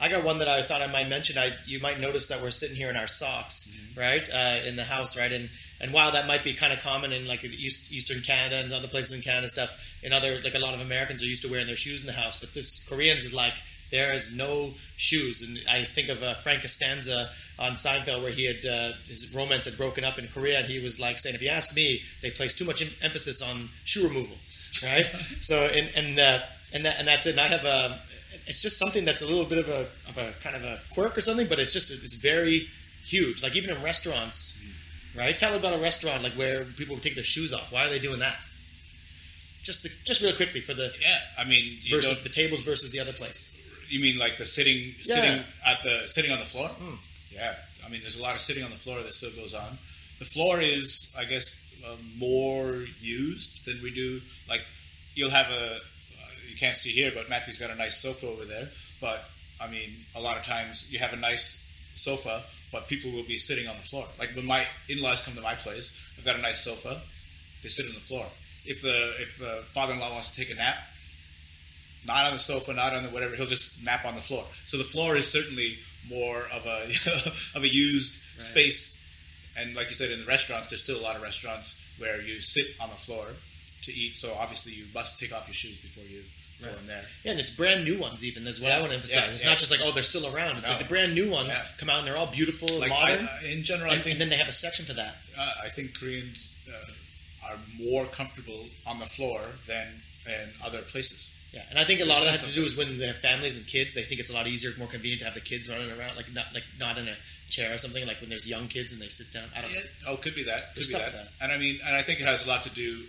[0.00, 1.38] I got one that I thought I might mention.
[1.38, 4.00] I you might notice that we're sitting here in our socks, Mm-hmm.
[4.00, 5.48] right, uh, in the house, right, and
[5.80, 8.88] and while that might be kind of common in like East, Eastern Canada and other
[8.88, 11.66] places in Canada, stuff in other like a lot of Americans are used to wearing
[11.66, 13.54] their shoes in the house, but this Koreans is like
[13.90, 18.46] there is no shoes, and I think of uh, Frank Costanza on Seinfeld where he
[18.46, 21.42] had uh, his romance had broken up in Korea, and he was like saying, if
[21.42, 24.36] you ask me, they place too much em- emphasis on shoe removal,
[24.82, 25.04] right?
[25.40, 26.38] so and and uh,
[26.72, 27.32] and that, and that's it.
[27.32, 27.98] And I have a
[28.46, 31.16] it's just something that's a little bit of a of a kind of a quirk
[31.16, 32.66] or something, but it's just it's very
[33.04, 33.42] huge.
[33.42, 34.62] Like even in restaurants,
[35.16, 35.36] right?
[35.36, 37.72] Tell about a restaurant like where people take their shoes off.
[37.72, 38.36] Why are they doing that?
[39.62, 42.92] Just to, just real quickly for the Yeah, I mean, you versus the tables versus
[42.92, 43.52] the other place.
[43.88, 45.14] You mean like the sitting, Yeah.
[45.14, 46.68] sitting at the sitting on the floor?
[46.68, 46.96] Hmm.
[47.30, 49.78] Yeah, I mean, there's a lot of sitting on the floor that still goes on.
[50.18, 54.20] The floor is, I guess, uh, more used than we do.
[54.48, 54.62] Like,
[55.14, 55.78] you'll have a, uh,
[56.48, 58.68] you can't see here, but Matthew's got a nice sofa over there.
[59.00, 59.24] But
[59.60, 62.42] I mean, a lot of times you have a nice sofa,
[62.72, 64.06] but people will be sitting on the floor.
[64.18, 67.00] Like when my in-laws come to my place, I've got a nice sofa.
[67.62, 68.26] They sit on the floor.
[68.64, 70.76] If the if the father-in-law wants to take a nap,
[72.06, 73.36] not on the sofa, not on the whatever.
[73.36, 74.44] He'll just nap on the floor.
[74.66, 75.76] So the floor is certainly
[76.08, 76.84] more of a
[77.56, 79.00] of a used space.
[79.56, 82.40] And like you said, in the restaurants, there's still a lot of restaurants where you
[82.40, 83.26] sit on the floor
[83.84, 84.16] to eat.
[84.16, 86.22] So obviously, you must take off your shoes before you
[86.62, 87.02] go in there.
[87.24, 88.24] Yeah, and it's brand new ones.
[88.24, 89.24] Even is what I want to emphasize.
[89.26, 89.50] yeah, it's yeah.
[89.50, 90.58] not just like oh they're still around.
[90.58, 90.76] It's No.
[90.76, 91.62] like the brand new ones Yeah.
[91.78, 93.26] come out and they're all beautiful, and Like, modern.
[93.28, 95.16] I- I- in general, I and, think- and then they have a section for that.
[95.36, 101.36] Uh, I think Koreans uh, are more comfortable on the floor than in other places.
[101.52, 103.18] Yeah, and I think a lot of that has to do is when they have
[103.20, 103.94] families and kids.
[103.94, 106.32] They think it's a lot easier, more convenient to have the kids running around, like
[106.32, 107.16] not like not in a
[107.54, 108.06] chair or something.
[108.06, 109.48] Like when there's young kids and they sit down.
[109.56, 109.78] I don't know.
[109.78, 110.74] Yeah, oh, could be that.
[110.74, 111.12] Could There's be that.
[111.12, 113.02] for And I mean, and I think it has a lot to do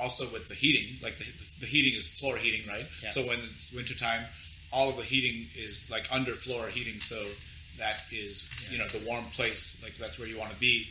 [0.00, 0.98] also with the heating.
[1.02, 1.24] Like the,
[1.60, 2.86] the heating is floor heating, right?
[3.02, 3.10] Yeah.
[3.10, 4.24] So when it's wintertime,
[4.72, 7.00] all of the heating is like under floor heating.
[7.00, 7.22] So
[7.78, 9.82] that is, you know, the warm place.
[9.82, 10.88] Like that's where you want to be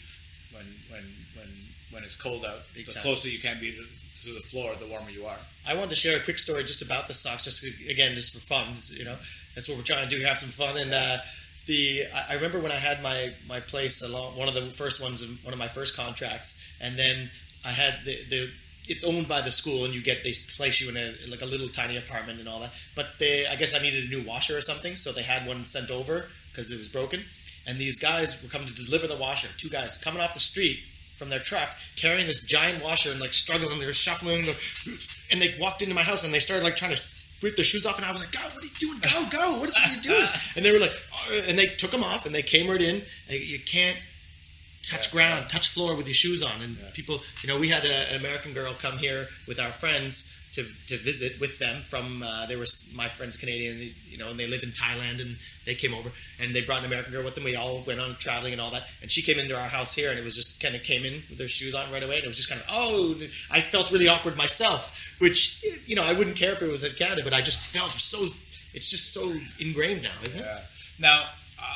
[0.53, 1.03] when when
[1.35, 1.49] when
[1.91, 2.63] when it's cold out.
[2.73, 3.03] Big the time.
[3.03, 5.37] closer you can be to, to the floor, the warmer you are.
[5.67, 8.39] I wanted to share a quick story just about the socks, just again, just for
[8.39, 8.67] fun.
[8.95, 9.17] You know,
[9.55, 10.23] that's what we're trying to do.
[10.23, 10.81] Have some fun.
[10.81, 11.17] And uh,
[11.65, 15.25] the I, remember when I had my my place along one of the first ones,
[15.43, 17.29] one of my first contracts, and then
[17.65, 18.49] I had the the.
[18.85, 21.45] It's owned by the school, and you get they place you in a like a
[21.45, 22.71] little tiny apartment and all that.
[22.95, 25.65] But they, I guess, I needed a new washer or something, so they had one
[25.65, 27.23] sent over because it was broken.
[27.65, 29.47] And these guys were coming to deliver the washer.
[29.57, 30.83] Two guys coming off the street
[31.15, 33.79] from their truck carrying this giant washer and like struggling.
[33.79, 34.43] They were shuffling,
[35.31, 37.01] and they walked into my house and they started like trying to
[37.43, 37.97] rip their shoes off.
[37.97, 38.99] And I was like, "God, what are you doing?
[39.01, 39.59] Go, go!
[39.59, 42.33] What is he doing?" And they were like, "Oh," and they took them off and
[42.33, 43.01] they came right in.
[43.29, 43.97] Like, You can't
[44.83, 46.61] touch ground, touch floor with your shoes on.
[46.61, 50.37] And people, you know, we had a, an American girl come here with our friends.
[50.53, 54.37] To, to visit with them from uh, they were my friends Canadian you know and
[54.37, 55.35] they live in Thailand and
[55.65, 58.13] they came over and they brought an American girl with them we all went on
[58.19, 60.61] traveling and all that and she came into our house here and it was just
[60.61, 62.61] kind of came in with her shoes on right away and it was just kind
[62.61, 63.15] of oh
[63.49, 66.97] I felt really awkward myself which you know I wouldn't care if it was at
[66.97, 68.19] Canada but I just felt so
[68.75, 70.59] it's just so ingrained now isn't it Yeah.
[70.99, 71.23] Now,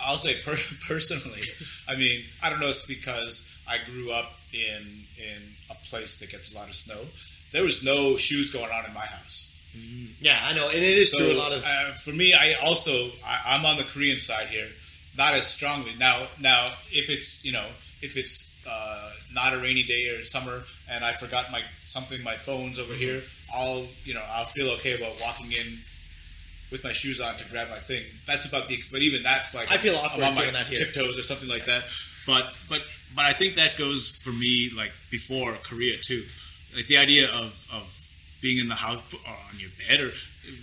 [0.06, 0.54] I'll say per-
[0.88, 1.42] personally,
[1.88, 2.70] I mean, I don't know.
[2.70, 4.84] It's because I grew up in
[5.18, 5.42] in
[5.72, 7.02] a place that gets a lot of snow.
[7.52, 9.56] There was no shoes going on in my house.
[10.20, 12.56] yeah I know and it is So, true a lot of uh, for me, I
[12.66, 12.92] also
[13.26, 14.68] I, I'm on the Korean side here,
[15.18, 15.92] not as strongly.
[16.00, 17.66] Now, now if it's you know
[18.02, 22.36] if it's uh, not a rainy day or summer and I forgot my something, my
[22.36, 23.22] phone's over here,
[23.56, 25.68] I'll you know I'll feel okay about walking in
[26.72, 28.04] with my shoes on to grab my thing.
[28.26, 30.68] That's about the but even that's like I feel I'm awkward on my doing that
[30.68, 30.80] here.
[30.86, 31.84] tiptoes or something like that.
[32.26, 32.82] But but
[33.16, 36.24] but I think that goes for me like before Korea too.
[36.78, 37.86] Like the idea of of
[38.42, 39.20] being in the house or
[39.52, 40.12] on your bed or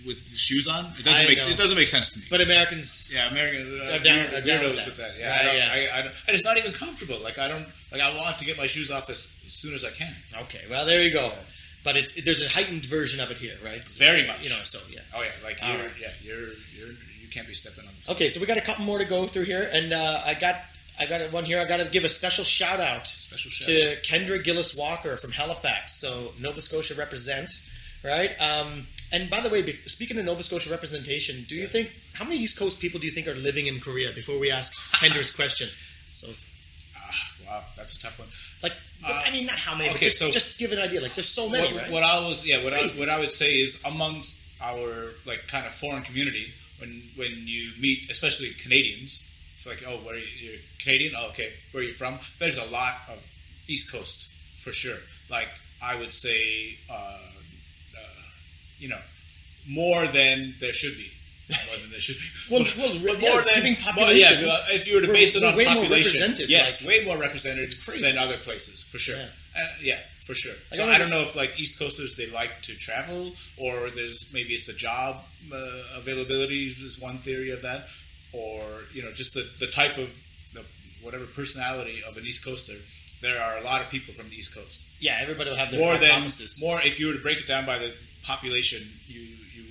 [0.07, 1.47] with shoes on, it doesn't I make know.
[1.49, 2.25] it doesn't make sense to me.
[2.31, 4.85] but Americans Yeah, American uh, Are down- weird- are down with that.
[4.87, 5.13] with that.
[5.19, 5.69] Yeah, Right, I yeah.
[5.93, 7.19] I, I don't, and it's not even comfortable.
[7.21, 9.83] Like I don't like I want to get my shoes off as, as soon as
[9.85, 10.13] I can.
[10.43, 11.31] okay well there you go
[11.83, 14.41] but it's there's a heightened version of it here right Very much.
[14.41, 15.91] you know so yeah Oh yeah, like you're right.
[16.01, 18.11] yeah you're you're you can't be stepping on the.
[18.13, 20.55] Okay, so we got a couple more to go through here, and uh, I got
[20.99, 21.59] I got one here.
[21.59, 25.31] I got to give a special shout out Special shout to Kendra Gillis Walker from
[25.31, 25.93] Halifax.
[25.93, 27.51] So Nova Scotia represent,
[28.03, 28.31] right?
[28.41, 32.37] Um, and by the way, speaking of Nova Scotia representation, do you think how many
[32.37, 34.11] East Coast people do you think are living in Korea?
[34.13, 35.67] Before we ask Kendra's question,
[36.13, 36.27] so
[36.97, 38.29] Ah, wow, that's a tough one.
[38.63, 38.73] like
[39.05, 41.01] I mean, not how many, but okay, just, so- just give an idea.
[41.01, 41.91] Like there's so many, what, right?
[41.91, 45.65] what I was, yeah, what I, what I would say is amongst our like kind
[45.65, 46.47] of foreign community,
[46.79, 49.29] when when you meet, especially Canadians,
[49.65, 50.25] it's like, oh, where are you?
[50.39, 51.13] You're Canadian?
[51.17, 51.51] Oh, okay.
[51.71, 52.15] Where are you from?
[52.39, 53.17] There's a lot of
[53.67, 54.97] East Coast for sure.
[55.29, 55.47] Like
[55.83, 56.93] I would say, uh,
[57.97, 58.21] uh,
[58.79, 58.99] you know,
[59.69, 61.09] more than there should be.
[61.49, 62.25] More than there should be.
[62.51, 65.43] Well, well, but yeah, more than giving more- yeah, if you were to base it
[65.43, 68.03] on way more population, represented, yes, like- way more represented crazy.
[68.03, 69.17] than other places for sure.
[69.17, 69.29] Yeah.
[69.63, 70.53] Uh, yeah, for sure.
[70.71, 73.89] I So don't I don't know if like East Coasters they like to travel, or
[73.89, 75.57] there's maybe it's the job uh,
[75.97, 77.87] availability is one theory of that,
[78.35, 78.61] or
[78.93, 80.09] you know just the the type of
[80.53, 80.63] the
[81.01, 82.73] whatever personality of an East Coaster.
[83.21, 84.87] There are a lot of people from the East Coast.
[84.99, 86.21] yeah, everybody will have their More than
[86.61, 87.93] more if you were to break it down by the
[88.23, 89.63] population, you you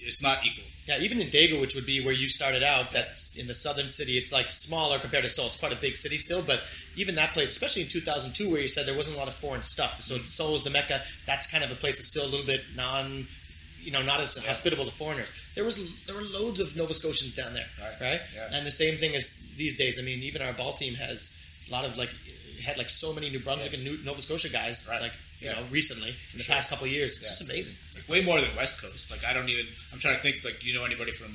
[0.00, 0.64] it's not equal.
[0.86, 3.88] Yeah, even in Daegu, which would be where you started out, that's in the southern
[3.88, 4.12] city.
[4.18, 5.46] It's like smaller compared to Seoul.
[5.46, 6.60] It's quite a big city still, but
[6.96, 9.62] even that place, especially in 2002, where you said there wasn't a lot of foreign
[9.62, 10.00] stuff.
[10.02, 10.24] So Mm-hmm.
[10.24, 11.00] Seoul is the mecca.
[11.24, 13.26] That's kind of a place that's still a little bit non,
[13.80, 15.30] you know, not as hospitable to foreigners.
[15.54, 15.76] There was
[16.06, 18.00] there were loads of Nova Scotians down there, Right.
[18.00, 18.20] right?
[18.34, 18.48] Yeah.
[18.56, 19.98] And the same thing as these days.
[19.98, 21.38] I mean, even our ball team has
[21.68, 22.10] a lot of like
[22.64, 23.82] had like so many New Brunswick Yes.
[23.82, 25.00] and New, Nova Scotia guys, Right.
[25.00, 25.54] like you Yeah.
[25.60, 26.54] know, recently in the sure.
[26.54, 27.16] past couple of years.
[27.16, 27.28] It's Yeah.
[27.30, 27.76] just amazing.
[27.96, 29.10] Like way more than West Coast.
[29.10, 29.66] Like I don't even.
[29.92, 30.44] I'm trying to think.
[30.44, 31.32] Like, do you know anybody from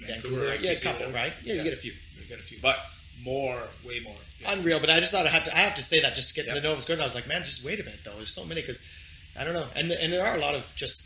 [0.00, 1.32] Vancouver, like, yeah, a couple, right?
[1.44, 1.92] Yeah, you get a few.
[1.92, 2.78] You get a few, but
[3.22, 4.16] more, way more.
[4.40, 4.52] Yeah.
[4.52, 4.80] unreal.
[4.80, 5.54] But I just thought I had to.
[5.54, 6.62] I have to say that just to get Yep.
[6.62, 7.02] the Nova Scotia.
[7.02, 8.16] I was like, man, just wait a minute though.
[8.16, 8.82] There's so many because
[9.36, 11.01] I don't know, and and there are a lot of just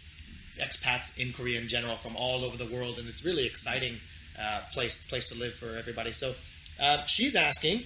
[0.58, 3.94] expats in Korea in general from all over the world, and it's really exciting
[4.40, 6.12] uh, place place to live for everybody.
[6.12, 6.32] So
[6.80, 7.80] uh, she's asking,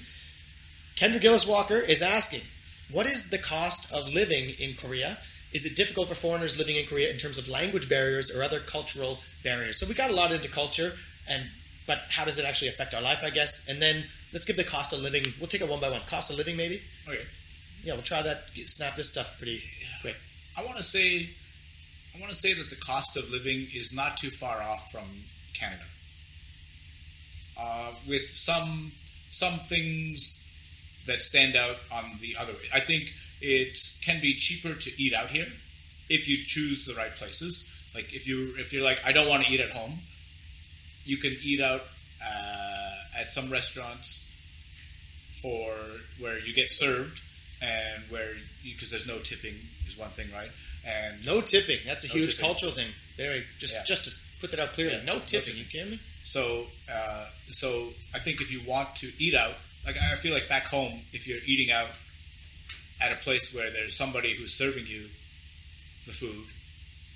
[0.97, 2.43] Kendra Gillis Walker is asking,
[2.93, 5.19] what is the cost of living in Korea?
[5.53, 8.61] Is it difficult for foreigners living in Korea in terms of language barriers or other
[8.61, 9.79] cultural barriers?
[9.81, 10.93] So we got a lot into culture,
[11.29, 11.45] and
[11.87, 13.23] but how does it actually affect our life?
[13.25, 15.25] I guess, and then let's give the cost of living.
[15.39, 16.01] We'll take it one by one.
[16.07, 16.81] Cost of living, maybe.
[17.09, 17.23] Okay.
[17.83, 18.51] Yeah, we'll try that.
[18.67, 19.63] Snap this stuff pretty
[20.03, 20.17] quick.
[20.57, 21.31] I want to say,
[22.15, 25.07] I want to say that the cost of living is not too far off from
[25.55, 25.85] Canada.
[27.61, 28.93] Uh, with some
[29.29, 30.41] some things
[31.07, 32.69] that stand out on the other way.
[32.75, 35.47] I think it can be cheaper to eat out here
[36.09, 37.67] if you choose the right places.
[37.95, 39.99] Like if you if you're like I don't want to eat at home,
[41.05, 41.83] you can eat out
[42.25, 44.27] uh, at some restaurants
[45.43, 45.73] for
[46.19, 47.23] where you get served
[47.63, 48.33] and where
[48.65, 49.55] because there's no tipping
[49.87, 50.51] is one thing, right?
[50.85, 51.79] And No tipping.
[51.87, 52.45] That's a No huge tipping.
[52.47, 52.89] cultural thing.
[53.17, 53.85] Very just Yeah.
[53.85, 54.97] just to put that out clearly.
[54.97, 55.55] Yeah, no no tipping.
[55.55, 55.59] tipping.
[55.61, 56.01] You kidding me?
[56.25, 60.49] So, uh, so I think if you want to eat out, like I feel like
[60.49, 61.89] back home, if you're eating out
[63.01, 65.09] at a place where there's somebody who's serving you
[66.07, 66.47] the food,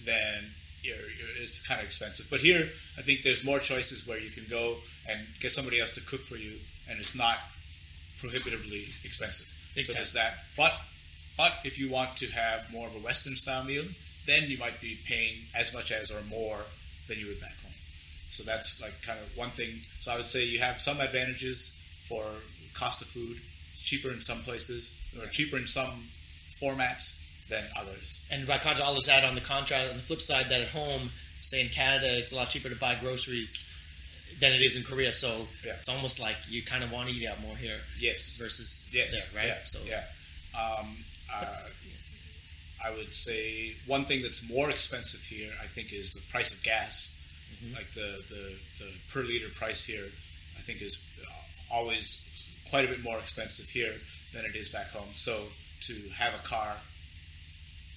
[0.04, 0.50] then
[0.82, 2.28] you're, you're, it's kind of expensive.
[2.30, 2.68] But here,
[2.98, 4.76] I think there's more choices where you can go
[5.08, 6.58] and get somebody else to cook for you,
[6.88, 7.38] and it's not
[8.18, 9.48] prohibitively expensive.
[9.74, 10.00] Big so time.
[10.00, 10.34] there's that.
[10.56, 10.72] But
[11.36, 13.84] but if you want to have more of a Western style meal,
[14.26, 16.58] then you might be paying as much as or more
[17.08, 17.72] than you would back home.
[18.30, 19.82] So that's like kind of one thing.
[20.00, 21.78] So I would say you have some advantages
[22.08, 22.24] for
[22.74, 23.36] cost of food,
[23.76, 26.04] cheaper in some places or cheaper in some
[26.60, 28.26] formats than others.
[28.30, 30.68] And by contrast, I'll just add on the contrast on the flip side that at
[30.68, 31.10] home,
[31.42, 33.70] say in Canada, it's a lot cheaper to buy groceries
[34.40, 35.12] than it is in Korea.
[35.12, 35.74] So Yeah.
[35.74, 38.36] it's almost like you kind of want to eat out more here Yes.
[38.38, 39.10] versus Yes.
[39.30, 39.48] there, right?
[39.48, 39.64] Yeah.
[39.64, 40.04] So yeah.
[40.58, 41.04] Um,
[41.40, 41.68] uh,
[42.84, 46.62] I would say one thing that's more expensive here, I think, is the price of
[46.62, 47.20] gas.
[47.54, 47.74] Mm-hmm.
[47.74, 50.04] Like the, the, the per liter price here,
[50.56, 51.06] I think is
[51.72, 52.20] always
[52.70, 53.94] quite a bit more expensive here
[54.32, 55.08] than it is back home.
[55.14, 55.44] So
[55.82, 56.76] to have a car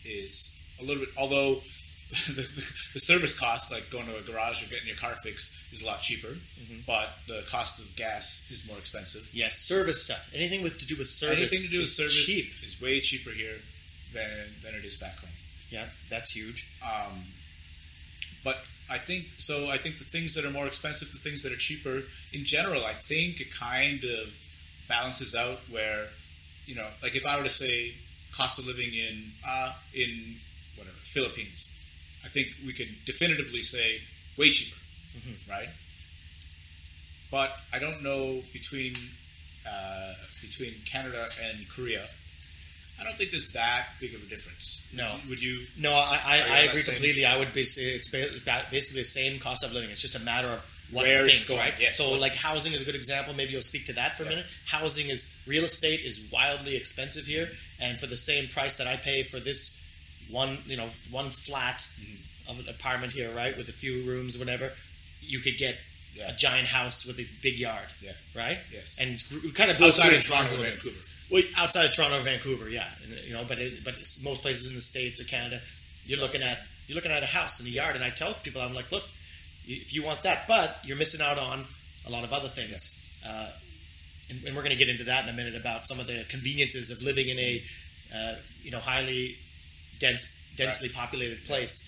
[0.05, 1.59] is a little bit, although
[2.27, 2.63] the, the,
[2.93, 5.85] the service cost, like going to a garage or getting your car fixed, is a
[5.85, 6.79] lot cheaper, Mm-hmm.
[6.87, 9.29] but the cost of gas is more expensive.
[9.33, 10.31] yes, service stuff.
[10.33, 11.37] Anything with to do with service.
[11.37, 12.45] Anything to do with service cheap.
[12.63, 13.57] is way cheaper here
[14.13, 15.29] than than it is back home.
[15.69, 16.71] Yeah, that's huge.
[16.81, 17.23] Um,
[18.43, 18.57] but
[18.89, 19.69] I think so.
[19.69, 22.03] I think the things that are more expensive, the things that are cheaper,
[22.33, 24.41] in general, I think it kind of
[24.87, 25.59] balances out.
[25.69, 26.07] Where
[26.65, 27.93] you know, like if I were to say
[28.33, 30.35] cost of living in uh, in
[30.77, 31.76] whatever Philippines,
[32.27, 34.01] I think we could definitively say
[34.37, 34.75] way cheaper,
[35.49, 35.69] right?
[37.31, 38.95] But I don't know between
[39.65, 42.03] uh, between Canada and Korea.
[42.99, 44.89] I don't think there's that big of a difference.
[44.93, 45.15] No.
[45.29, 45.65] would you?
[45.79, 47.25] No, I, I, I agree completely.
[47.25, 49.89] I would be say it's ba- ba- basically the same cost of living.
[49.89, 51.73] It's just a matter of what Where it's things, going, right?
[51.79, 51.97] yes.
[51.97, 53.33] So, like housing is a good example.
[53.35, 54.45] Maybe you'll speak to that for a minute.
[54.65, 57.49] Housing is real estate is wildly expensive here,
[57.79, 59.76] and for the same price that I pay for this
[60.31, 62.51] one, you know, one flat Mm-hmm.
[62.51, 64.71] of an apartment here, right, with a few rooms, whatever,
[65.21, 65.75] you could get
[66.15, 66.31] Yeah.
[66.31, 68.13] a giant house with a big yard, Yeah.
[68.33, 68.57] right?
[68.71, 68.97] Yes.
[68.99, 70.63] and it kind of goes Outside of Toronto or.
[70.63, 70.99] Vancouver.
[71.29, 74.67] Well, outside of Toronto or Vancouver, yeah, and, you know, but it, but most places
[74.69, 75.59] in the states or Canada,
[76.05, 78.61] you're looking at you're looking at a house in a yard, and I tell people,
[78.61, 79.03] I'm like, look,
[79.67, 81.65] if you want that, but you're missing out on
[82.05, 83.49] a lot of other things, uh,
[84.29, 86.23] and, and we're going to get into that in a minute about some of the
[86.29, 87.61] conveniences of living in a
[88.15, 89.35] uh, you know highly
[89.99, 91.83] dense, densely populated place.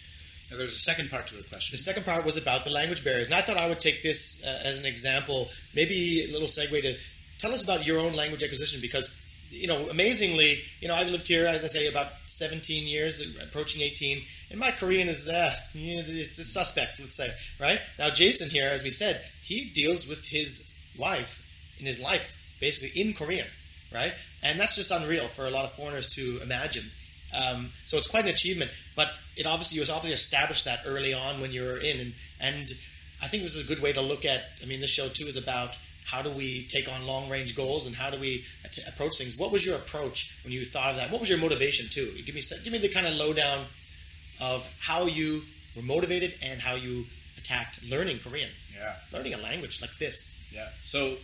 [0.49, 1.73] Now, there's a second part to the question.
[1.73, 4.45] The second part was about the language barriers, and I thought I would take this
[4.45, 6.95] uh, as an example, maybe a little segue to
[7.37, 9.21] tell us about your own language acquisition because,
[9.51, 13.83] you know, amazingly, you know, I've lived here, as I say, about 17 years, approaching
[13.83, 17.29] 18, and my Korean is, uh, it's a suspect, let's say,
[17.59, 17.79] right?
[17.99, 21.47] Now, Jason here, as we said, he deals with his life,
[21.79, 23.47] in his life, basically in Korean,
[23.93, 24.13] right?
[24.41, 26.85] And that's just unreal for a lot of foreigners to imagine.
[27.33, 31.39] Um, so it's quite an achievement, but it obviously you obviously established that early on
[31.41, 32.69] when you were in, and, and
[33.21, 34.41] I think this is a good way to look at.
[34.63, 37.85] I mean, this show too is about how do we take on long range goals
[37.85, 39.37] and how do we at- approach things.
[39.37, 41.11] What was your approach when you thought of that?
[41.11, 42.11] What was your motivation too?
[42.25, 43.65] Give me give me the kind of lowdown
[44.41, 45.41] of how you
[45.75, 47.05] were motivated and how you
[47.37, 48.95] attacked learning Korean, Yeah.
[49.13, 50.35] learning a language like this.
[50.51, 50.69] Yeah.
[50.83, 51.15] So,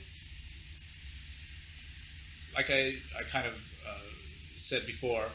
[2.56, 3.54] like I, I kind of
[3.88, 3.98] uh,
[4.56, 5.26] said before,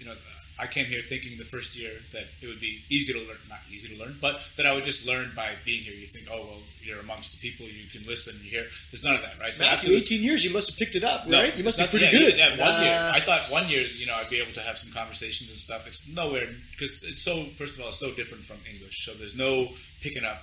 [0.00, 0.14] you know,
[0.58, 3.60] I came here thinking the first year that it would be easy to learn, not
[3.72, 5.94] easy to learn, but that I would just learn by being here.
[5.94, 8.66] You think, oh, well, you're amongst the people, you can listen, you hear.
[8.90, 9.56] There's none of that, right?
[9.56, 11.56] Matthew, after 18 years, you must have picked it up, No, right?
[11.56, 12.36] You must be pretty yeah, good.
[12.36, 12.92] Yeah, one year.
[12.92, 15.58] Uh, I thought one year, you know, I'd be able to have some conversations and
[15.58, 15.86] stuff.
[15.86, 17.44] It's nowhere because it's so.
[17.56, 19.04] First of all, it's so different from English.
[19.04, 19.66] So there's no
[20.02, 20.42] picking up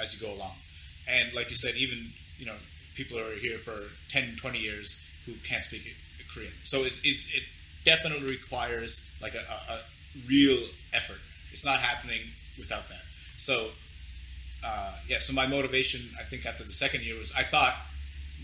[0.00, 0.56] as you go along.
[1.08, 1.98] And like you said, even
[2.38, 2.56] you know,
[2.94, 5.84] people are here for 10, 20 years who can't speak
[6.32, 6.52] Korean.
[6.64, 7.42] So it, it, it
[7.84, 9.78] definitely requires like a, a, a
[10.28, 10.58] real
[10.92, 11.20] effort.
[11.52, 12.20] It's not happening
[12.58, 13.02] without that.
[13.36, 13.68] So
[14.64, 17.74] uh, yeah, so my motivation, I think, after the second year was I thought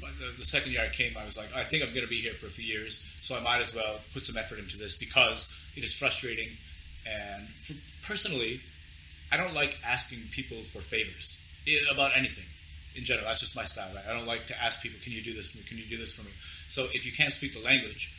[0.00, 2.32] the, second year I came, I was like, I think I'm going to be here
[2.32, 5.52] for a few years, so I might as well put some effort into this because
[5.76, 6.48] it is frustrating.
[7.08, 7.74] And for,
[8.06, 8.60] personally,
[9.32, 11.46] I don't like asking people for favors
[11.92, 12.44] about anything
[12.96, 13.26] in general.
[13.26, 13.88] That's just my style.
[14.08, 15.64] I don't like to ask people, "Can you do this for me?
[15.64, 16.32] Can you do this for me?"
[16.68, 18.12] So if you can't speak the language,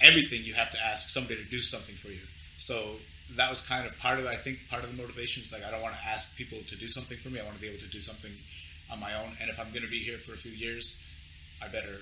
[0.00, 2.24] everything you have to ask somebody to do something for you.
[2.58, 2.96] So
[3.36, 5.42] that was kind of part of, I think, part of the motivation.
[5.42, 7.40] Is like I don't want to ask people to do something for me.
[7.40, 8.32] I want to be able to do something
[8.90, 9.30] on my own.
[9.40, 11.02] And if I'm going to be here for a few years,
[11.62, 11.98] I better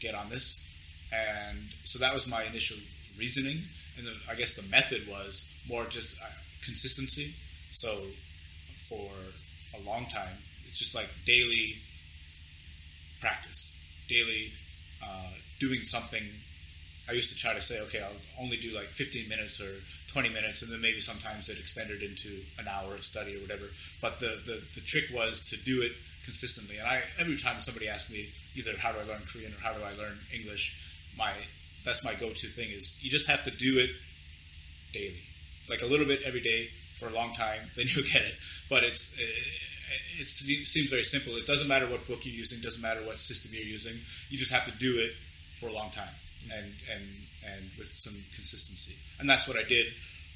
[0.00, 0.66] get on this.
[1.12, 2.76] And so that was my initial
[3.18, 3.58] reasoning.
[3.96, 6.26] And the, I guess the method was more just uh,
[6.64, 7.34] consistency.
[7.70, 7.88] So
[8.88, 9.10] for
[9.78, 10.36] a long time,
[10.66, 11.76] it's just like daily
[13.20, 14.52] practice, daily
[15.02, 16.22] uh, doing something.
[17.08, 19.70] I used to try to say, okay, I'll only do like 15 minutes or
[20.12, 23.66] 20 minutes, and then maybe sometimes it extended into an hour of study or whatever.
[24.00, 25.92] But the, the, the trick was to do it
[26.24, 26.78] consistently.
[26.78, 28.26] And I every time somebody asks me
[28.56, 30.74] either how do I learn Korean or how do I learn English,
[31.16, 31.30] my
[31.84, 33.90] that's my go-to thing is you just have to do it
[34.92, 35.22] daily,
[35.70, 38.34] like a little bit every day for a long time, then you'll get it.
[38.68, 39.22] But it's eh,
[40.18, 41.36] it, it seems very simple.
[41.36, 43.94] It doesn't matter what book you're using, doesn't matter what system you're using.
[44.28, 45.12] You just have to do it
[45.54, 46.10] for a long time
[46.54, 47.02] and and
[47.46, 48.96] and with some consistency.
[49.20, 49.86] And that's what I did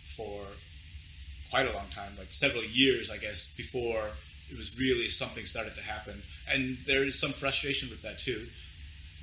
[0.04, 0.46] for
[1.50, 4.02] quite a long time, like several years, I guess, before
[4.50, 6.22] it was really something started to happen.
[6.52, 8.46] And there is some frustration with that too,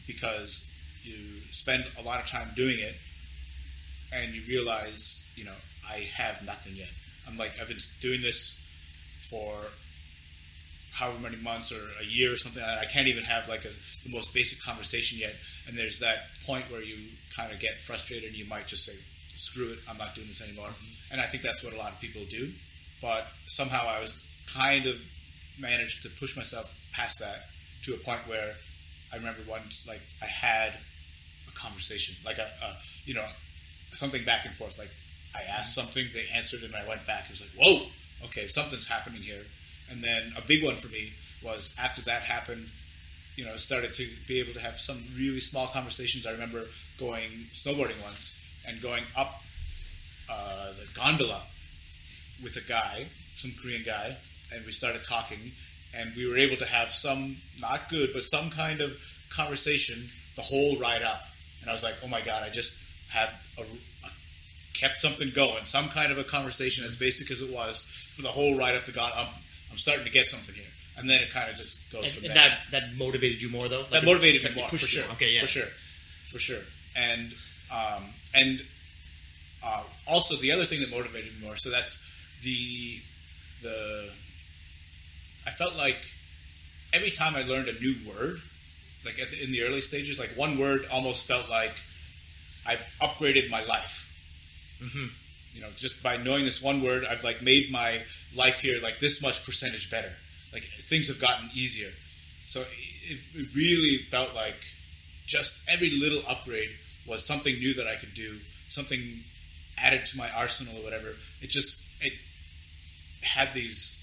[0.06, 0.74] because
[1.04, 2.96] you spend a lot of time doing it,
[4.14, 5.56] and you realize, you know,
[5.90, 6.90] I have nothing yet.
[7.28, 8.66] I'm like, I've been doing this
[9.20, 9.54] for
[10.98, 12.64] however many months or a year or something.
[12.64, 13.70] I can't even have like a,
[14.04, 15.36] the most basic conversation yet.
[15.68, 16.96] And there's that point where you
[17.36, 18.98] kind of get frustrated, and you might just say,
[19.36, 21.14] "Screw it, I'm not doing this anymore." Mm-hmm.
[21.14, 22.52] And I think that's what a lot of people do.
[23.02, 24.98] But somehow I was kind of
[25.60, 27.46] managed to push myself past that
[27.84, 28.56] to a point where
[29.14, 30.74] I remember once, like I had
[31.48, 32.74] a conversation, like a, a
[33.06, 33.26] you know
[33.92, 34.80] something back and forth.
[34.80, 34.92] Like
[35.36, 35.94] I asked mm-hmm.
[35.94, 37.26] something, they answered, and I went back.
[37.26, 37.86] It was like, whoa,
[38.26, 39.46] okay, something's happening here.
[39.90, 42.68] And then a big one for me was after that happened,
[43.36, 46.26] you know, started to be able to have some really small conversations.
[46.26, 46.66] I remember
[47.00, 49.42] going snowboarding once and going up
[50.30, 51.42] uh, the gondola
[52.44, 53.06] with a guy,
[53.36, 54.16] some Korean guy,
[54.54, 55.52] and we started talking,
[55.96, 58.98] and we were able to have some not good, but some kind of
[59.30, 61.24] conversation the whole ride up.
[61.62, 64.10] And I was like, oh my god, I just had a, a
[64.74, 67.86] kept something going, some kind of a conversation as basic as it was
[68.16, 69.12] for the whole ride up the god.
[69.16, 69.28] I'm,
[69.78, 70.72] I'm starting to get something here.
[70.98, 72.50] and then it kind of just goes And, from and there.
[72.50, 73.84] that that motivated you more though.
[73.94, 75.04] that motivated me more for sure.
[75.06, 75.14] more.
[75.14, 75.70] Okay, yeah, for sure,
[76.34, 76.64] for sure.
[76.98, 77.34] And
[77.70, 78.62] um, and
[79.64, 81.56] uh, also the other thing that motivated me more.
[81.56, 82.02] So that's
[82.42, 82.98] the
[83.62, 84.10] the.
[85.46, 86.02] I felt like
[86.94, 88.42] every time I learned a new word,
[89.06, 91.76] like at the, in the early stages, like one word almost felt like
[92.66, 93.96] I've upgraded my life.
[94.82, 95.06] Mm-hmm.
[95.54, 98.02] You know, just by knowing this one word, I've like made my
[98.38, 100.12] life here like this much percentage better.
[100.54, 101.90] Like things have gotten easier.
[102.46, 104.56] So it, it really felt like
[105.26, 106.70] just every little upgrade
[107.08, 108.38] was something new that I could do,
[108.70, 109.00] something
[109.78, 111.10] added to my arsenal or whatever.
[111.42, 112.14] It just it
[113.22, 113.94] had these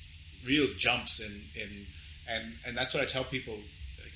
[0.47, 1.87] real jumps in in
[2.29, 3.57] and and that's what I tell people.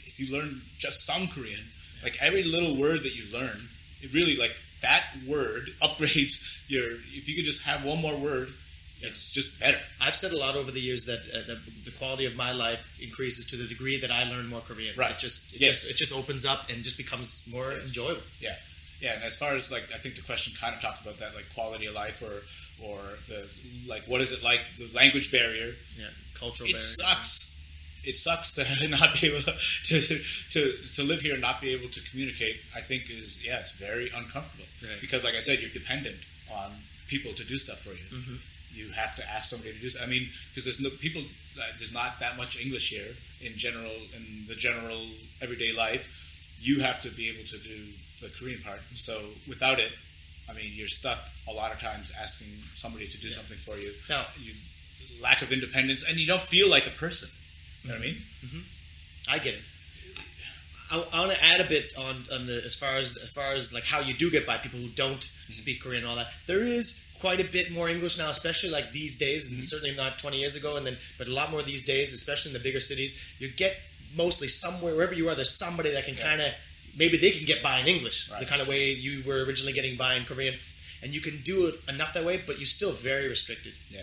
[0.05, 1.65] If you learn just some Korean,
[2.03, 3.59] like every little word that you learn,
[4.01, 6.85] it really like that word upgrades your.
[7.13, 8.49] If you could just have one more word,
[9.01, 9.79] it's just better.
[10.01, 12.99] I've said a lot over the years that uh, the, the quality of my life
[13.01, 14.95] increases to the degree that I learn more Korean.
[14.97, 15.13] Right.
[15.13, 15.81] It just it Yes.
[15.81, 17.87] just it just opens up and just becomes more Yes.
[17.89, 18.23] enjoyable.
[18.41, 18.55] Yeah,
[19.01, 19.15] yeah.
[19.15, 21.47] And as far as like, I think the question kind of talked about that, like
[21.55, 22.35] quality of life, or
[22.87, 22.99] or
[23.29, 23.47] the
[23.89, 25.75] like, what is it like the language barrier?
[25.99, 26.81] Yeah, cultural It barrier.
[26.83, 27.55] sucks.
[28.05, 30.19] It sucks to not be able to, to
[30.55, 30.61] to
[30.97, 32.57] to live here and not be able to communicate.
[32.75, 35.01] I think is yeah, it's very uncomfortable Right.
[35.01, 36.17] because, like I said, you're dependent
[36.51, 36.73] on
[37.09, 38.07] people to do stuff for you.
[38.19, 38.39] Mhm.
[38.79, 39.91] You have to ask somebody to do.
[40.03, 41.23] I mean, because there's no people.
[41.59, 43.11] Uh, there's not that much English here
[43.43, 45.03] in general in the general
[45.43, 46.07] everyday life.
[46.61, 47.79] You have to be able to do
[48.23, 48.81] the Korean part.
[48.95, 49.93] So without it,
[50.49, 51.19] I mean, you're stuck
[51.49, 53.91] a lot of times asking somebody to do something for you.
[54.09, 54.53] Now, you
[55.23, 57.29] lack of independence, and you don't feel like a person.
[57.83, 58.17] You know what I mean?
[59.31, 59.65] I get it.
[60.91, 63.53] I, I want to add a bit on, on the as far as as far
[63.53, 66.29] as like how you do get by people who don't speak Korean and all that.
[66.47, 69.65] There is quite a bit more English now, especially like these days, and mm-hmm.
[69.65, 72.55] certainly not 20 years ago, and then but a lot more these days, especially in
[72.55, 73.35] the bigger cities.
[73.39, 73.79] You get
[74.17, 76.49] mostly somewhere wherever you are, there's somebody that can kind of
[76.97, 79.97] maybe they can get by in English, the kind of way you were originally getting
[79.97, 80.55] by in Korean,
[81.03, 83.75] and you can do it enough that way, but you're still very restricted.
[83.91, 84.03] Yeah.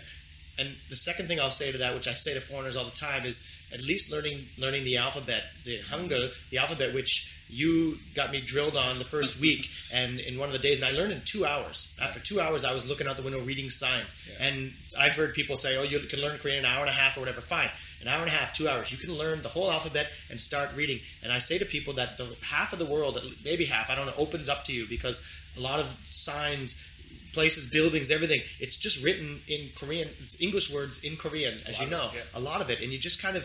[0.58, 2.96] And the second thing I'll say to that, which I say to foreigners all the
[2.96, 8.32] time, is at least learning learning the alphabet, the Hangul, the alphabet which you got
[8.32, 11.14] me drilled on the first week, and in one of the days, and I learned
[11.14, 11.98] in two hours.
[12.02, 15.58] After two hours, I was looking out the window reading signs, and I've heard people
[15.58, 17.70] say, "Oh, you can learn Korean in an hour and a half or whatever." Fine,
[18.02, 20.70] an hour and a half, two hours, you can learn the whole alphabet and start
[20.76, 21.00] reading.
[21.24, 24.06] And I say to people that the half of the world, maybe half, I don't
[24.06, 25.26] know, opens up to you because
[25.58, 26.92] a lot of signs
[27.36, 28.40] places, buildings, everything.
[28.60, 30.08] It's just written in Korean,
[30.40, 33.22] English words in Korean, as you know, it, a lot of it, and you just
[33.22, 33.44] kind of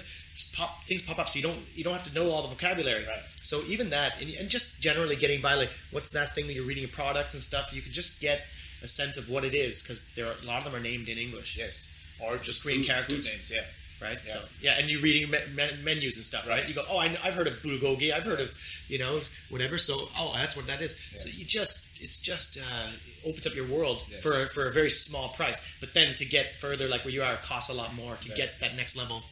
[0.56, 3.04] pop things pop up, so you don't you don't have to know all the vocabulary.
[3.06, 3.22] Right.
[3.42, 6.66] So even that, and, and just generally getting by, like what's that thing that you're
[6.66, 8.44] reading products and stuff, you can just get
[8.82, 11.08] a sense of what it is because there are, a lot of them are named
[11.08, 11.56] in English.
[11.58, 11.90] Yes,
[12.24, 13.06] or just characters.
[13.06, 13.50] food names.
[13.54, 13.60] Yeah,
[14.00, 14.16] Right.
[14.24, 14.32] Yeah.
[14.32, 16.60] So yeah, and you're reading me- me- menus and stuff, right?
[16.60, 16.68] Right.
[16.68, 18.54] You go, oh, I, I've heard of bulgogi, I've heard of
[18.88, 19.76] you know whatever.
[19.78, 20.96] So oh, that's what that is.
[21.18, 24.22] So you just it's just uh, opens up your world Yes.
[24.22, 25.76] for for a very small price.
[25.80, 28.28] But then to get further, like where you are, it costs a lot more to
[28.30, 28.36] Yeah.
[28.36, 29.22] get that next level.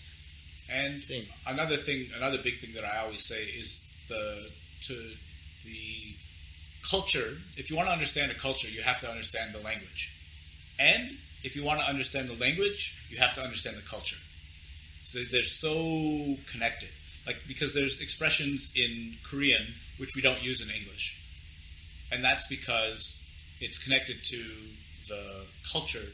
[0.70, 1.24] And Thing.
[1.47, 4.51] another thing, another big thing that I always say is the
[4.82, 4.95] to
[5.65, 6.15] the
[6.89, 7.39] culture.
[7.57, 10.15] If you want to understand a culture, you have to understand the language,
[10.78, 14.19] and if you want to understand the language, you have to understand the culture.
[15.05, 16.90] So they're so connected,
[17.27, 19.66] like because there's expressions in Korean
[19.99, 21.24] which we don't use in English,
[22.12, 23.28] and that's because
[23.61, 24.36] it's connected to
[25.09, 26.12] the culture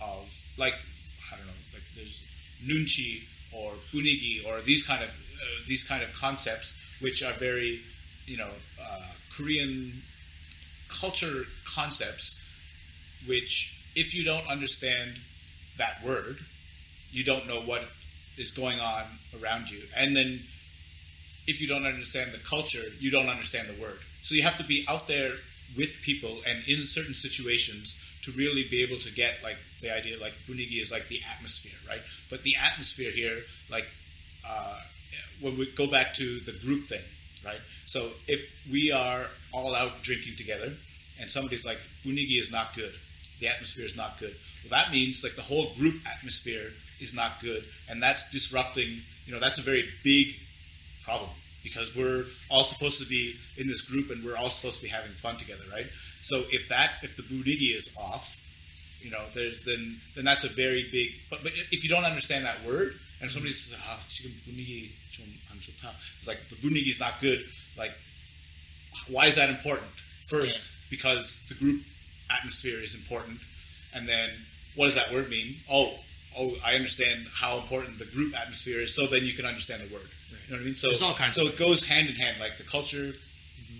[0.00, 0.74] of like
[1.32, 2.26] I don't know, like there's
[2.64, 7.80] nunchi or bunigi or these kind of uh, these kind of concepts which are very
[8.26, 8.50] you know
[8.80, 10.02] uh, Korean
[10.88, 12.38] culture concepts
[13.26, 15.12] which if you don't understand
[15.78, 16.38] that word
[17.10, 17.82] you don't know what
[18.38, 19.04] is going on
[19.42, 19.82] around you.
[19.96, 20.40] And then
[21.46, 23.98] if you don't understand the culture you don't understand the word.
[24.22, 25.32] So you have to be out there
[25.76, 30.18] with people and in certain situations to really be able to get like the idea
[30.20, 32.02] like bunigi is like the atmosphere right?
[32.30, 33.38] But the atmosphere here
[33.70, 33.86] like
[34.48, 34.80] uh,
[35.40, 37.02] when we go back to the group thing
[37.44, 37.60] right?
[37.86, 40.72] So if we are all out drinking together
[41.20, 42.92] and somebody's like bunigi is not good.
[43.40, 44.34] The atmosphere is not good.
[44.64, 46.70] Well that means like the whole group atmosphere
[47.00, 50.34] is not good and that's disrupting you know that's a very big
[51.02, 51.30] problem
[51.62, 54.88] because we're all supposed to be in this group and we're all supposed to be
[54.88, 55.86] having fun together, right?
[56.22, 58.40] So if that if the bunigi is off,
[59.00, 61.12] you know, there's then then that's a very big.
[61.28, 64.90] But, but if you don't understand that word, and somebody says, "Ah, 지금 분위기
[66.22, 67.44] it's like the 분위기 is not good.
[67.76, 67.92] Like,
[69.08, 69.90] why is that important?
[70.26, 70.86] First, yeah.
[70.90, 71.82] because the group
[72.30, 73.38] atmosphere is important,
[73.94, 74.30] and then
[74.76, 75.54] what does that word mean?
[75.70, 75.92] Oh,
[76.38, 78.94] oh, I understand how important the group atmosphere is.
[78.94, 80.06] So then you can understand the word.
[80.06, 80.40] Right.
[80.46, 80.74] You know what I mean?
[80.74, 81.34] So it's all kinds.
[81.34, 83.12] So it goes hand in hand, like the culture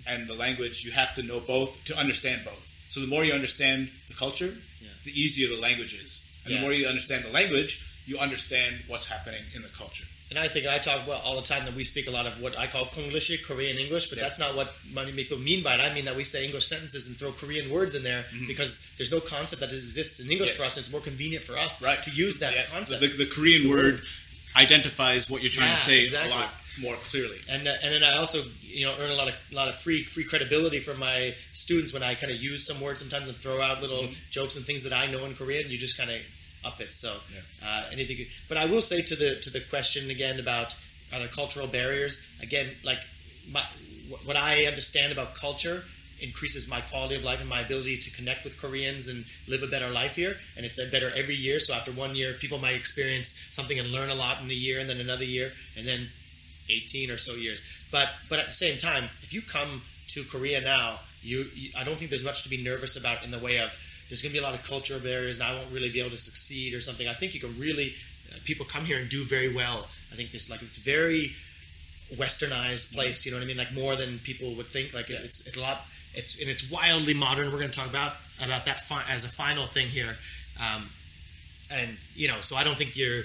[0.07, 0.83] and the language.
[0.85, 2.69] You have to know both to understand both.
[2.89, 4.53] So the more you understand the culture,
[5.03, 6.59] the easier the language is, and Yeah.
[6.59, 10.05] the more you understand the language, you understand what's happening in the culture.
[10.29, 12.39] And I think I talk about all the time that we speak a lot of
[12.41, 15.79] what I call Konglish, Korean English, but that's not what many people mean by it.
[15.79, 18.47] I mean that we say English sentences and throw Korean words in there mm-hmm.
[18.47, 20.57] because there's no concept that exists in English Yes.
[20.57, 22.01] for us, and it's more convenient for us Right.
[22.01, 22.73] to use that Yes.
[22.73, 23.01] concept.
[23.01, 24.01] The, the Korean word
[24.55, 26.31] identifies what you're trying Yeah, to say exactly.
[26.31, 26.49] a lot
[26.81, 27.37] more clearly.
[27.51, 29.75] and uh, and then I also you know earn a lot of a lot of
[29.75, 33.37] free free credibility from my students when I kind of use some words sometimes and
[33.37, 35.63] throw out little jokes and things that I know in Korean.
[35.63, 36.17] And you just kind of
[36.65, 36.93] up it.
[36.93, 37.13] So
[37.65, 40.73] uh, anything, but I will say to the to the question again about
[41.13, 42.31] uh, the cultural barriers.
[42.41, 42.99] Again, like
[43.51, 43.61] my,
[44.25, 45.83] what I understand about culture
[46.23, 49.67] increases my quality of life and my ability to connect with Koreans and live a
[49.67, 50.35] better life here.
[50.55, 51.59] And it's better every year.
[51.59, 54.79] So after one year, people might experience something and learn a lot in a year,
[54.79, 56.07] and then another year, and then
[56.69, 57.61] 18 or so years.
[57.91, 61.83] But but at the same time, if you come to Korea now, you, you I
[61.83, 63.77] don't think there's much to be nervous about in the way of
[64.09, 66.11] there's going to be a lot of cultural barriers, and I won't really be able
[66.11, 67.07] to succeed or something.
[67.07, 67.93] I think you can really
[68.31, 69.87] uh, people come here and do very well.
[70.11, 71.33] I think this like it's very
[72.15, 73.25] westernized place.
[73.25, 73.57] You know what I mean?
[73.57, 74.93] Like more than people would think.
[74.93, 75.85] Like it's it's a lot.
[76.15, 77.51] It's and it's wildly modern.
[77.51, 78.13] We're going to talk about
[78.43, 80.15] about that fi- as a final thing here.
[80.61, 80.85] Um,
[81.71, 83.23] and you know, so I don't think you're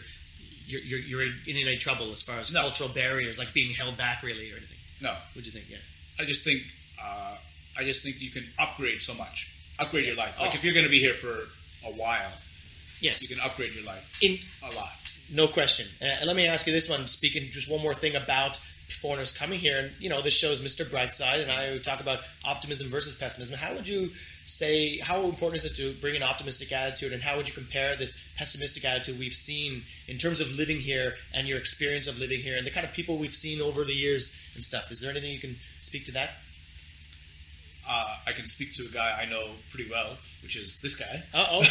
[0.67, 2.61] you're you're, you're in any trouble as far as No.
[2.63, 4.79] cultural barriers, like being held back, really, or anything.
[5.03, 5.11] No.
[5.35, 5.67] What do you think?
[5.71, 5.77] Yeah.
[6.19, 6.63] I just think
[7.03, 7.37] uh,
[7.79, 9.55] I just think you can upgrade so much.
[9.79, 10.41] Upgrade your life.
[10.41, 10.55] Like Oh.
[10.55, 11.33] if you're going to be here for
[11.87, 12.33] a while,
[13.01, 13.23] Yes.
[13.23, 14.37] you can upgrade your life In
[14.69, 14.91] a lot.
[15.33, 15.87] No question.
[16.01, 17.07] Uh, and let me ask you this one.
[17.07, 18.59] Speaking just one more thing about
[18.89, 20.85] foreigners coming here, and you know, this shows Mr.
[20.85, 23.59] Brightside, and I talk about optimism versus pessimism.
[23.59, 24.11] How would you
[24.47, 27.97] say how important is it to bring an optimistic attitude, and how would you compare
[27.97, 32.41] this pessimistic attitude we've seen in terms of living here and your experience of living
[32.41, 34.91] here, and the kind of people we've seen over the years and stuff?
[34.91, 36.31] Is there anything you can speak to that?
[37.91, 41.23] Uh, I can speak to a guy I know pretty well, which is this guy.
[41.33, 41.63] Uh-oh.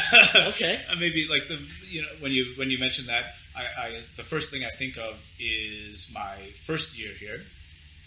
[0.49, 0.79] Okay.
[0.91, 4.23] Uh, maybe like the you know when you when you mention that, I, I the
[4.23, 7.39] first thing I think of is my first year here,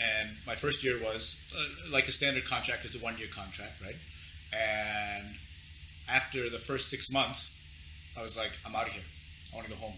[0.01, 3.81] and my first year was uh, like a standard contract is a one year contract,
[3.83, 3.97] right?
[4.53, 5.27] And
[6.09, 7.63] after the first six months,
[8.19, 9.03] I was like, I'm out of here.
[9.53, 9.95] I want to go home.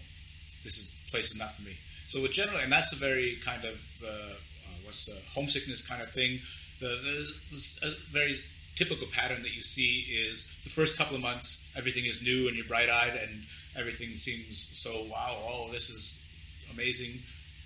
[0.63, 1.75] This is place enough for me.
[2.07, 6.01] So with general, and that's a very kind of uh, uh, what's the homesickness kind
[6.01, 6.39] of thing.
[6.83, 8.39] The, a very
[8.75, 12.57] typical pattern that you see is the first couple of months everything is new and
[12.57, 13.43] you're bright eyed and
[13.77, 16.25] everything seems so wow oh this is
[16.73, 17.19] amazing.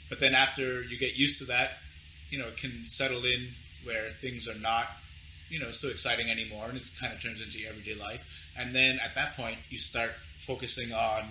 [0.10, 1.80] But then after you get used to that,
[2.30, 3.48] you know it can settle in
[3.84, 4.88] where things are not
[5.49, 8.52] you know so exciting anymore and it kind of turns into your everyday life.
[8.57, 11.23] And then at that point you start focusing on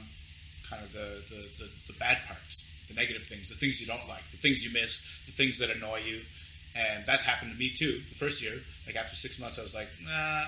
[0.68, 4.08] kind of the, the, the, the bad parts, the negative things, the things you don't
[4.08, 6.20] like, the things you miss, the things that annoy you.
[6.76, 8.00] And that happened to me too.
[8.06, 8.54] The first year,
[8.86, 10.42] like after six months, I was like, nah,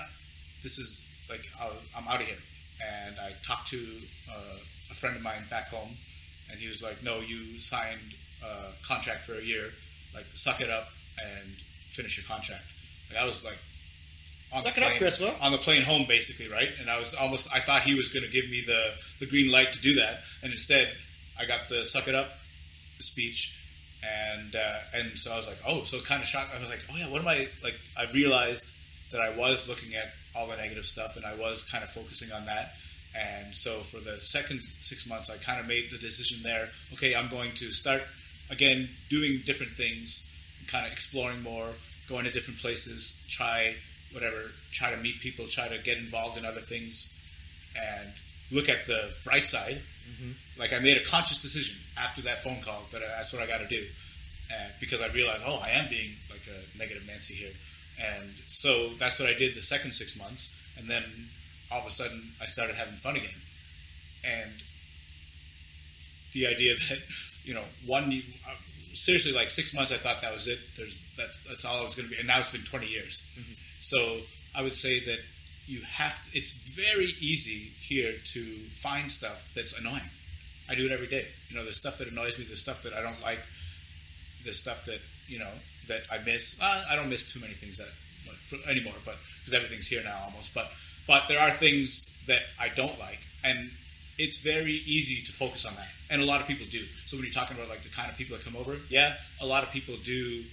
[0.61, 2.37] this is like, I'll, I'm out of here.
[2.81, 3.77] And I talked to
[4.31, 4.57] uh,
[4.91, 5.89] a friend of mine back home,
[6.51, 9.65] and he was like, no, you signed a contract for a year.
[10.13, 10.89] Like, suck it up
[11.19, 11.49] and
[11.89, 12.63] finish your contract.
[13.09, 13.57] Like, I was like,
[14.53, 15.33] on Suck the it up, Chris, Will.
[15.41, 16.69] On the plane home, basically, right?
[16.79, 19.51] And I was almost, I thought he was going to give me the, the green
[19.51, 20.21] light to do that.
[20.41, 20.89] And instead,
[21.39, 22.29] I got the suck it up
[22.99, 23.58] speech.
[24.03, 26.51] And uh, and so I was like, oh, so kind of shocked.
[26.55, 27.75] I was like, oh yeah, what am I like?
[27.97, 28.77] I realized
[29.11, 32.31] that I was looking at all the negative stuff, and I was kind of focusing
[32.31, 32.73] on that.
[33.15, 36.69] And so for the second six months, I kind of made the decision there.
[36.93, 38.03] Okay, I'm going to start
[38.49, 40.31] again doing different things,
[40.67, 41.69] kind of exploring more,
[42.07, 43.75] going to different places, try
[44.13, 47.19] whatever, try to meet people, try to get involved in other things,
[47.75, 48.09] and
[48.51, 49.81] look at the bright side.
[50.57, 53.47] Like I made a conscious decision after that phone call that I, that's what I
[53.47, 53.83] got to do,
[54.51, 57.53] and because I realized, oh, I am being like a negative Nancy here,
[58.01, 61.03] and so that's what I did the second six months, and then
[61.71, 63.39] all of a sudden I started having fun again,
[64.25, 64.51] and
[66.33, 66.99] the idea that
[67.43, 68.55] you know one uh,
[68.93, 70.59] seriously like six months I thought that was it.
[70.75, 73.31] There's that that's all it was going to be, and now it's been 20 years.
[73.79, 74.17] So
[74.55, 75.19] I would say that
[75.69, 76.27] you have.
[76.33, 78.41] it's very easy here to
[78.73, 80.09] find stuff that's annoying.
[80.67, 81.27] I do it every day.
[81.47, 82.45] You know, there's stuff that annoys me.
[82.45, 83.39] There's stuff that I don't like.
[84.43, 85.51] There's stuff that you know
[85.87, 86.59] that I miss.
[86.61, 87.89] Uh, I don't miss too many things that
[88.67, 90.55] anymore, but because everything's here now almost.
[90.55, 90.71] But
[91.07, 93.69] but there are things that I don't like, and
[94.17, 96.81] it's very easy to focus on that, and a lot of people do.
[97.05, 99.45] So when you're talking about like the kind of people that come over, yeah, a
[99.45, 100.43] lot of people do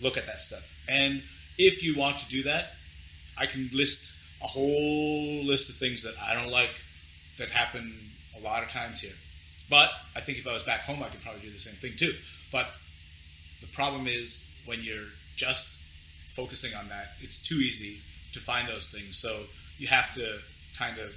[0.00, 0.78] look at that stuff.
[0.88, 1.22] And
[1.58, 2.74] if you want to do that,
[3.36, 4.09] I can list
[4.42, 6.70] a whole list of things that I don't like
[7.38, 7.94] that happen
[8.38, 9.14] a lot of times here.
[9.68, 11.92] But I think if I was back home, I could probably do the same thing
[11.96, 12.14] too.
[12.50, 12.68] But
[13.60, 15.80] the problem is when you're just
[16.28, 18.00] focusing on that, it's too easy
[18.32, 19.16] to find those things.
[19.16, 19.44] So
[19.78, 20.38] you have to
[20.76, 21.14] kind of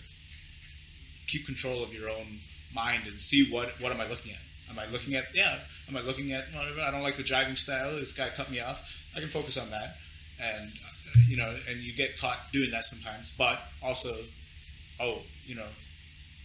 [1.28, 2.40] keep control of your own
[2.76, 4.40] mind and see what what am I looking at.
[4.70, 5.60] Am I looking at yeah?
[5.90, 6.82] Am I looking at whatever?
[6.82, 7.91] I don't like the driving style.
[7.95, 9.12] This guy cut me off.
[9.16, 9.98] I can focus on that,
[10.41, 10.72] and
[11.27, 13.35] you know, and you get caught doing that sometimes.
[13.38, 14.14] But also,
[14.99, 15.65] oh, you know,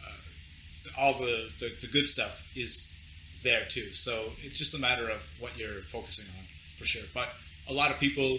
[0.07, 2.95] uh, all the, the the good stuff is
[3.43, 3.91] there too.
[3.93, 6.45] So it's just a matter of what you're focusing on
[6.77, 7.05] for sure.
[7.15, 7.29] But
[7.69, 8.39] a lot of people,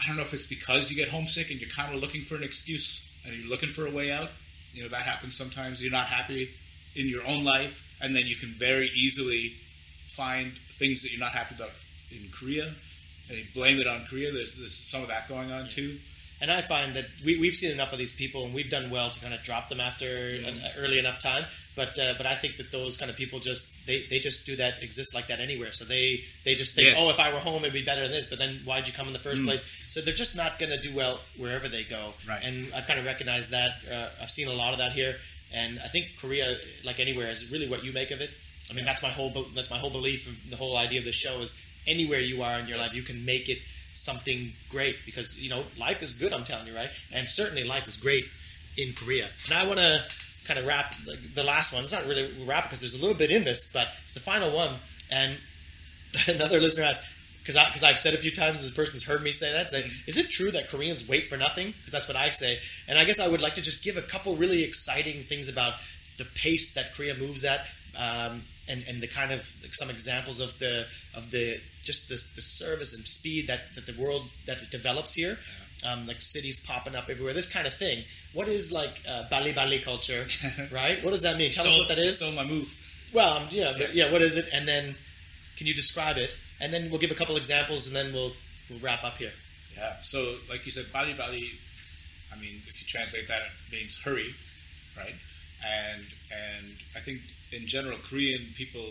[0.00, 2.36] I don't know if it's because you get homesick and you're kind of looking for
[2.36, 4.30] an excuse and you're looking for a way out.
[4.72, 5.82] You know that happens sometimes.
[5.82, 6.50] You're not happy
[6.96, 9.54] in your own life, and then you can very easily
[10.08, 11.70] find things that you're not happy about
[12.10, 12.72] in Korea,
[13.28, 14.32] and you blame it on Korea.
[14.32, 15.96] There's, there's some of that going on too.
[16.40, 19.08] And I find that we, we've seen enough of these people, and we've done well
[19.10, 21.44] to kind of drop them after an early enough time.
[21.76, 24.54] But uh, but I think that those kind of people just they, they just do
[24.56, 25.72] that exist like that anywhere.
[25.72, 26.98] So they they just think, Yes.
[27.00, 28.26] oh, if I were home, it'd be better than this.
[28.26, 29.46] But then why'd you come in the first Mm.
[29.46, 29.84] place?
[29.88, 32.12] So they're just not going to do well wherever they go.
[32.28, 32.42] Right.
[32.44, 33.70] And I've kind of recognized that.
[33.90, 35.14] Uh, I've seen a lot of that here,
[35.54, 38.30] and I think Korea, like anywhere, is really what you make of it.
[38.70, 40.26] I mean, that's my whole that's my whole belief.
[40.28, 43.02] Of the whole idea of the show is anywhere you are in your life, you
[43.02, 43.58] can make it
[43.94, 46.32] something great because you know life is good.
[46.32, 46.90] I'm telling you, right?
[47.12, 48.26] And certainly life is great
[48.76, 49.28] in Korea.
[49.46, 50.02] And I want to
[50.46, 50.94] kind of wrap
[51.34, 51.82] the last one.
[51.82, 54.54] It's not really wrap because there's a little bit in this, but it's the final
[54.54, 54.70] one.
[55.10, 55.38] And
[56.28, 57.12] another listener asked.
[57.40, 59.68] Because because I've said a few times, and the person's heard me say that.
[59.68, 61.74] Say, is it true that Koreans wait for nothing?
[61.76, 62.56] Because that's what I say.
[62.88, 65.74] And I guess I would like to just give a couple really exciting things about
[66.16, 67.60] the pace that Korea moves at,
[67.98, 72.14] um, and and the kind of like, some examples of the of the just the,
[72.36, 75.38] the service and speed that, that the world that it develops here,
[75.86, 78.04] um, like cities popping up everywhere, this kind of thing.
[78.32, 80.24] What is like uh, Bali Bali culture,
[80.72, 80.98] right?
[81.04, 81.50] What does that mean?
[81.52, 82.18] Tell us what that is.
[82.18, 82.68] Stole my move.
[83.14, 83.94] Well, um, yeah, but Yes.
[83.96, 84.12] yeah.
[84.12, 84.46] What is it?
[84.52, 84.94] And then
[85.56, 86.36] can you describe it?
[86.60, 88.32] And then we'll give a couple examples, and then we'll
[88.70, 89.32] we'll wrap up here.
[89.76, 89.94] Yeah.
[90.02, 91.50] So, like you said, Bali Bali.
[92.32, 94.34] I mean, if you translate that, it means hurry,
[94.96, 95.14] right?
[95.64, 96.02] And
[96.32, 97.20] and I think
[97.52, 98.86] in general, Korean people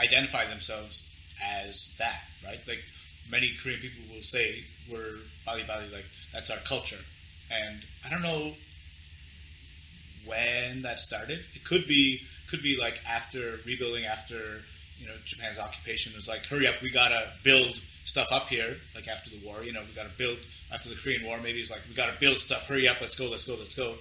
[0.00, 2.60] identify themselves as that, right?
[2.66, 2.82] Like
[3.30, 7.02] many Korean people will say, "We're Bali Bali," like that's our culture.
[7.50, 8.52] And I don't know
[10.26, 11.40] when that started.
[11.54, 14.62] It could be could be like after rebuilding after
[14.98, 16.12] you know Japan's occupation.
[16.12, 18.76] It was like, hurry up, we gotta build stuff up here.
[18.94, 20.38] Like after the war, you know, we gotta build
[20.72, 21.38] after the Korean War.
[21.42, 22.68] Maybe it's like we gotta build stuff.
[22.68, 23.94] Hurry up, let's go, let's go, let's go.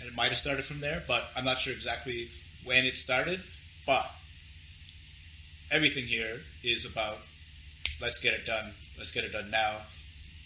[0.00, 2.28] And it might have started from there, but I'm not sure exactly
[2.64, 3.40] when it started.
[3.86, 4.10] But
[5.72, 7.18] everything here is about
[8.00, 8.72] let's get it done.
[8.98, 9.78] Let's get it done now.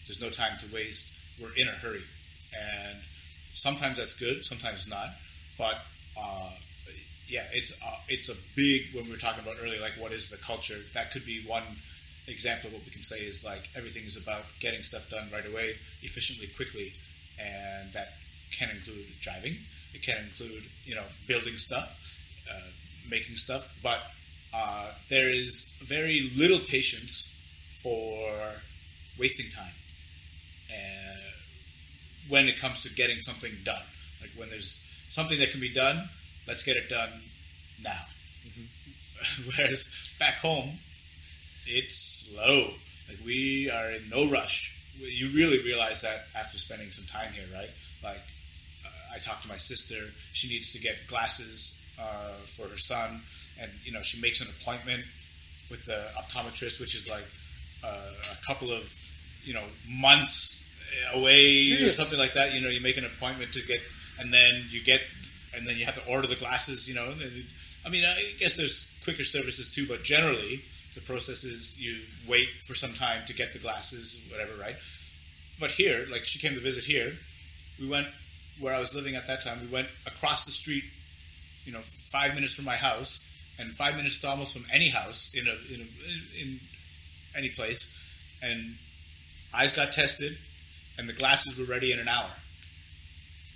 [0.07, 1.19] There's no time to waste.
[1.43, 2.03] We're in a hurry,
[2.57, 2.98] and
[3.53, 5.09] sometimes that's good, sometimes not.
[5.59, 5.82] But
[6.19, 6.51] uh,
[7.28, 10.31] yeah, it's uh, it's a big when we were talking about earlier, like what is
[10.31, 10.78] the culture?
[10.94, 11.65] That could be one
[12.28, 15.47] example of what we can say is like everything is about getting stuff done right
[15.47, 16.93] away, efficiently, quickly,
[17.39, 18.15] and that
[18.57, 19.57] can include driving.
[19.93, 21.98] It can include you know building stuff,
[22.48, 22.70] uh,
[23.11, 24.01] making stuff, but
[24.57, 27.33] uh, there is very little patience
[27.83, 28.28] for
[29.19, 29.73] wasting time
[30.70, 31.16] uh,
[32.28, 33.83] when it comes to getting something done.
[34.20, 36.09] Like when there's something that can be done,
[36.49, 37.11] let's get it done
[37.85, 38.03] now.
[39.57, 40.78] Whereas back home,
[41.66, 42.70] it's slow.
[43.09, 44.73] Like we are in no rush.
[44.99, 47.70] You really realize that after spending some time here, right?
[48.03, 48.23] Like
[48.85, 49.97] uh, I talked to my sister.
[50.33, 53.20] She needs to get glasses uh, for her son,
[53.61, 55.03] and you know she makes an appointment
[55.70, 57.24] with the optometrist, which is like
[57.85, 58.93] uh, a couple of
[59.45, 60.62] you know months
[61.15, 61.43] away
[61.78, 61.89] Yeah.
[61.89, 62.55] or something like that.
[62.55, 63.83] You know, you make an appointment to get,
[64.20, 65.01] and then you get,
[65.55, 66.89] and then you have to order the glasses.
[66.89, 67.12] You know,
[67.85, 70.62] I mean, I guess there's quicker services too, but generally
[70.95, 71.97] the process is you
[72.28, 74.77] wait for some time to get the glasses, whatever, right?
[75.61, 77.12] But here, like she came to visit here,
[77.81, 78.07] we went
[78.61, 79.59] where I was living at that time.
[79.61, 80.85] We went across the street,
[81.65, 85.33] you know, five minutes from my house, and five minutes to almost from any house
[85.35, 86.61] in a in, a, in
[87.37, 87.97] any place,
[88.43, 88.77] and
[89.55, 90.37] eyes got tested,
[90.99, 92.31] and the glasses were ready in an hour.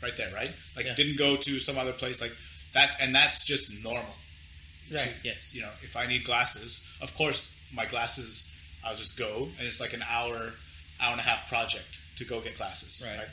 [0.03, 0.51] Right there, right?
[0.77, 0.95] Like Yeah.
[0.95, 2.33] didn't go to some other place like
[2.73, 4.15] that, and that's just normal.
[4.91, 5.55] Right, To- yes.
[5.55, 8.51] You know, if I need glasses, of course my glasses,
[8.85, 10.55] I'll just go, and it's like an hour,
[11.01, 13.03] hour and a half project to go get glasses.
[13.07, 13.29] Right.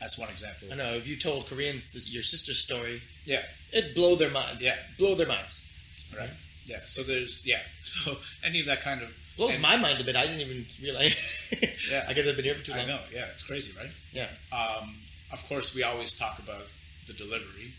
[0.00, 0.68] That's one example.
[0.72, 3.42] I know if you told Koreans th- your sister's story, Yeah.
[3.72, 4.60] it'd blow their mind.
[4.60, 4.76] Yeah.
[4.98, 5.70] blow their minds.
[6.16, 6.30] Right.
[6.66, 6.80] Yeah.
[6.84, 7.60] So there's yeah.
[7.84, 10.16] So any of that kind of Blows and- my mind a bit.
[10.16, 11.14] I didn't even realize.
[11.90, 12.04] Yeah.
[12.08, 12.80] I guess I've been here for too long.
[12.80, 13.00] I know.
[13.12, 13.90] Yeah, it's crazy, right?
[14.12, 14.28] Yeah.
[14.52, 14.96] Um,
[15.32, 16.62] of course, we always talk about
[17.06, 17.72] the delivery,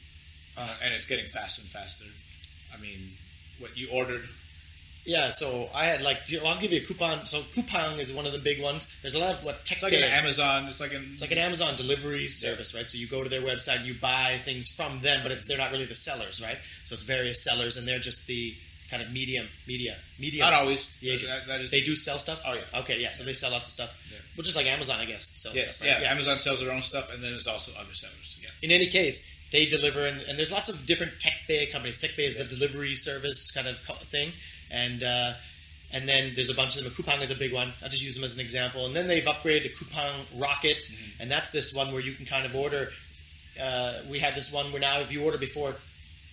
[0.57, 2.05] uh, and it's getting faster and faster.
[2.71, 2.99] I mean,
[3.57, 4.27] what you ordered
[5.05, 7.25] Yeah, so I had like you know, I'll give you a coupon.
[7.25, 8.99] So Coupang is one of the big ones.
[9.01, 9.77] There's a lot of what tech.
[9.77, 10.65] It's like an Amazon.
[10.67, 12.89] It's like an It's like an Amazon delivery service, right?
[12.89, 15.57] So you go to their website and you buy things from them, but it's, they're
[15.57, 16.57] not really the sellers, right?
[16.83, 18.53] So it's various sellers, and they're just the
[18.89, 20.43] kind of medium, media, media.
[20.43, 20.95] Not always.
[20.99, 21.29] The agent.
[21.31, 22.43] That- that is- they do sell stuff.
[22.45, 22.79] Oh, yeah.
[22.81, 23.09] Okay, yeah.
[23.09, 24.11] So they sell lots of stuff.
[24.37, 25.25] Well, just like Amazon, I guess.
[25.41, 26.01] Sells Yes, stuff, right?
[26.01, 28.39] yeah, Amazon sells their own stuff, and then there's also other sellers.
[28.43, 28.49] Yeah.
[28.61, 31.97] In any case, they deliver, and, and there's lots of different Tech Bay companies.
[31.97, 34.33] taekbae is the delivery service kind of thing,
[34.71, 35.33] and uh,
[35.93, 36.91] and then there's a bunch of them.
[36.91, 37.71] A Coupang is a big one.
[37.83, 38.85] I'll just use them as an example.
[38.85, 41.21] And then they've upgraded to Coupang Rocket, Mm-hmm.
[41.21, 42.89] and that's this one where you can kind of order.
[43.61, 45.75] Uh, we had this one where now if you order before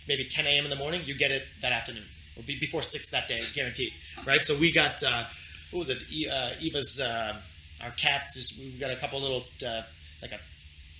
[0.08, 0.64] maybe 10 a.m.
[0.64, 2.02] in the morning, you get it that afternoon,
[2.36, 3.92] or be before six that day, guaranteed.
[4.26, 4.42] Right?
[4.44, 5.24] So we got uh,
[5.70, 5.98] what was it?
[6.12, 7.34] E- uh, Eva's uh,
[7.84, 8.24] our cat.
[8.34, 9.82] Just we got a couple little uh,
[10.20, 10.40] like a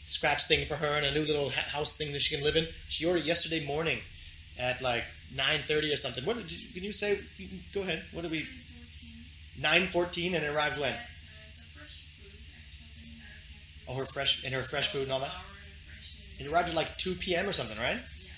[0.07, 2.67] scratch thing for her and a new little house thing that she can live in.
[2.89, 3.99] She ordered yesterday morning
[4.63, 6.25] at like nine thirty or something.
[6.25, 7.19] What did you, can you say?
[7.37, 8.03] You can, go ahead.
[8.13, 8.47] What did we?
[9.61, 10.95] Nine fourteen and it arrived when?
[13.89, 15.33] Oh, her fresh and her fresh food and all that.
[16.39, 17.49] It arrived at like two p.m.
[17.49, 17.97] or something, right?
[17.97, 18.33] Yeah.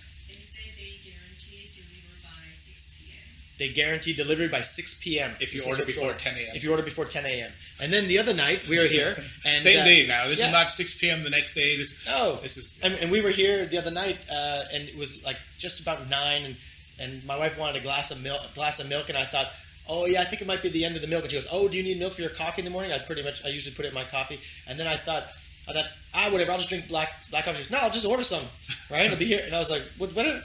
[3.58, 5.30] They guarantee delivery by 6 p.m.
[5.40, 6.18] If you This is order what's before going on.
[6.18, 6.56] 10 a.m..
[6.56, 7.52] If you order before 10 a.m.
[7.82, 10.28] And then the other night we were here and Same uh, day now.
[10.28, 10.46] This yeah.
[10.46, 11.22] is not 6 p.m.
[11.22, 11.76] the next day.
[11.76, 14.96] This No, this is and, and we were here the other night, uh, and it
[14.96, 16.56] was like just about nine, and,
[17.00, 19.48] and my wife wanted a glass of milk, a glass of milk, and I thought,
[19.88, 21.22] oh yeah, I think it might be the end of the milk.
[21.22, 22.92] And she goes, oh, do you need milk for your coffee in the morning?
[22.92, 24.38] I pretty much, I usually put it in my coffee,
[24.68, 25.24] and then I thought,
[25.68, 27.62] I thought, ah, whatever, I'll just drink black black coffee.
[27.62, 28.44] She goes, no, I'll just order some,
[28.90, 29.06] right?
[29.06, 30.14] It'll be here, and I was like, what?
[30.14, 30.40] what and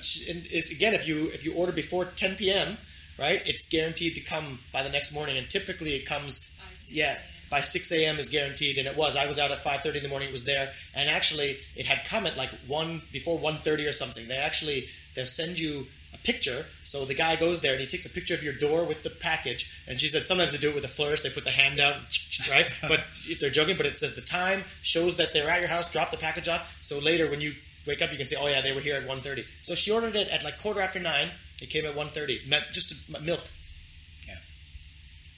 [0.49, 2.77] it's again, if you if you order before 10 p.m.,
[3.19, 6.48] right, it's guaranteed to come by the next morning, and typically it comes,
[6.91, 7.17] yeah
[7.49, 8.19] by 6 a.m.
[8.19, 9.15] is guaranteed, and it was.
[9.15, 10.29] I was out at 5:30 in the morning.
[10.29, 14.27] It was there, and actually, it had come at like one before 1:30 or something.
[14.27, 14.85] They actually
[15.15, 16.65] they'll send you a picture.
[16.83, 19.09] So the guy goes there and he takes a picture of your door with the
[19.09, 19.83] package.
[19.87, 21.21] And she said sometimes they do it with a flourish.
[21.21, 21.95] They put the hand out,
[22.51, 22.65] right?
[22.81, 25.91] But if they're joking, but it says the time shows that they're at your house.
[25.91, 26.77] Drop the package off.
[26.81, 27.53] So later when you
[27.87, 29.43] wake up, you can say, oh yeah, they were here at 1:30.
[29.61, 31.29] So she ordered it at like quarter after nine.
[31.61, 32.47] It came at 1:30.
[32.47, 33.41] Met- Just milk.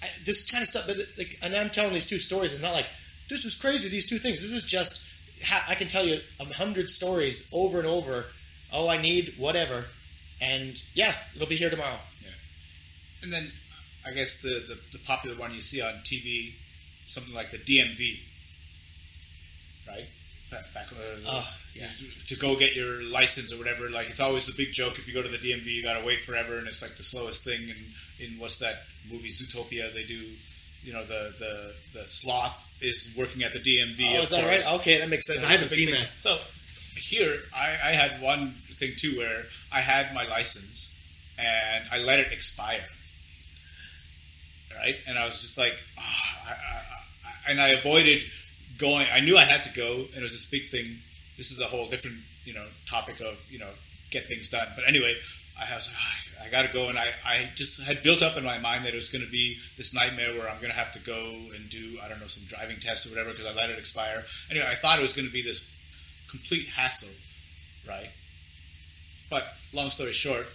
[0.02, 0.88] I, this kind of stuff.
[0.88, 2.54] But like, and I'm telling these two stories.
[2.54, 2.90] It's not like
[3.30, 3.90] this was crazy.
[3.90, 4.42] These two things.
[4.42, 5.08] This is just.
[5.46, 8.26] Ha- I can tell you a hundred stories over and over.
[8.72, 9.86] Oh, I need whatever,
[10.42, 12.00] and yeah, it'll be here tomorrow.
[12.22, 12.30] Yeah.
[13.24, 13.48] And then
[14.06, 16.54] I guess the, the, the popular one you see on TV,
[16.96, 18.20] something like the DMV,
[19.88, 20.08] right?
[20.50, 21.88] Back, back uh, Oh, yeah.
[22.28, 23.90] to go get your license or whatever.
[23.90, 24.98] Like it's always the big joke.
[24.98, 27.46] If you go to the DMV, you gotta wait forever, and it's like the slowest
[27.46, 27.62] thing.
[27.62, 27.80] And
[28.20, 29.94] in what's that movie Zootopia?
[29.94, 30.20] They do.
[30.84, 34.18] You know the, the the sloth is working at the DMV.
[34.18, 34.72] Oh, is that course.
[34.72, 34.80] right?
[34.80, 35.40] Okay, that makes sense.
[35.40, 36.04] And I haven't it's a big seen thing.
[36.04, 36.10] that.
[36.10, 36.40] So
[37.00, 41.00] here, I, I had one thing too where I had my license
[41.38, 42.82] and I let it expire.
[44.76, 46.78] Right, and I was just like, ah, I, I,
[47.48, 48.24] I, and I avoided
[48.78, 49.06] going.
[49.14, 50.96] I knew I had to go, and it was this big thing.
[51.42, 53.74] This is a whole different, you know, topic of you know
[54.12, 54.68] get things done.
[54.76, 55.16] But anyway,
[55.58, 58.38] I was like, ah, I got to go, and I, I just had built up
[58.38, 60.78] in my mind that it was going to be this nightmare where I'm going to
[60.78, 63.56] have to go and do I don't know some driving test or whatever because I
[63.60, 64.24] let it expire.
[64.52, 65.66] Anyway, I thought it was going to be this
[66.30, 67.10] complete hassle,
[67.90, 68.12] right?
[69.32, 70.46] But long story short,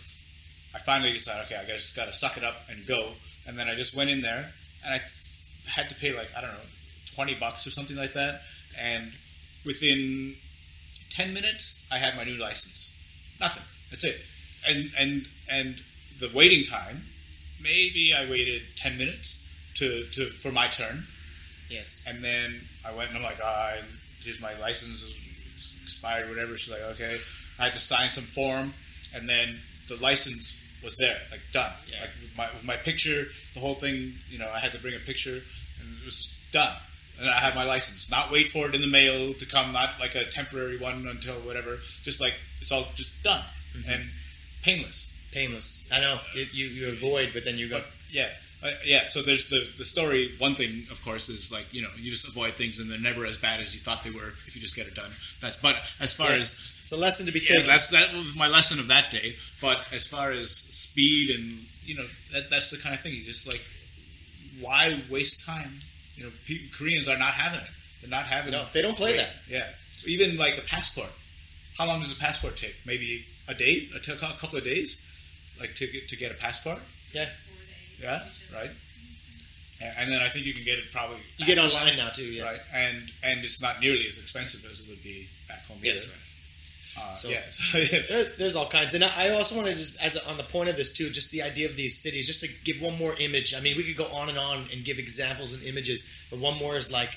[0.72, 3.10] I finally decided, okay, I just got to suck it up and go.
[3.48, 4.52] And then I just went in there,
[4.84, 6.68] and I th- had to pay like I don't know,
[7.12, 8.42] twenty bucks or something like that.
[8.80, 9.10] And
[9.64, 10.36] within
[11.16, 12.92] ten minutes, I had my new license.
[13.40, 13.64] Nothing.
[13.90, 14.16] That's it.
[14.68, 15.82] And and and
[16.18, 17.02] the waiting time,
[17.62, 21.04] maybe I waited ten minutes to, to for my turn.
[21.68, 22.04] Yes.
[22.06, 23.74] And then I went and I'm like, ah,
[24.22, 26.56] here's my license is expired, whatever.
[26.56, 27.16] She's like, okay.
[27.58, 28.74] I had to sign some form,
[29.14, 31.72] and then the license was there, like done.
[31.90, 32.00] Yeah.
[32.00, 33.24] Like with my, with my picture,
[33.54, 34.12] the whole thing.
[34.28, 35.38] You know, I had to bring a picture,
[35.80, 36.76] and it was done.
[37.20, 38.10] And I have my license.
[38.10, 39.72] Not wait for it in the mail to come.
[39.72, 41.76] Not like a temporary one until whatever.
[42.02, 43.42] Just like it's all just done
[43.88, 44.02] and
[44.62, 45.12] painless.
[45.32, 45.88] Painless.
[45.92, 47.80] I know it, you you avoid, but then you go.
[48.10, 48.28] Yeah,
[48.62, 49.04] uh, yeah.
[49.06, 50.30] So there's the the story.
[50.38, 53.26] One thing, of course, is like you know you just avoid things and they're never
[53.26, 55.10] as bad as you thought they were if you just get it done.
[55.40, 56.36] That's but as far Yes.
[56.38, 57.66] as It's a lesson to be yeah, taken.
[57.66, 59.32] that's that was my lesson of that day.
[59.60, 63.24] But as far as speed and you know that, that's the kind of thing you
[63.24, 63.60] just like
[64.60, 65.80] why waste time?
[66.16, 66.30] You know,
[66.76, 67.70] Koreans are not having it.
[68.00, 68.52] They're not having.
[68.52, 68.56] It.
[68.56, 69.30] No, they don't play that.
[69.48, 69.66] Yeah,
[70.06, 71.10] even like a passport.
[71.78, 72.74] How long does a passport take?
[72.86, 75.06] Maybe a day, a, t- a couple of days,
[75.60, 76.78] like to get to get a passport.
[77.12, 77.28] Yeah.
[78.00, 78.20] Yeah,
[78.54, 78.70] right.
[79.80, 81.18] And, and then I think you can get it probably.
[81.38, 82.24] You get online now too.
[82.24, 82.44] Yeah.
[82.44, 82.60] right?
[82.74, 85.78] And and it's not nearly as expensive as it would be back home.
[85.82, 86.20] Yes, right.
[86.98, 88.00] Uh, so, yeah, so, yeah.
[88.08, 90.42] there, there's all kinds, and I I also want to just, as a, on the
[90.42, 93.14] point of this too, just the idea of these cities, just to give one more
[93.20, 93.54] image.
[93.54, 96.58] I mean, we could go on and on and give examples and images, but one
[96.58, 97.10] more is like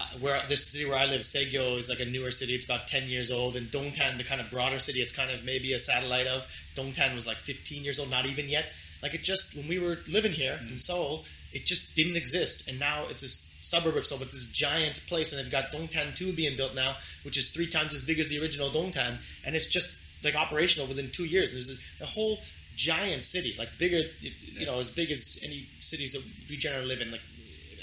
[0.00, 2.54] uh, where this city where I live, Segyo, is like a newer city.
[2.54, 5.44] It's about 10 years old, and Dongtan, the kind of broader city, it's kind of
[5.44, 6.46] maybe a satellite of.
[6.74, 8.72] Dongtan was like 15 years old, not even yet.
[9.02, 12.78] Like it just when we were living here in Seoul, it just didn't exist, and
[12.78, 16.32] now it's this suburb of Seoul, but this giant place, and they've got Dongtan 2
[16.32, 19.68] being built now, which is three times as big as the original Dongtan, and it's
[19.68, 21.52] just like operational within two years.
[21.52, 21.70] There's
[22.00, 22.38] a, a whole
[22.76, 27.00] giant city, like bigger, you know, as big as any cities that we generally live
[27.00, 27.22] in, like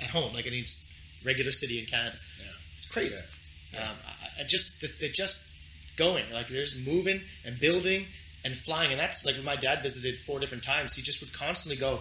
[0.02, 0.64] at home, like any
[1.24, 2.16] regular city in Canada.
[2.40, 2.52] Yeah.
[2.76, 3.20] It's crazy.
[3.78, 5.52] Um, I, I just they're just
[5.98, 8.06] going like there's moving and building
[8.46, 10.96] and flying, and that's like when my dad visited four different times.
[10.96, 12.00] He just would constantly go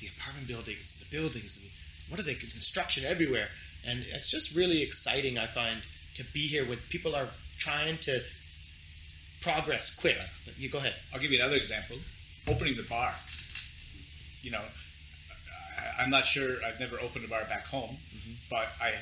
[0.00, 1.70] the apartment buildings, the buildings, and
[2.08, 3.48] what are they construction everywhere,
[3.86, 5.38] and it's just really exciting.
[5.38, 5.78] I find
[6.14, 7.28] to be here when people are
[7.58, 8.20] trying to
[9.40, 10.18] progress quick.
[10.44, 10.94] But you go ahead.
[11.12, 11.96] I'll give you another example.
[12.48, 13.12] Opening the bar.
[14.42, 14.62] You know,
[15.98, 16.56] I'm not sure.
[16.66, 18.32] I've never opened a bar back home, mm-hmm.
[18.50, 18.92] but I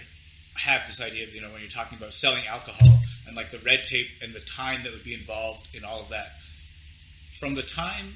[0.58, 3.58] have this idea of you know when you're talking about selling alcohol and like the
[3.58, 6.28] red tape and the time that would be involved in all of that.
[7.38, 8.14] From the time,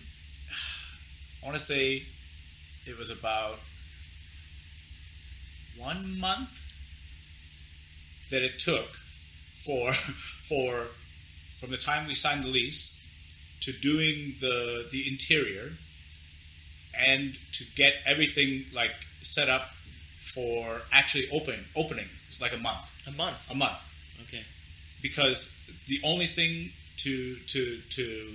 [1.42, 2.04] I want to say,
[2.86, 3.58] it was about
[5.80, 6.66] one month
[8.30, 8.88] that it took
[9.56, 9.92] for
[10.48, 10.86] for
[11.58, 12.96] from the time we signed the lease
[13.60, 15.72] to doing the the interior
[16.98, 18.92] and to get everything like
[19.22, 19.68] set up
[20.20, 23.50] for actually opening opening it's like a month A month.
[23.50, 23.78] a month
[24.22, 24.42] Okay.
[25.02, 28.28] because the only thing to to to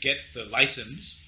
[0.00, 1.20] get the license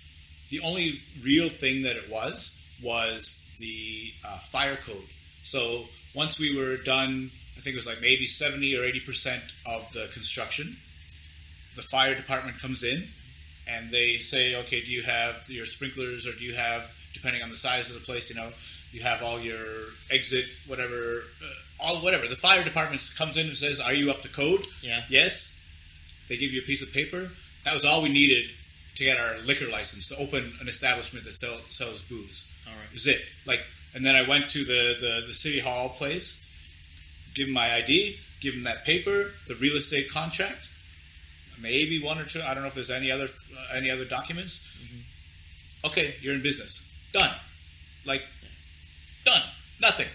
[0.50, 5.08] the only real thing that it was was the uh, fire code
[5.46, 9.42] so once we were done i think it was like maybe 70 or 80 percent
[9.64, 10.76] of the construction
[11.74, 13.08] the fire department comes in
[13.68, 17.50] and they say okay do you have your sprinklers or do you have depending on
[17.50, 18.50] the size of the place you know
[18.92, 19.64] you have all your
[20.10, 21.46] exit whatever uh,
[21.82, 22.26] all whatever.
[22.26, 24.66] The fire department comes in and says are you up to code?
[24.82, 25.02] Yeah.
[25.08, 25.52] yes.
[26.28, 27.30] They give you a piece of paper.
[27.64, 28.50] That was all we needed
[28.96, 32.52] to get our liquor license to open an establishment that sell, sells booze.
[32.66, 32.94] All right.
[32.94, 33.60] is it like
[33.96, 36.44] and then i went to the, the, the city hall place
[37.34, 40.68] give them my id give them that paper the real estate contract
[41.60, 44.54] maybe one or two i don't know if there's any other uh, any other documents
[45.84, 47.30] okay you're in business done
[48.04, 48.22] like
[49.24, 49.42] done
[49.80, 50.06] nothing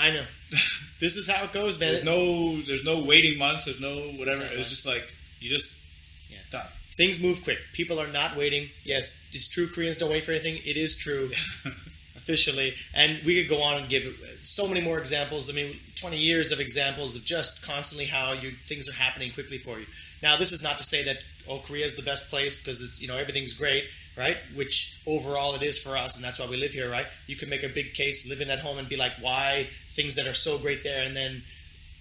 [0.00, 0.22] I know.
[1.00, 1.92] this is how it goes, man.
[1.92, 4.58] there's no there's no waiting months there's no whatever Exactly.
[4.60, 5.82] it's just like you just
[6.30, 6.38] Yeah.
[6.52, 7.58] done Things move quick.
[7.72, 8.68] People are not waiting.
[8.84, 9.66] Yes, it's true.
[9.68, 10.56] Koreans don't wait for anything.
[10.64, 11.30] It is true,
[12.28, 12.74] officially.
[12.94, 14.04] And we could go on and give
[14.42, 15.50] so many more examples.
[15.50, 19.58] I mean, 20 years of examples of just constantly how you things are happening quickly
[19.58, 19.86] for you.
[20.22, 21.16] Now, this is not to say that
[21.48, 23.84] oh, Korea is the best place because it's you know everything's great,
[24.16, 24.36] right?
[24.54, 27.06] Which overall it is for us, and that's why we live here, right?
[27.26, 30.26] You can make a big case living at home and be like, why things that
[30.26, 31.42] are so great there, and then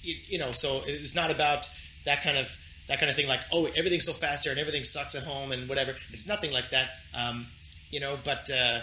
[0.01, 1.69] you, know, so it's not about
[2.05, 2.55] that kind of
[2.87, 5.67] that kind of thing like oh everything's so fast and everything sucks at home and
[5.67, 7.45] whatever it's nothing like that um,
[7.91, 8.79] you know but uh,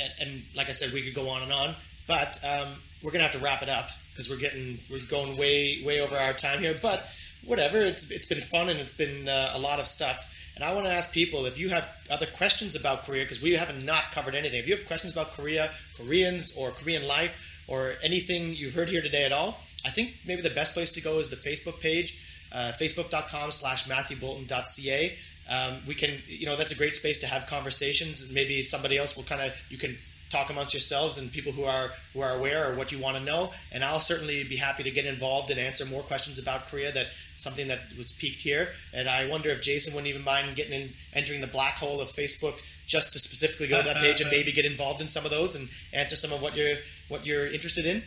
[0.00, 1.74] and, and like i said we could go on and on
[2.06, 2.68] but um,
[3.02, 6.16] we're gonna have to wrap it up because we're getting we're going way way over
[6.16, 7.08] our time here but
[7.44, 10.72] whatever it's it's been fun and it's been uh, a lot of stuff and I
[10.72, 13.96] want to ask people if you have other questions about Korea because we have not
[13.96, 14.58] not covered anything.
[14.58, 19.02] If you have questions about Korea, Koreans, or Korean life, or anything you've heard here
[19.02, 22.22] today at all, I think maybe the best place to go is the Facebook page,
[22.52, 25.18] uh, facebook.com slash matthewboulton.ca.
[25.48, 28.32] Um, we can, you know, that's a great space to have conversations.
[28.32, 29.96] Maybe somebody else will kind of, you can
[30.30, 33.22] talk amongst yourselves and people who are who are aware or what you want to
[33.22, 33.52] know.
[33.72, 37.06] And I'll certainly be happy to get involved and answer more questions about Korea that
[37.36, 38.68] something that was piqued here.
[38.92, 42.08] And I wonder if Jason wouldn't even mind getting in, entering the black hole of
[42.08, 45.30] Facebook just to specifically go to that page and maybe get involved in some of
[45.30, 46.76] those and answer some of what you're
[47.08, 48.02] what you're interested in.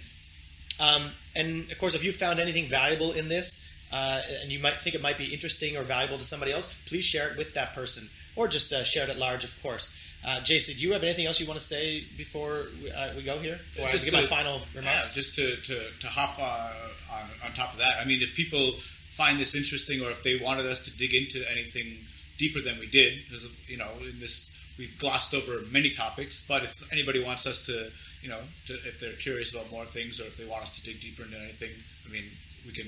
[0.80, 4.74] Um, and of course, if you found anything valuable in this, uh, and you might
[4.82, 7.74] think it might be interesting or valuable to somebody else, please share it with that
[7.74, 9.96] person, or just uh, share it at large, of course.
[10.28, 13.24] Uh, Jason, do you have anything else you want to say before we, uh, we
[13.24, 13.58] go here?
[13.82, 15.16] I Just give to- my final remarks.
[15.16, 18.36] Yeah, just to, to, to hop uh, on, on top of that, I mean, if
[18.36, 18.72] people
[19.08, 21.98] find this interesting or if they wanted us to dig into anything
[22.38, 26.64] deeper than we did, because, you know, in this, we've glossed over many topics, but
[26.64, 27.90] if anybody wants us to,
[28.22, 30.86] you know, to, if they're curious about more things or if they want us to
[30.86, 31.72] dig deeper into anything,
[32.08, 32.24] I mean,
[32.66, 32.88] we can,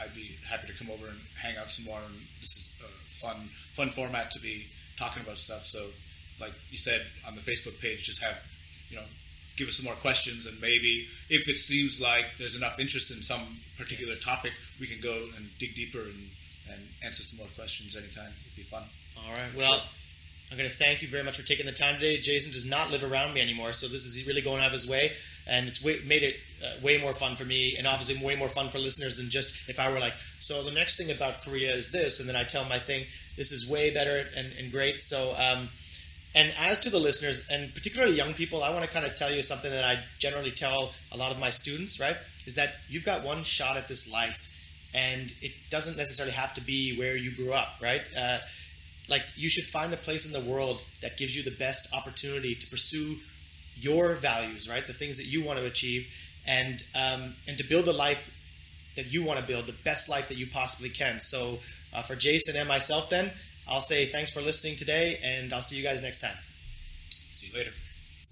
[0.00, 2.00] I'd be happy to come over and hang out some more.
[2.04, 2.88] And this is a
[3.26, 3.36] fun,
[3.72, 4.66] fun format to be
[4.96, 5.64] talking about stuff.
[5.64, 5.86] So,
[6.40, 8.42] like you said on the Facebook page, just have,
[8.88, 9.04] you know,
[9.56, 13.22] give us some more questions, and maybe if it seems like there's enough interest in
[13.22, 16.28] some particular topic, we can go and dig deeper and,
[16.72, 18.32] and answer some more questions anytime.
[18.46, 18.84] It'd be fun.
[19.18, 19.54] All right.
[19.54, 19.82] Well,
[20.50, 22.16] I'm going to thank you very much for taking the time today.
[22.16, 24.72] Jason does not live around me anymore, so this is he's really going out of
[24.72, 25.12] his way,
[25.46, 28.68] and it's made it uh, way more fun for me, and obviously way more fun
[28.68, 31.90] for listeners than just if I were like, so the next thing about Korea is
[31.90, 33.04] this, and then I tell my thing.
[33.36, 35.00] This is way better and, and great.
[35.00, 35.68] So, um,
[36.34, 39.32] and as to the listeners, and particularly young people, I want to kind of tell
[39.32, 42.16] you something that I generally tell a lot of my students, right?
[42.46, 44.48] Is that you've got one shot at this life,
[44.94, 48.02] and it doesn't necessarily have to be where you grew up, right?
[48.16, 48.38] Uh,
[49.08, 52.54] like you should find the place in the world that gives you the best opportunity
[52.54, 53.16] to pursue
[53.74, 54.86] your values, right?
[54.86, 56.14] The things that you want to achieve,
[56.50, 58.36] and um, and to build the life
[58.96, 61.20] that you want to build, the best life that you possibly can.
[61.20, 61.58] So,
[61.94, 63.30] uh, for Jason and myself, then
[63.68, 66.36] I'll say thanks for listening today, and I'll see you guys next time.
[67.08, 67.70] See you later.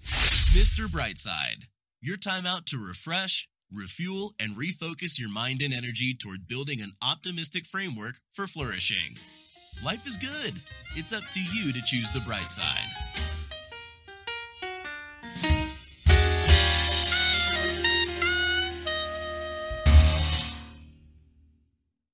[0.01, 0.87] Mr.
[0.87, 1.67] Brightside,
[2.01, 6.91] your time out to refresh, refuel, and refocus your mind and energy toward building an
[7.01, 9.17] optimistic framework for flourishing.
[9.83, 10.53] Life is good.
[10.95, 12.89] It's up to you to choose the bright side.